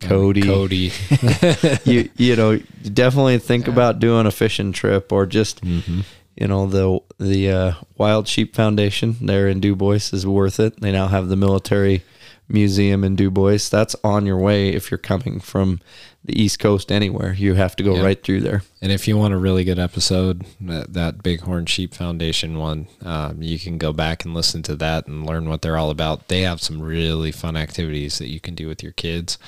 Cody. 0.00 0.42
Cody. 0.42 0.92
you 1.84 2.08
you 2.16 2.36
know 2.36 2.58
definitely 2.92 3.38
think 3.38 3.68
about 3.68 3.98
doing 3.98 4.26
a 4.26 4.30
fishing 4.30 4.72
trip 4.72 5.12
or 5.12 5.26
just 5.26 5.62
Mm-hmm. 5.64 6.00
you 6.36 6.46
know 6.48 6.66
the 6.66 7.00
the 7.18 7.50
uh, 7.50 7.72
Wild 7.98 8.28
Sheep 8.28 8.54
Foundation 8.54 9.16
there 9.20 9.48
in 9.48 9.60
Dubois 9.60 10.12
is 10.12 10.26
worth 10.26 10.60
it. 10.60 10.80
They 10.80 10.92
now 10.92 11.08
have 11.08 11.28
the 11.28 11.36
military 11.36 12.02
museum 12.48 13.04
in 13.04 13.16
Dubois. 13.16 13.68
That's 13.70 13.96
on 14.04 14.26
your 14.26 14.38
way 14.38 14.68
if 14.70 14.90
you're 14.90 14.98
coming 14.98 15.40
from 15.40 15.80
the 16.24 16.40
East 16.40 16.58
Coast 16.58 16.90
anywhere. 16.90 17.34
You 17.34 17.54
have 17.54 17.76
to 17.76 17.84
go 17.84 17.96
Yeah. 17.96 18.02
right 18.02 18.22
through 18.22 18.40
there. 18.40 18.62
And 18.82 18.90
if 18.90 19.06
you 19.06 19.16
want 19.16 19.34
a 19.34 19.38
really 19.38 19.62
good 19.64 19.78
episode, 19.78 20.44
that, 20.60 20.92
that 20.92 21.22
Bighorn 21.22 21.66
Sheep 21.66 21.94
Foundation 21.94 22.58
one, 22.58 22.88
um, 23.04 23.42
you 23.42 23.58
can 23.58 23.78
go 23.78 23.92
back 23.92 24.24
and 24.24 24.34
listen 24.34 24.62
to 24.64 24.76
that 24.76 25.06
and 25.06 25.24
learn 25.26 25.48
what 25.48 25.62
they're 25.62 25.76
all 25.76 25.90
about. 25.90 26.28
They 26.28 26.40
have 26.42 26.60
some 26.60 26.82
really 26.82 27.30
fun 27.30 27.56
activities 27.56 28.18
that 28.18 28.28
you 28.28 28.40
can 28.40 28.54
do 28.54 28.66
with 28.66 28.82
your 28.82 28.92
kids. 28.92 29.38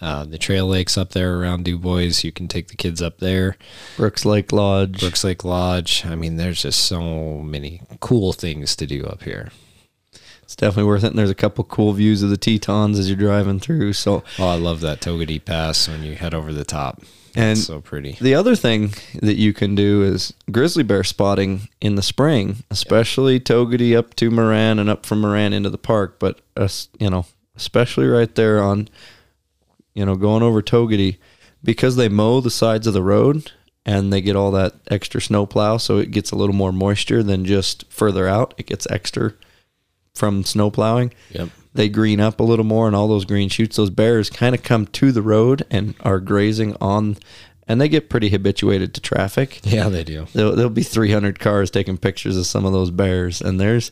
Uh, 0.00 0.24
the 0.24 0.36
trail 0.36 0.66
lakes 0.66 0.98
up 0.98 1.12
there 1.12 1.38
around 1.40 1.64
Dubois, 1.64 2.22
you 2.22 2.30
can 2.32 2.48
take 2.48 2.68
the 2.68 2.76
kids 2.76 3.00
up 3.00 3.18
there. 3.18 3.56
Brooks 3.96 4.24
Lake 4.26 4.52
Lodge. 4.52 4.98
Brooks 5.00 5.24
Lake 5.24 5.42
Lodge. 5.44 6.04
I 6.04 6.16
mean, 6.16 6.36
there's 6.36 6.60
just 6.60 6.80
so 6.80 7.38
many 7.38 7.80
cool 8.00 8.32
things 8.34 8.76
to 8.76 8.86
do 8.86 9.04
up 9.06 9.22
here. 9.22 9.50
It's 10.46 10.54
definitely 10.54 10.84
worth 10.88 11.02
it. 11.02 11.08
And 11.08 11.18
there's 11.18 11.28
a 11.28 11.34
couple 11.34 11.64
cool 11.64 11.92
views 11.92 12.22
of 12.22 12.30
the 12.30 12.36
Tetons 12.36 13.00
as 13.00 13.08
you're 13.08 13.16
driving 13.18 13.58
through. 13.58 13.94
So 13.94 14.22
Oh, 14.38 14.46
I 14.48 14.54
love 14.54 14.80
that 14.80 15.00
Togwotee 15.00 15.44
Pass 15.44 15.88
when 15.88 16.04
you 16.04 16.14
head 16.14 16.34
over 16.34 16.52
the 16.52 16.64
top. 16.64 17.02
And 17.34 17.58
It's 17.58 17.66
so 17.66 17.80
pretty. 17.80 18.16
The 18.20 18.36
other 18.36 18.54
thing 18.54 18.94
that 19.20 19.34
you 19.34 19.52
can 19.52 19.74
do 19.74 20.04
is 20.04 20.32
grizzly 20.52 20.84
bear 20.84 21.02
spotting 21.02 21.68
in 21.80 21.96
the 21.96 22.02
spring, 22.02 22.62
especially 22.70 23.40
Togwotee 23.40 23.96
up 23.98 24.14
to 24.16 24.30
Moran 24.30 24.78
and 24.78 24.88
up 24.88 25.04
from 25.04 25.20
Moran 25.20 25.52
into 25.52 25.68
the 25.68 25.78
park. 25.78 26.20
But 26.20 26.40
us, 26.56 26.88
you 27.00 27.10
know, 27.10 27.26
especially 27.56 28.06
right 28.06 28.32
there 28.36 28.62
on, 28.62 28.88
you 29.94 30.06
know, 30.06 30.14
going 30.14 30.44
over 30.44 30.62
Togwotee, 30.62 31.16
because 31.64 31.96
they 31.96 32.08
mow 32.08 32.40
the 32.40 32.50
sides 32.52 32.86
of 32.86 32.94
the 32.94 33.02
road 33.02 33.50
and 33.84 34.12
they 34.12 34.20
get 34.20 34.36
all 34.36 34.52
that 34.52 34.74
extra 34.88 35.20
snow 35.20 35.44
plow, 35.44 35.76
so 35.76 35.98
it 35.98 36.12
gets 36.12 36.30
a 36.30 36.36
little 36.36 36.54
more 36.54 36.72
moisture 36.72 37.24
than 37.24 37.44
just 37.44 37.84
further 37.90 38.28
out. 38.28 38.54
It 38.56 38.66
gets 38.66 38.86
extra 38.90 39.34
from 40.16 40.42
snow 40.44 40.70
plowing 40.70 41.12
Yep. 41.30 41.50
they 41.74 41.88
green 41.88 42.20
up 42.20 42.40
a 42.40 42.42
little 42.42 42.64
more 42.64 42.86
and 42.86 42.96
all 42.96 43.06
those 43.08 43.24
green 43.24 43.48
shoots 43.48 43.76
those 43.76 43.90
bears 43.90 44.30
kind 44.30 44.54
of 44.54 44.62
come 44.62 44.86
to 44.88 45.12
the 45.12 45.22
road 45.22 45.64
and 45.70 45.94
are 46.00 46.18
grazing 46.20 46.74
on 46.80 47.16
and 47.68 47.80
they 47.80 47.88
get 47.88 48.08
pretty 48.08 48.28
habituated 48.30 48.94
to 48.94 49.00
traffic 49.00 49.60
Yeah, 49.64 49.88
they 49.88 50.04
do. 50.04 50.26
there'll, 50.32 50.54
there'll 50.56 50.70
be 50.70 50.82
300 50.82 51.38
cars 51.38 51.70
taking 51.70 51.98
pictures 51.98 52.36
of 52.36 52.46
some 52.46 52.64
of 52.64 52.72
those 52.72 52.90
bears 52.90 53.40
and 53.42 53.60
there's 53.60 53.90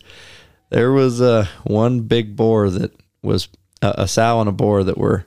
there 0.70 0.92
was 0.92 1.20
uh, 1.20 1.46
one 1.64 2.00
big 2.00 2.34
boar 2.36 2.70
that 2.70 2.92
was 3.22 3.48
a, 3.82 3.94
a 3.98 4.08
sow 4.08 4.40
and 4.40 4.48
a 4.48 4.52
boar 4.52 4.82
that 4.82 4.96
were 4.98 5.26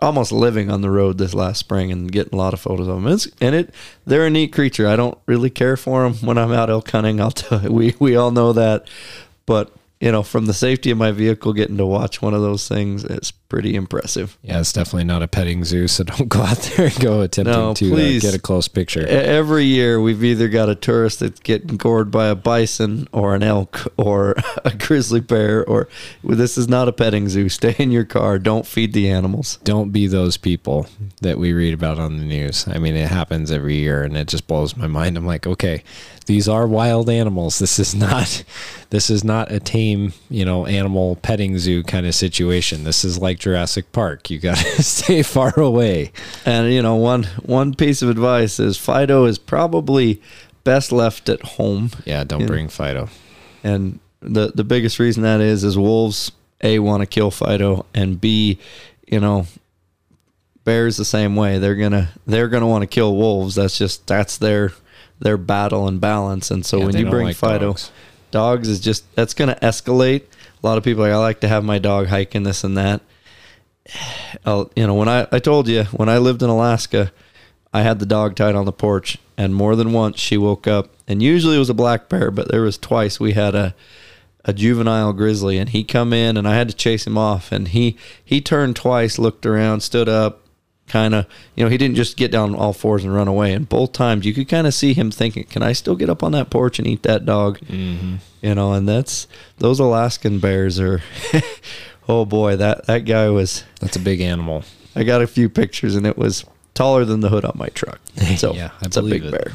almost 0.00 0.32
living 0.32 0.70
on 0.70 0.80
the 0.80 0.90
road 0.90 1.18
this 1.18 1.34
last 1.34 1.58
spring 1.58 1.92
and 1.92 2.10
getting 2.10 2.34
a 2.34 2.36
lot 2.36 2.52
of 2.52 2.60
photos 2.60 2.88
of 2.88 2.96
them. 2.96 3.06
It's, 3.12 3.28
and 3.40 3.54
it 3.54 3.72
they're 4.04 4.26
a 4.26 4.30
neat 4.30 4.52
creature. 4.52 4.88
I 4.88 4.96
don't 4.96 5.16
really 5.26 5.50
care 5.50 5.76
for 5.76 6.02
them 6.02 6.14
when 6.26 6.36
I'm 6.36 6.52
out 6.52 6.68
elk 6.68 6.90
hunting. 6.90 7.20
I'll 7.20 7.30
tell 7.30 7.62
you, 7.62 7.70
we 7.72 7.94
we 8.00 8.16
all 8.16 8.30
know 8.32 8.52
that, 8.54 8.88
but 9.46 9.72
you 10.00 10.12
know, 10.12 10.22
from 10.22 10.46
the 10.46 10.54
safety 10.54 10.90
of 10.90 10.98
my 10.98 11.12
vehicle, 11.12 11.52
getting 11.52 11.78
to 11.78 11.86
watch 11.86 12.20
one 12.20 12.34
of 12.34 12.42
those 12.42 12.68
things, 12.68 13.04
it's 13.04 13.32
pretty 13.48 13.74
impressive. 13.76 14.36
Yeah, 14.42 14.60
it's 14.60 14.72
definitely 14.72 15.04
not 15.04 15.22
a 15.22 15.28
petting 15.28 15.64
zoo, 15.64 15.86
so 15.86 16.04
don't 16.04 16.28
go 16.28 16.40
out 16.42 16.58
there 16.58 16.86
and 16.86 17.00
go 17.00 17.20
attempting 17.20 17.54
No, 17.54 17.74
to 17.74 17.94
uh, 17.94 18.20
get 18.20 18.34
a 18.34 18.38
close 18.38 18.68
picture. 18.68 19.06
Every 19.06 19.64
year, 19.64 20.00
we've 20.00 20.24
either 20.24 20.48
got 20.48 20.68
a 20.68 20.74
tourist 20.74 21.20
that's 21.20 21.40
getting 21.40 21.76
gored 21.76 22.10
by 22.10 22.26
a 22.26 22.34
bison 22.34 23.06
or 23.12 23.34
an 23.34 23.42
elk 23.42 23.92
or 23.96 24.34
a 24.64 24.72
grizzly 24.72 25.20
bear, 25.20 25.64
or 25.64 25.88
this 26.22 26.58
is 26.58 26.68
not 26.68 26.88
a 26.88 26.92
petting 26.92 27.28
zoo. 27.28 27.48
Stay 27.48 27.76
in 27.78 27.90
your 27.90 28.04
car. 28.04 28.38
Don't 28.38 28.66
feed 28.66 28.92
the 28.92 29.08
animals. 29.08 29.58
Don't 29.64 29.90
be 29.90 30.06
those 30.06 30.36
people 30.36 30.86
that 31.22 31.38
we 31.38 31.52
read 31.52 31.74
about 31.74 31.98
on 31.98 32.18
the 32.18 32.24
news. 32.24 32.66
I 32.66 32.78
mean, 32.78 32.96
it 32.96 33.08
happens 33.08 33.50
every 33.50 33.76
year, 33.76 34.02
and 34.02 34.16
it 34.16 34.28
just 34.28 34.46
blows 34.46 34.76
my 34.76 34.86
mind. 34.86 35.16
I'm 35.16 35.26
like, 35.26 35.46
okay, 35.46 35.84
these 36.26 36.48
are 36.48 36.66
wild 36.66 37.08
animals. 37.10 37.58
This 37.58 37.78
is 37.78 37.94
not, 37.94 38.44
this 38.90 39.10
is 39.10 39.22
not 39.22 39.52
a 39.52 39.60
tame, 39.60 40.12
you 40.30 40.44
know, 40.44 40.66
animal 40.66 41.16
petting 41.16 41.58
zoo 41.58 41.82
kind 41.82 42.06
of 42.06 42.14
situation. 42.14 42.84
This 42.84 43.04
is 43.04 43.18
like 43.18 43.38
Jurassic 43.44 43.92
Park. 43.92 44.30
You 44.30 44.38
got 44.38 44.56
to 44.56 44.82
stay 44.82 45.22
far 45.22 45.52
away. 45.60 46.12
And 46.46 46.72
you 46.72 46.80
know, 46.80 46.96
one 46.96 47.24
one 47.42 47.74
piece 47.74 48.00
of 48.00 48.08
advice 48.08 48.58
is 48.58 48.78
Fido 48.78 49.26
is 49.26 49.36
probably 49.38 50.22
best 50.64 50.90
left 50.92 51.28
at 51.28 51.42
home. 51.42 51.90
Yeah, 52.06 52.24
don't 52.24 52.46
bring 52.46 52.68
Fido. 52.68 53.10
And 53.62 54.00
the 54.20 54.50
the 54.54 54.64
biggest 54.64 54.98
reason 54.98 55.22
that 55.24 55.42
is 55.42 55.62
is 55.62 55.76
wolves 55.76 56.32
a 56.62 56.78
want 56.78 57.02
to 57.02 57.06
kill 57.06 57.30
Fido 57.30 57.84
and 57.94 58.18
b 58.18 58.58
you 59.06 59.20
know 59.20 59.46
bears 60.64 60.96
the 60.96 61.04
same 61.04 61.36
way 61.36 61.58
they're 61.58 61.74
gonna 61.74 62.08
they're 62.26 62.48
gonna 62.48 62.66
want 62.66 62.80
to 62.80 62.86
kill 62.86 63.14
wolves 63.14 63.54
that's 63.56 63.76
just 63.76 64.06
that's 64.06 64.38
their 64.38 64.72
their 65.18 65.36
battle 65.36 65.86
and 65.86 66.00
balance 66.00 66.50
and 66.50 66.64
so 66.64 66.78
Yeah, 66.78 66.84
when 66.86 66.96
you 66.96 67.10
bring 67.10 67.26
like 67.26 67.36
Fido 67.36 67.72
dogs. 67.72 67.90
dogs 68.30 68.68
is 68.68 68.80
just 68.80 69.14
that's 69.14 69.34
gonna 69.34 69.58
escalate 69.60 70.22
a 70.62 70.66
lot 70.66 70.78
of 70.78 70.84
people 70.84 71.04
are 71.04 71.08
like 71.08 71.14
I 71.16 71.18
like 71.18 71.40
to 71.40 71.48
have 71.48 71.62
my 71.62 71.78
dog 71.78 72.06
hiking 72.06 72.44
this 72.44 72.64
and 72.64 72.78
that 72.78 73.02
I'll, 74.46 74.70
you 74.74 74.86
know 74.86 74.94
when 74.94 75.08
I 75.08 75.26
I 75.30 75.38
told 75.38 75.68
you 75.68 75.84
when 75.84 76.08
I 76.08 76.18
lived 76.18 76.42
in 76.42 76.48
Alaska 76.48 77.12
I 77.74 77.82
had 77.82 77.98
the 77.98 78.06
dog 78.06 78.36
tied 78.36 78.54
on 78.54 78.66
the 78.66 78.72
porch, 78.72 79.18
and 79.36 79.52
more 79.52 79.74
than 79.74 79.92
once 79.92 80.20
she 80.20 80.38
woke 80.38 80.68
up, 80.68 80.90
and 81.08 81.20
usually 81.20 81.56
it 81.56 81.58
was 81.58 81.70
a 81.70 81.74
black 81.74 82.08
bear, 82.08 82.30
but 82.30 82.48
there 82.48 82.62
was 82.62 82.78
twice 82.78 83.18
we 83.18 83.32
had 83.32 83.56
a 83.56 83.74
a 84.46 84.52
juvenile 84.52 85.12
grizzly, 85.12 85.58
and 85.58 85.70
he 85.70 85.82
come 85.82 86.12
in, 86.12 86.36
and 86.36 86.46
I 86.46 86.54
had 86.54 86.68
to 86.68 86.76
chase 86.76 87.04
him 87.04 87.18
off, 87.18 87.50
and 87.50 87.68
he 87.68 87.96
he 88.24 88.40
turned 88.40 88.76
twice, 88.76 89.18
looked 89.18 89.44
around, 89.44 89.80
stood 89.80 90.08
up, 90.08 90.42
kind 90.86 91.14
of, 91.14 91.26
you 91.56 91.64
know, 91.64 91.70
he 91.70 91.78
didn't 91.78 91.96
just 91.96 92.16
get 92.16 92.30
down 92.30 92.54
all 92.54 92.72
fours 92.72 93.02
and 93.02 93.12
run 93.12 93.26
away, 93.26 93.52
and 93.52 93.68
both 93.68 93.92
times 93.92 94.24
you 94.24 94.32
could 94.32 94.48
kind 94.48 94.68
of 94.68 94.74
see 94.74 94.94
him 94.94 95.10
thinking, 95.10 95.42
can 95.44 95.62
I 95.62 95.72
still 95.72 95.96
get 95.96 96.10
up 96.10 96.22
on 96.22 96.30
that 96.32 96.50
porch 96.50 96.78
and 96.78 96.86
eat 96.86 97.02
that 97.02 97.26
dog, 97.26 97.58
mm-hmm. 97.58 98.16
you 98.40 98.54
know, 98.54 98.72
and 98.74 98.88
that's 98.88 99.26
those 99.58 99.80
Alaskan 99.80 100.38
bears 100.38 100.78
are. 100.78 101.02
Oh 102.08 102.24
boy, 102.24 102.56
that 102.56 102.86
that 102.86 103.00
guy 103.06 103.28
was 103.30 103.64
That's 103.80 103.96
a 103.96 104.00
big 104.00 104.20
animal. 104.20 104.64
I 104.96 105.02
got 105.04 105.22
a 105.22 105.26
few 105.26 105.48
pictures 105.48 105.94
and 105.96 106.06
it 106.06 106.16
was 106.18 106.44
taller 106.74 107.04
than 107.04 107.20
the 107.20 107.28
hood 107.30 107.44
on 107.44 107.54
my 107.56 107.68
truck. 107.68 108.00
So 108.36 108.54
Yeah, 108.54 108.70
I 108.80 108.86
it's 108.86 108.96
a 108.96 109.02
big 109.02 109.24
it. 109.24 109.30
bear. 109.30 109.52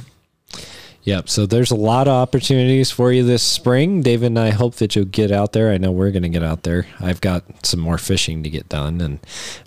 Yep. 1.04 1.30
So 1.30 1.46
there's 1.46 1.72
a 1.72 1.76
lot 1.76 2.08
of 2.08 2.14
opportunities 2.14 2.92
for 2.92 3.12
you 3.12 3.24
this 3.24 3.42
spring. 3.42 4.02
David 4.02 4.28
and 4.28 4.38
I 4.40 4.50
hope 4.52 4.76
that 4.76 4.96
you'll 4.96 5.06
get 5.06 5.32
out 5.32 5.54
there. 5.54 5.72
I 5.72 5.78
know 5.78 5.92
we're 5.92 6.12
going 6.12 6.24
to 6.24 6.30
get 6.30 6.44
out 6.44 6.64
there. 6.64 6.88
I've 7.00 7.22
got 7.22 7.44
some 7.66 7.80
more 7.80 7.98
fishing 7.98 8.44
to 8.44 8.50
get 8.50 8.68
done, 8.68 9.00
and 9.00 9.20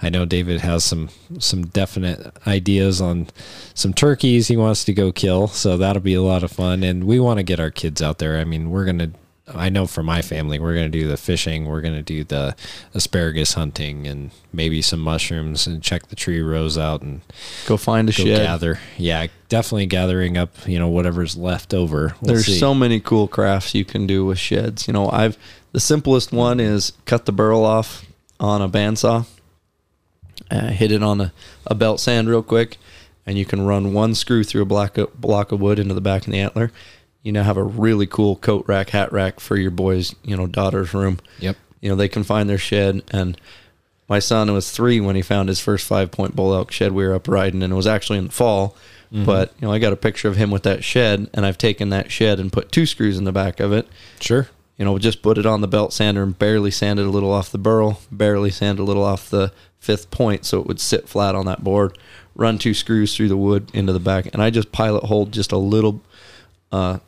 I 0.03 0.11
know 0.11 0.25
David 0.27 0.61
has 0.61 0.85
some 0.85 1.09
some 1.39 1.67
definite 1.67 2.37
ideas 2.47 3.01
on 3.01 3.29
some 3.75 3.95
turkeys 3.95 4.49
he 4.49 4.57
wants 4.59 4.85
to 4.85 4.93
go 4.93 5.11
kill. 5.11 5.49
So 5.49 5.77
that'll 5.79 6.03
be 6.03 6.15
a 6.15 6.23
lot 6.23 6.45
of 6.45 6.53
fun, 6.53 6.83
and 6.83 7.05
we 7.05 7.19
want 7.19 7.39
to 7.39 7.43
get 7.43 7.59
our 7.59 7.71
kids 7.71 8.03
out 8.03 8.19
there. 8.19 8.37
I 8.39 8.45
mean, 8.45 8.71
we're 8.71 8.85
going 8.85 8.99
to. 8.99 9.11
I 9.49 9.71
know 9.71 9.87
for 9.87 10.03
my 10.05 10.23
family, 10.23 10.59
we're 10.61 10.75
going 10.75 10.91
to 10.91 10.99
do 10.99 11.09
the 11.09 11.17
fishing, 11.17 11.65
we're 11.67 11.81
going 11.81 11.97
to 11.97 12.03
do 12.03 12.23
the 12.23 12.55
asparagus 12.95 13.55
hunting, 13.55 14.07
and 14.07 14.31
maybe 14.53 14.81
some 14.83 15.01
mushrooms, 15.01 15.67
and 15.67 15.83
check 15.83 16.07
the 16.09 16.17
tree 16.17 16.41
rows 16.41 16.79
out, 16.79 17.03
and 17.03 17.23
Go 17.67 17.77
find 17.77 18.09
a 18.09 18.13
go 18.13 18.23
shed. 18.25 18.39
gather. 18.39 18.79
Yeah, 18.97 19.27
definitely 19.49 19.87
gathering 19.87 20.37
up, 20.39 20.55
you 20.67 20.79
know, 20.79 20.89
whatever's 20.89 21.37
left 21.37 21.75
over. 21.75 22.15
We'll 22.21 22.35
There's 22.35 22.47
see. 22.47 22.59
so 22.59 22.73
many 22.73 23.01
cool 23.01 23.27
crafts 23.27 23.75
you 23.75 23.85
can 23.85 24.07
do 24.07 24.25
with 24.25 24.39
sheds. 24.39 24.87
You 24.87 24.93
know, 24.93 25.11
I've 25.11 25.37
the 25.73 25.81
simplest 25.81 26.33
one 26.33 26.61
is 26.61 26.93
cut 27.05 27.27
the 27.27 27.33
burl 27.33 27.65
off 27.65 28.07
on 28.39 28.63
a 28.63 28.69
bandsaw, 28.69 29.27
uh, 30.51 30.67
hit 30.69 30.93
it 30.93 31.03
on 31.03 31.21
a, 31.21 31.33
a 31.67 31.75
belt 31.75 31.99
sand 31.99 32.29
real 32.29 32.43
quick, 32.43 32.79
and 33.27 33.37
you 33.39 33.45
can 33.45 33.65
run 33.67 33.93
one 33.93 34.15
screw 34.15 34.45
through 34.45 34.63
a 34.63 34.67
block 34.67 34.99
of, 34.99 35.21
block 35.21 35.51
of 35.51 35.61
wood 35.61 35.79
into 35.79 35.95
the 35.95 36.01
back 36.01 36.27
of 36.27 36.33
the 36.33 36.39
antler. 36.39 36.71
You 37.23 37.33
now 37.33 37.43
have 37.45 37.57
a 37.57 37.63
really 37.63 38.07
cool 38.07 38.37
coat 38.37 38.65
rack, 38.67 38.91
hat 38.91 39.13
rack 39.13 39.39
for 39.41 39.57
your 39.57 39.71
boys, 39.71 40.15
you 40.25 40.37
know, 40.37 40.47
daughter's 40.47 40.93
room. 40.93 41.19
Yep. 41.39 41.57
you 41.81 41.89
know 41.89 41.97
they 41.97 42.09
can 42.09 42.23
find 42.25 42.49
their 42.49 42.59
shed 42.59 43.03
and 43.11 43.37
my 44.09 44.19
son 44.19 44.53
was 44.53 44.71
three 44.71 45.01
when 45.01 45.17
he 45.17 45.23
found 45.23 45.49
his 45.49 45.61
first 45.61 45.87
five 45.87 46.11
point 46.11 46.37
bull 46.37 46.53
elk 46.55 46.71
shed 46.71 46.93
we 46.93 47.05
were 47.07 47.15
up 47.15 47.27
riding 47.29 47.63
and 47.63 47.73
it 47.73 47.77
was 47.77 47.87
actually 47.87 48.19
in 48.19 48.27
the 48.27 48.33
fall 48.33 48.77
but 49.11 49.53
you 49.61 49.67
know 49.67 49.73
i 49.73 49.79
got 49.79 49.93
a 49.93 49.97
picture 49.97 50.29
of 50.29 50.37
him 50.37 50.51
with 50.51 50.63
that 50.63 50.83
shed 50.85 51.29
and 51.35 51.45
i've 51.45 51.59
taken 51.59 51.89
that 51.91 52.11
shed 52.11 52.39
and 52.41 52.53
put 52.53 52.71
two 52.73 52.87
screws 52.87 53.19
in 53.19 53.25
the 53.25 53.33
back 53.33 53.59
of 53.61 53.73
it 53.73 53.87
Sure. 54.21 54.49
you 54.79 54.85
know 54.85 54.99
just 54.99 55.23
put 55.23 55.39
it 55.39 55.45
on 55.47 55.61
the 55.61 55.69
belt 55.69 55.93
sander 55.93 56.23
and 56.23 56.39
barely 56.39 56.71
sanded 56.71 57.05
a 57.07 57.11
little 57.11 57.31
off 57.33 57.51
the 57.51 57.59
burl 57.59 58.01
barely 58.11 58.51
sanded 58.51 58.81
a 58.83 58.85
little 58.85 59.05
off 59.05 59.29
the 59.31 59.53
fifth 59.79 60.11
point 60.11 60.45
so 60.45 60.61
it 60.61 60.67
would 60.67 60.81
sit 60.81 61.09
flat 61.09 61.35
on 61.35 61.47
that 61.47 61.63
board 61.65 61.97
run 62.35 62.59
two 62.59 62.75
screws 62.75 63.15
through 63.17 63.29
the 63.29 63.37
wood 63.37 63.71
into 63.75 63.93
the 63.93 64.01
back 64.01 64.27
and 64.33 64.43
i 64.43 64.51
just 64.51 64.73
pilot 64.73 65.05
hold 65.05 65.31
just 65.33 65.53
a 65.53 65.59
little 65.59 66.01
uh 66.71 66.99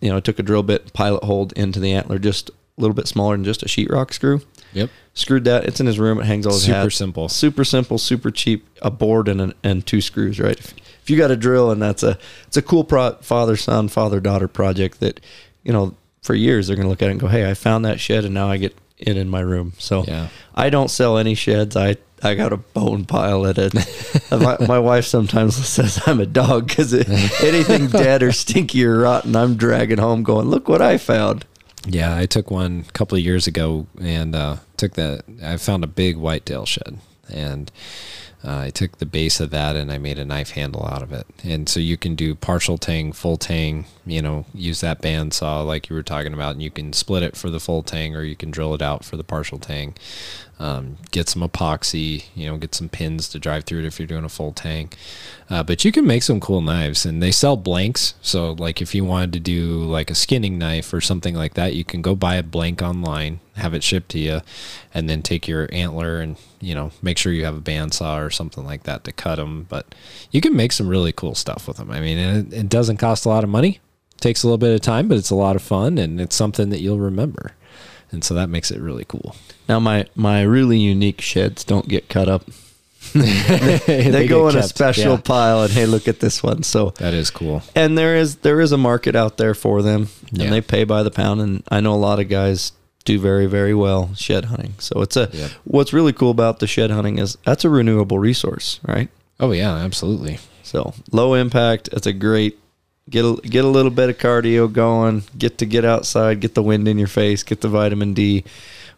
you 0.00 0.10
know 0.10 0.16
i 0.16 0.20
took 0.20 0.38
a 0.38 0.42
drill 0.42 0.62
bit 0.62 0.92
pilot 0.92 1.22
hold 1.24 1.52
into 1.54 1.80
the 1.80 1.92
antler 1.92 2.18
just 2.18 2.50
a 2.50 2.52
little 2.80 2.94
bit 2.94 3.08
smaller 3.08 3.34
than 3.36 3.44
just 3.44 3.62
a 3.62 3.66
sheetrock 3.66 4.12
screw 4.12 4.40
Yep. 4.72 4.90
screwed 5.14 5.44
that. 5.44 5.64
It's 5.64 5.80
in 5.80 5.86
his 5.86 5.98
room. 5.98 6.18
It 6.20 6.26
hangs 6.26 6.44
all 6.44 6.52
his 6.52 6.64
Super 6.64 6.76
hats. 6.76 6.96
simple. 6.96 7.28
super 7.30 7.64
simple, 7.64 7.96
super 7.96 8.30
cheap. 8.30 8.66
A 8.82 8.90
board 8.90 9.26
and 9.28 9.40
an, 9.40 9.54
and 9.62 9.86
two 9.86 10.02
screws. 10.02 10.38
Right. 10.38 10.58
If, 10.58 10.74
if 11.02 11.08
you 11.08 11.16
got 11.16 11.30
a 11.30 11.36
drill 11.36 11.70
and 11.70 11.80
that's 11.80 12.02
a 12.02 12.18
it's 12.46 12.58
a 12.58 12.62
cool 12.62 12.84
pro, 12.84 13.12
father 13.22 13.56
son 13.56 13.88
father 13.88 14.20
daughter 14.20 14.48
project 14.48 15.00
that 15.00 15.20
you 15.62 15.72
know 15.72 15.94
for 16.20 16.34
years 16.34 16.66
they're 16.66 16.76
gonna 16.76 16.90
look 16.90 17.00
at 17.00 17.08
it 17.08 17.12
and 17.12 17.20
go, 17.20 17.28
hey, 17.28 17.48
I 17.48 17.54
found 17.54 17.86
that 17.86 18.00
shed 18.00 18.26
and 18.26 18.34
now 18.34 18.50
I 18.50 18.58
get 18.58 18.76
it 18.98 19.16
in 19.16 19.30
my 19.30 19.40
room. 19.40 19.72
So 19.78 20.04
Yeah. 20.06 20.28
I 20.54 20.68
don't 20.68 20.90
sell 20.90 21.16
any 21.16 21.34
sheds. 21.34 21.74
I 21.74 21.96
I 22.22 22.34
got 22.34 22.52
a 22.52 22.56
bone 22.56 23.04
pile 23.04 23.46
at 23.46 23.58
it. 23.58 23.74
my, 24.30 24.56
my 24.66 24.78
wife 24.78 25.04
sometimes 25.04 25.54
says 25.54 26.00
I'm 26.06 26.20
a 26.20 26.26
dog 26.26 26.68
because 26.68 26.92
anything 27.42 27.88
dead 27.88 28.22
or 28.22 28.32
stinky 28.32 28.84
or 28.84 29.00
rotten, 29.00 29.36
I'm 29.36 29.56
dragging 29.56 29.98
home, 29.98 30.22
going, 30.22 30.48
look 30.48 30.68
what 30.68 30.80
I 30.80 30.98
found. 30.98 31.44
Yeah, 31.86 32.16
I 32.16 32.26
took 32.26 32.50
one 32.50 32.84
a 32.88 32.92
couple 32.92 33.16
of 33.16 33.24
years 33.24 33.46
ago 33.46 33.86
and 34.00 34.34
uh, 34.34 34.56
took 34.76 34.94
that. 34.94 35.24
I 35.42 35.56
found 35.56 35.84
a 35.84 35.88
big 35.88 36.16
whitetail 36.16 36.66
shed, 36.66 36.98
and 37.28 37.70
uh, 38.46 38.58
I 38.58 38.70
took 38.70 38.98
the 38.98 39.06
base 39.06 39.40
of 39.40 39.50
that 39.50 39.74
and 39.74 39.90
I 39.90 39.98
made 39.98 40.18
a 40.18 40.24
knife 40.24 40.50
handle 40.50 40.86
out 40.86 41.02
of 41.02 41.12
it. 41.12 41.26
And 41.42 41.68
so 41.68 41.80
you 41.80 41.96
can 41.96 42.14
do 42.14 42.34
partial 42.34 42.78
tang, 42.78 43.12
full 43.12 43.36
tang. 43.36 43.86
You 44.04 44.22
know, 44.22 44.46
use 44.54 44.80
that 44.82 45.02
bandsaw 45.02 45.66
like 45.66 45.88
you 45.88 45.96
were 45.96 46.02
talking 46.02 46.32
about, 46.32 46.52
and 46.52 46.62
you 46.62 46.70
can 46.70 46.92
split 46.92 47.22
it 47.22 47.36
for 47.36 47.50
the 47.50 47.60
full 47.60 47.82
tang, 47.82 48.14
or 48.14 48.22
you 48.22 48.36
can 48.36 48.50
drill 48.50 48.74
it 48.74 48.82
out 48.82 49.04
for 49.04 49.16
the 49.16 49.24
partial 49.24 49.58
tang. 49.58 49.94
Um, 50.58 50.96
get 51.10 51.28
some 51.28 51.42
epoxy, 51.42 52.24
you 52.34 52.46
know, 52.46 52.56
get 52.56 52.74
some 52.74 52.88
pins 52.88 53.28
to 53.28 53.38
drive 53.38 53.64
through 53.64 53.80
it 53.80 53.84
if 53.84 53.98
you're 53.98 54.06
doing 54.06 54.24
a 54.24 54.30
full 54.30 54.52
tang. 54.52 54.90
Uh, 55.50 55.62
but 55.62 55.84
you 55.84 55.92
can 55.92 56.06
make 56.06 56.22
some 56.22 56.40
cool 56.40 56.62
knives, 56.62 57.04
and 57.04 57.22
they 57.22 57.30
sell 57.30 57.58
blanks. 57.58 58.14
So, 58.22 58.52
like, 58.52 58.80
if 58.80 58.94
you 58.94 59.04
wanted 59.04 59.34
to 59.34 59.40
do 59.40 59.84
like 59.84 60.10
a 60.10 60.14
skinning 60.14 60.56
knife 60.56 60.94
or 60.94 61.02
something 61.02 61.34
like 61.34 61.54
that, 61.54 61.74
you 61.74 61.84
can 61.84 62.00
go 62.00 62.14
buy 62.14 62.36
a 62.36 62.42
blank 62.42 62.80
online, 62.80 63.40
have 63.56 63.74
it 63.74 63.82
shipped 63.82 64.08
to 64.12 64.18
you, 64.18 64.40
and 64.94 65.10
then 65.10 65.20
take 65.20 65.46
your 65.46 65.68
antler 65.72 66.20
and 66.20 66.36
you 66.60 66.74
know 66.74 66.90
make 67.02 67.18
sure 67.18 67.32
you 67.32 67.44
have 67.44 67.56
a 67.56 67.60
bandsaw 67.60 68.24
or 68.24 68.30
something 68.30 68.64
like 68.64 68.84
that 68.84 69.04
to 69.04 69.12
cut 69.12 69.36
them. 69.36 69.66
But 69.68 69.94
you 70.30 70.40
can 70.40 70.56
make 70.56 70.72
some 70.72 70.88
really 70.88 71.12
cool 71.12 71.34
stuff 71.34 71.68
with 71.68 71.76
them. 71.76 71.90
I 71.90 72.00
mean, 72.00 72.18
it, 72.18 72.52
it 72.52 72.68
doesn't 72.70 72.96
cost 72.96 73.26
a 73.26 73.28
lot 73.28 73.44
of 73.44 73.50
money. 73.50 73.80
takes 74.20 74.42
a 74.42 74.46
little 74.46 74.56
bit 74.56 74.74
of 74.74 74.80
time, 74.80 75.06
but 75.08 75.18
it's 75.18 75.30
a 75.30 75.34
lot 75.36 75.54
of 75.54 75.60
fun, 75.62 75.98
and 75.98 76.18
it's 76.18 76.34
something 76.34 76.70
that 76.70 76.80
you'll 76.80 76.98
remember. 76.98 77.52
And 78.12 78.22
so 78.24 78.34
that 78.34 78.48
makes 78.48 78.70
it 78.70 78.80
really 78.80 79.04
cool. 79.06 79.34
Now 79.68 79.80
my 79.80 80.06
my 80.14 80.42
really 80.42 80.78
unique 80.78 81.20
sheds 81.20 81.64
don't 81.64 81.88
get 81.88 82.08
cut 82.08 82.28
up. 82.28 82.44
they, 83.14 84.08
They, 84.10 84.26
go 84.26 84.48
in 84.48 84.56
a 84.56 84.62
special 84.62 85.12
Yeah, 85.14 85.20
pile 85.22 85.62
and 85.62 85.72
hey, 85.72 85.86
look 85.86 86.08
at 86.08 86.20
this 86.20 86.42
one. 86.42 86.62
So 86.62 86.90
that 86.98 87.14
is 87.14 87.30
cool. 87.30 87.62
and 87.74 87.96
there 87.96 88.16
is 88.16 88.36
there 88.36 88.60
is 88.60 88.72
a 88.72 88.76
market 88.78 89.14
out 89.14 89.36
there 89.36 89.54
for 89.54 89.82
them 89.82 90.08
Yeah. 90.32 90.44
and 90.44 90.52
they 90.52 90.60
pay 90.60 90.84
by 90.84 91.02
the 91.02 91.10
pound 91.10 91.40
and 91.40 91.62
I 91.68 91.80
know 91.80 91.94
a 91.94 91.96
lot 91.96 92.18
of 92.20 92.28
guys 92.28 92.72
do 93.04 93.18
very 93.20 93.46
very 93.46 93.74
well 93.74 94.12
shed 94.14 94.46
hunting. 94.46 94.74
So 94.78 95.02
it's 95.02 95.16
a 95.16 95.28
Yep. 95.32 95.50
what's 95.64 95.92
really 95.92 96.12
cool 96.12 96.30
about 96.30 96.58
the 96.58 96.66
shed 96.66 96.90
hunting 96.90 97.18
is 97.18 97.38
that's 97.44 97.64
a 97.64 97.70
renewable 97.70 98.18
resource, 98.18 98.80
right? 98.86 99.08
Oh 99.38 99.52
yeah, 99.52 99.74
absolutely. 99.76 100.38
So 100.62 100.94
low 101.12 101.34
impact. 101.34 101.88
It's 101.92 102.06
a 102.08 102.12
great 102.12 102.58
get 103.08 103.24
a, 103.24 103.36
get 103.42 103.64
a 103.64 103.68
little 103.68 103.90
bit 103.90 104.10
of 104.10 104.18
cardio 104.18 104.72
going. 104.72 105.22
Get 105.36 105.58
to 105.58 105.66
get 105.66 105.84
outside, 105.84 106.40
get 106.40 106.54
the 106.54 106.62
wind 106.62 106.88
in 106.88 106.98
your 106.98 107.08
face, 107.08 107.42
get 107.42 107.60
the 107.60 107.68
vitamin 107.68 108.14
D. 108.14 108.44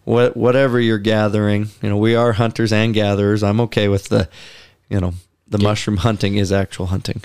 What 0.04 0.36
whatever 0.36 0.80
you're 0.80 0.98
gathering, 0.98 1.68
you 1.82 1.88
know, 1.90 1.96
we 1.98 2.14
are 2.14 2.32
hunters 2.32 2.72
and 2.72 2.94
gatherers. 2.94 3.42
I'm 3.42 3.60
okay 3.62 3.88
with 3.88 4.08
the, 4.08 4.28
you 4.88 5.00
know, 5.00 5.14
the 5.46 5.58
Yeah. 5.58 5.68
mushroom 5.68 5.98
hunting 5.98 6.36
is 6.36 6.50
actual 6.52 6.86
hunting. 6.86 7.22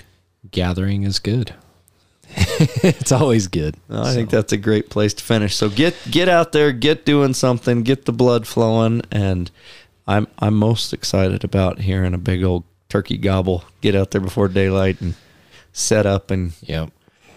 Gathering 0.50 1.02
is 1.04 1.18
good. 1.18 1.54
it's 2.36 3.12
always 3.12 3.46
good. 3.48 3.76
I 3.88 4.12
think 4.12 4.30
that's 4.30 4.52
a 4.52 4.56
great 4.56 4.90
place 4.90 5.14
to 5.14 5.22
finish. 5.22 5.54
So 5.56 5.68
get 5.68 5.94
get 6.10 6.28
out 6.28 6.52
there, 6.52 6.72
get 6.72 7.04
doing 7.06 7.32
something, 7.34 7.82
get 7.82 8.04
the 8.06 8.12
blood 8.12 8.46
flowing, 8.46 9.02
and 9.10 9.50
I'm 10.06 10.26
I'm 10.38 10.54
most 10.54 10.92
excited 10.92 11.44
about 11.44 11.80
hearing 11.80 12.12
a 12.12 12.18
big 12.18 12.42
old 12.42 12.64
turkey 12.88 13.16
gobble. 13.18 13.64
Get 13.80 13.94
out 13.94 14.10
there 14.10 14.20
before 14.20 14.48
daylight 14.48 15.00
and 15.00 15.14
set 15.74 16.06
up 16.06 16.30
and 16.30 16.52
yeah. 16.62 16.86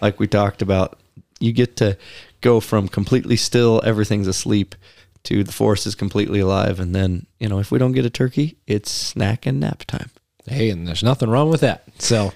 like 0.00 0.18
we 0.18 0.26
talked 0.26 0.62
about, 0.62 0.98
you 1.40 1.52
get 1.52 1.76
to 1.76 1.98
go 2.40 2.60
from 2.60 2.88
completely 2.88 3.36
still, 3.36 3.82
everything's 3.84 4.28
asleep, 4.28 4.74
to 5.24 5.44
the 5.44 5.52
forest 5.52 5.86
is 5.86 5.94
completely 5.94 6.40
alive. 6.40 6.80
And 6.80 6.94
then, 6.94 7.26
you 7.38 7.48
know, 7.48 7.58
if 7.58 7.70
we 7.70 7.78
don't 7.78 7.92
get 7.92 8.06
a 8.06 8.10
turkey, 8.10 8.56
it's 8.66 8.90
snack 8.90 9.44
and 9.44 9.60
nap 9.60 9.84
time. 9.84 10.10
Hey, 10.46 10.70
and 10.70 10.88
there's 10.88 11.02
nothing 11.02 11.28
wrong 11.28 11.50
with 11.50 11.60
that. 11.60 11.84
So, 11.98 12.32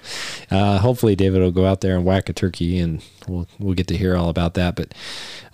uh, 0.51 0.77
hopefully, 0.77 1.15
David 1.15 1.41
will 1.41 1.51
go 1.51 1.65
out 1.65 1.81
there 1.81 1.95
and 1.95 2.05
whack 2.05 2.29
a 2.29 2.33
turkey, 2.33 2.77
and 2.77 3.03
we'll 3.27 3.47
we'll 3.57 3.73
get 3.73 3.87
to 3.87 3.97
hear 3.97 4.15
all 4.15 4.29
about 4.29 4.53
that. 4.53 4.75
But 4.75 4.93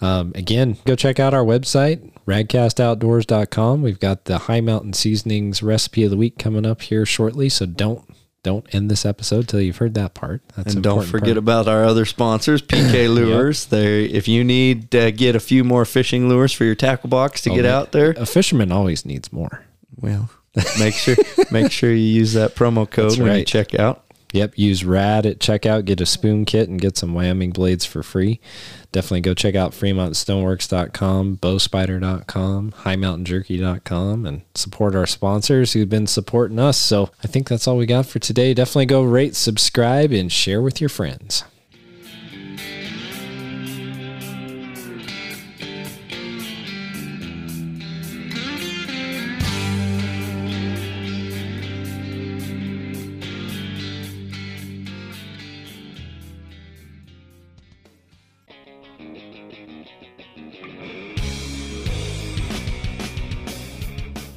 um, 0.01 0.33
again, 0.35 0.77
go 0.83 0.97
check 0.97 1.21
out 1.21 1.33
our 1.33 1.45
website, 1.45 2.11
radcastoutdoors.com. 2.25 3.81
We've 3.81 3.99
got 3.99 4.25
the 4.25 4.39
Hi 4.39 4.59
Mountain 4.59 4.91
Seasonings 4.91 5.63
recipe 5.63 6.03
of 6.03 6.11
the 6.11 6.17
week 6.17 6.37
coming 6.37 6.65
up 6.65 6.81
here 6.81 7.05
shortly. 7.05 7.47
So 7.47 7.65
don't 7.65 8.03
don't 8.43 8.65
end 8.73 8.89
this 8.89 9.05
episode 9.05 9.47
till 9.47 9.59
you've 9.61 9.77
heard 9.77 9.93
that 9.95 10.13
part. 10.13 10.41
That's 10.55 10.73
and 10.75 10.83
don't 10.83 11.05
forget 11.05 11.29
part. 11.35 11.37
about 11.37 11.67
our 11.67 11.83
other 11.83 12.05
sponsors, 12.05 12.61
PK 12.63 13.13
Lures. 13.13 13.65
They, 13.65 14.05
if 14.05 14.27
you 14.27 14.43
need 14.43 14.91
to 14.91 15.11
get 15.11 15.35
a 15.35 15.39
few 15.39 15.63
more 15.63 15.85
fishing 15.85 16.29
lures 16.29 16.53
for 16.53 16.63
your 16.63 16.75
tackle 16.75 17.09
box 17.09 17.41
to 17.41 17.51
Oh, 17.51 17.55
get 17.55 17.63
man. 17.63 17.71
out 17.73 17.91
there, 17.91 18.11
A 18.11 18.25
fisherman 18.25 18.71
always 18.71 19.05
needs 19.05 19.31
more. 19.33 19.65
well, 19.97 20.29
make 20.79 20.95
sure 20.95 21.15
make 21.51 21.71
sure 21.71 21.91
you 21.91 21.97
use 21.97 22.33
that 22.33 22.55
promo 22.55 22.89
code 22.89 23.11
That's 23.11 23.17
when 23.19 23.37
you 23.37 23.45
check 23.45 23.75
out. 23.75 24.03
Yep, 24.31 24.57
use 24.57 24.85
RAD 24.85 25.25
at 25.25 25.39
checkout, 25.39 25.85
get 25.85 26.01
a 26.01 26.05
spoon 26.05 26.45
kit, 26.45 26.69
and 26.69 26.79
get 26.79 26.97
some 26.97 27.15
Wyoming 27.15 27.49
blades 27.49 27.83
for 27.83 28.03
free. 28.03 28.39
Definitely 28.91 29.21
go 29.21 29.33
check 29.33 29.55
out 29.55 29.71
FremontStoneworks.com, 29.71 31.37
Bowspider.com, 31.37 32.71
HighMountainJerky.com, 32.71 34.25
and 34.25 34.41
support 34.53 34.95
our 34.95 35.07
sponsors 35.07 35.73
who've 35.73 35.89
been 35.89 36.07
supporting 36.07 36.59
us. 36.59 36.79
So 36.79 37.09
I 37.23 37.27
think 37.27 37.47
that's 37.47 37.67
all 37.67 37.77
we 37.77 37.87
got 37.87 38.05
for 38.05 38.19
today. 38.19 38.53
Definitely 38.53 38.85
go 38.85 39.01
rate, 39.01 39.35
subscribe, 39.35 40.11
and 40.11 40.31
share 40.31 40.61
with 40.61 40.79
your 40.79 40.89
friends. 40.89 41.43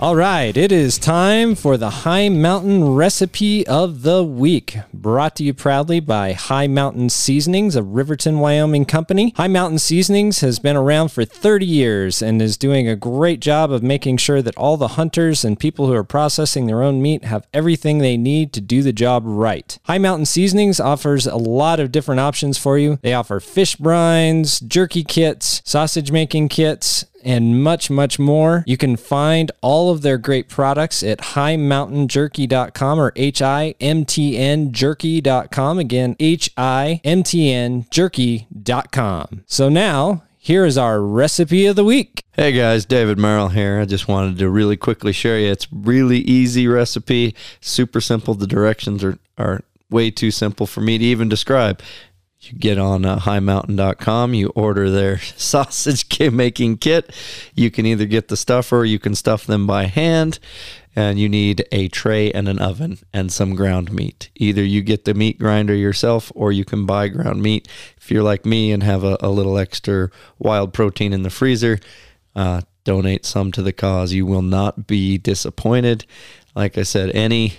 All 0.02 0.16
right, 0.16 0.56
it 0.56 0.72
is 0.72 0.98
time 0.98 1.54
for 1.54 1.76
the 1.76 1.88
Hi 1.88 2.28
Mountain 2.28 2.96
Recipe 2.96 3.64
of 3.68 4.02
the 4.02 4.24
Week, 4.24 4.78
brought 4.92 5.36
to 5.36 5.44
you 5.44 5.54
proudly 5.54 6.00
by 6.00 6.32
Hi 6.32 6.66
Mountain 6.66 7.08
Seasonings, 7.10 7.76
a 7.76 7.84
Riverton, 7.84 8.40
Wyoming 8.40 8.84
company. 8.84 9.32
Hi 9.36 9.46
Mountain 9.46 9.78
Seasonings 9.78 10.40
has 10.40 10.58
been 10.58 10.74
around 10.74 11.12
for 11.12 11.24
30 11.24 11.66
years 11.66 12.20
and 12.20 12.42
is 12.42 12.56
doing 12.56 12.88
a 12.88 12.96
great 12.96 13.38
job 13.38 13.70
of 13.70 13.84
making 13.84 14.16
sure 14.16 14.42
that 14.42 14.56
all 14.56 14.76
the 14.76 14.98
hunters 14.98 15.44
and 15.44 15.56
people 15.56 15.86
who 15.86 15.94
are 15.94 16.02
processing 16.02 16.66
their 16.66 16.82
own 16.82 17.00
meat 17.00 17.22
have 17.22 17.46
everything 17.54 17.98
they 17.98 18.16
need 18.16 18.52
to 18.54 18.60
do 18.60 18.82
the 18.82 18.92
job 18.92 19.22
right. 19.24 19.78
Hi 19.84 19.98
Mountain 19.98 20.26
Seasonings 20.26 20.80
offers 20.80 21.28
a 21.28 21.36
lot 21.36 21.78
of 21.78 21.92
different 21.92 22.18
options 22.18 22.58
for 22.58 22.76
you. 22.76 22.98
They 23.02 23.14
offer 23.14 23.38
fish 23.38 23.76
brines, 23.76 24.66
jerky 24.66 25.04
kits, 25.04 25.62
sausage 25.64 26.10
making 26.10 26.48
kits, 26.48 27.04
and 27.24 27.62
much, 27.62 27.90
much 27.90 28.18
more. 28.18 28.64
You 28.66 28.76
can 28.76 28.96
find 28.96 29.50
all 29.60 29.90
of 29.90 30.02
their 30.02 30.18
great 30.18 30.48
products 30.48 31.02
at 31.02 31.18
highmountainjerky.com 31.18 32.98
or 32.98 33.12
H-I-M-T-N 33.16 34.72
jerky.com. 34.72 35.78
Again, 35.78 36.16
H-I-M-T-N 36.20 37.86
jerky.com. 37.90 39.44
So 39.46 39.68
now, 39.68 40.22
here 40.38 40.64
is 40.64 40.76
our 40.76 41.00
recipe 41.00 41.66
of 41.66 41.76
the 41.76 41.84
week. 41.84 42.24
Hey 42.32 42.50
guys, 42.50 42.84
David 42.84 43.18
Merrill 43.18 43.50
here. 43.50 43.80
I 43.80 43.84
just 43.84 44.08
wanted 44.08 44.38
to 44.38 44.50
really 44.50 44.76
quickly 44.76 45.12
share 45.12 45.38
you. 45.38 45.52
It's 45.52 45.68
really 45.70 46.18
easy 46.18 46.66
recipe, 46.66 47.36
super 47.60 48.00
simple. 48.00 48.34
The 48.34 48.46
directions 48.46 49.04
are, 49.04 49.18
are 49.38 49.62
way 49.88 50.10
too 50.10 50.30
simple 50.30 50.66
for 50.66 50.80
me 50.80 50.98
to 50.98 51.04
even 51.04 51.28
describe. 51.28 51.80
You 52.42 52.58
get 52.58 52.76
on 52.76 53.04
uh, 53.04 53.20
highmountain.com, 53.20 54.34
you 54.34 54.48
order 54.48 54.90
their 54.90 55.18
sausage 55.36 56.08
making 56.20 56.78
kit. 56.78 57.14
You 57.54 57.70
can 57.70 57.86
either 57.86 58.04
get 58.04 58.28
the 58.28 58.36
stuffer, 58.36 58.78
or 58.78 58.84
you 58.84 58.98
can 58.98 59.14
stuff 59.14 59.46
them 59.46 59.66
by 59.66 59.84
hand. 59.84 60.38
And 60.94 61.18
you 61.18 61.26
need 61.26 61.64
a 61.72 61.88
tray 61.88 62.30
and 62.32 62.48
an 62.48 62.58
oven 62.58 62.98
and 63.14 63.32
some 63.32 63.54
ground 63.54 63.92
meat. 63.92 64.28
Either 64.34 64.62
you 64.62 64.82
get 64.82 65.06
the 65.06 65.14
meat 65.14 65.38
grinder 65.38 65.74
yourself 65.74 66.30
or 66.34 66.52
you 66.52 66.66
can 66.66 66.84
buy 66.84 67.08
ground 67.08 67.42
meat. 67.42 67.66
If 67.96 68.10
you're 68.10 68.22
like 68.22 68.44
me 68.44 68.72
and 68.72 68.82
have 68.82 69.02
a, 69.02 69.16
a 69.20 69.30
little 69.30 69.56
extra 69.56 70.10
wild 70.38 70.74
protein 70.74 71.14
in 71.14 71.22
the 71.22 71.30
freezer, 71.30 71.78
uh, 72.36 72.60
donate 72.84 73.24
some 73.24 73.52
to 73.52 73.62
the 73.62 73.72
cause. 73.72 74.12
You 74.12 74.26
will 74.26 74.42
not 74.42 74.86
be 74.86 75.16
disappointed. 75.16 76.04
Like 76.54 76.76
I 76.76 76.82
said, 76.82 77.10
any 77.12 77.54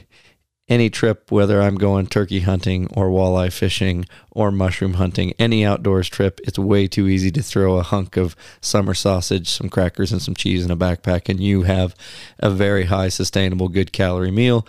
any 0.70 0.90
trip, 0.90 1.32
whether 1.32 1.62
I'm 1.62 1.76
going 1.76 2.08
turkey 2.08 2.42
hunting 2.42 2.88
or 2.94 3.10
walleye 3.10 3.52
fishing 3.52 4.06
or 4.32 4.52
mushroom 4.52 4.94
hunting, 4.94 5.34
any 5.38 5.66
outdoors 5.66 6.08
trip, 6.08 6.40
it's 6.44 6.58
way 6.58 6.88
too 6.88 7.08
easy 7.08 7.32
to 7.32 7.44
throw 7.44 7.78
a 7.78 7.84
hunk 7.84 8.16
of 8.16 8.36
summer 8.62 8.94
sausage, 8.94 9.50
some 9.50 9.70
crackers, 9.70 10.12
and 10.12 10.22
some 10.22 10.36
cheese 10.36 10.64
in 10.64 10.72
a 10.72 10.78
backpack, 10.78 11.28
and 11.28 11.40
you 11.40 11.64
have 11.64 11.96
a 12.40 12.50
very 12.50 12.86
high 12.86 13.10
sustainable, 13.10 13.68
good 13.68 13.92
calorie 13.92 14.32
meal. 14.32 14.66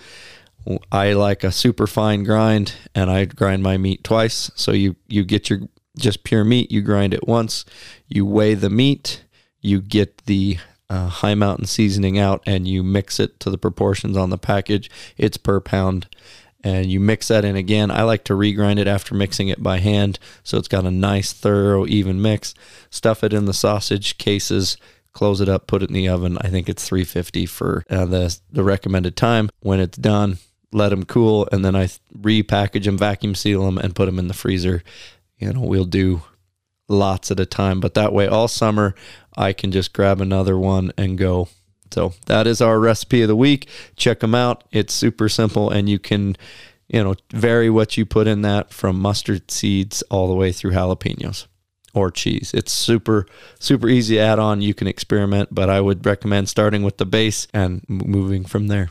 I 0.90 1.12
like 1.12 1.45
a 1.45 1.53
super 1.53 1.86
fine 1.86 2.24
grind, 2.24 2.74
and 2.95 3.11
I 3.11 3.26
grind 3.26 3.62
my 3.62 3.76
meat 3.76 4.03
twice. 4.03 4.51
So 4.55 4.72
you 4.72 4.97
you 5.07 5.24
get 5.24 5.51
your 5.51 5.61
just 5.99 6.24
pure 6.24 6.45
meat, 6.45 6.72
you 6.72 6.80
grind 6.80 7.14
it 7.14 7.28
once, 7.28 7.64
you 8.09 8.26
weigh 8.26 8.55
the 8.55 8.70
meat, 8.70 9.24
you 9.61 9.80
get 9.80 10.24
the 10.24 10.59
uh, 10.91 11.09
Hi 11.09 11.35
Mountain 11.35 11.66
seasoning 11.66 12.18
out, 12.18 12.43
and 12.47 12.66
you 12.66 12.82
mix 12.82 13.18
it 13.20 13.41
to 13.41 13.51
the 13.51 13.59
proportions 13.59 14.16
on 14.16 14.30
the 14.30 14.39
package. 14.39 14.91
It's 15.16 15.37
per 15.37 15.61
pound, 15.61 16.09
and 16.62 16.87
you 16.87 17.01
mix 17.01 17.28
that 17.28 17.45
in 17.45 17.57
again. 17.57 17.91
I 17.91 18.03
like 18.03 18.24
to 18.24 18.35
regrind 18.35 18.78
it 18.78 18.87
after 18.87 19.14
mixing 19.14 19.49
it 19.49 19.62
by 19.62 19.78
hand, 19.78 20.18
so 20.43 20.59
it's 20.59 20.68
got 20.68 20.87
a 20.87 20.91
nice, 20.91 21.32
thorough, 21.32 21.87
even 21.87 22.22
mix. 22.22 22.55
Stuff 22.91 23.24
it 23.24 23.32
in 23.32 23.45
the 23.45 23.55
sausage 23.55 24.18
cases 24.18 24.76
close 25.14 25.41
it 25.41 25.49
up, 25.49 25.66
put 25.66 25.82
it 25.82 25.89
in 25.89 25.95
the 25.95 26.09
oven. 26.09 26.37
I 26.41 26.49
think 26.49 26.68
it's 26.68 26.87
350 26.87 27.47
for 27.47 27.85
uh, 27.89 28.05
the 28.05 28.39
the 28.53 28.64
recommended 28.64 29.16
time. 29.16 29.49
When 29.61 29.80
it's 29.80 29.97
done, 29.97 30.39
let 30.72 30.91
them 30.91 31.05
cool, 31.05 31.49
and 31.51 31.64
then 31.64 31.74
I 31.74 31.89
repackage 32.18 32.85
them, 32.85 32.99
vacuum 32.99 33.35
seal 33.35 33.64
them, 33.64 33.78
and 33.78 33.95
put 33.95 34.07
them 34.07 34.18
in 34.18 34.28
the 34.28 34.35
freezer. 34.35 34.82
You 35.39 35.53
know, 35.53 35.62
we'll 35.62 35.87
do 35.87 36.22
lots 36.89 37.30
at 37.30 37.41
a 37.41 37.47
time, 37.47 37.80
but 37.80 37.95
that 37.95 38.12
way 38.12 38.26
all 38.26 38.49
summer 38.49 38.95
I 39.37 39.53
can 39.53 39.72
just 39.72 39.93
grab 39.93 40.20
another 40.20 40.59
one 40.59 40.93
and 40.97 41.18
go 41.18 41.49
So 41.95 42.12
that 42.26 42.47
is 42.47 42.61
our 42.61 42.80
recipe 42.80 43.22
of 43.22 43.28
the 43.28 43.37
week. 43.37 43.68
Check 43.97 44.20
them 44.20 44.35
out. 44.35 44.64
It's 44.72 44.93
super 44.93 45.28
simple, 45.28 45.70
and 45.70 45.89
you 45.89 46.01
can, 46.01 46.37
you 46.89 47.05
know, 47.05 47.14
vary 47.32 47.70
what 47.70 47.97
you 47.97 48.05
put 48.05 48.26
in 48.26 48.43
that 48.43 48.72
from 48.72 48.99
mustard 48.99 49.51
seeds 49.51 50.03
all 50.11 50.28
the 50.28 50.35
way 50.35 50.51
through 50.51 50.72
jalapenos 50.72 51.47
or 51.95 52.11
cheese. 52.11 52.53
It's 52.53 52.72
super 52.72 53.26
super 53.61 53.89
easy 53.89 54.18
add 54.18 54.41
on. 54.41 54.61
You 54.61 54.74
can 54.74 54.89
experiment, 54.89 55.51
but 55.53 55.70
I 55.70 55.80
would 55.80 56.05
recommend 56.05 56.49
starting 56.49 56.82
with 56.82 56.99
the 56.99 57.07
base 57.07 57.47
and 57.55 57.85
moving 57.89 58.45
from 58.45 58.66
there. 58.66 58.91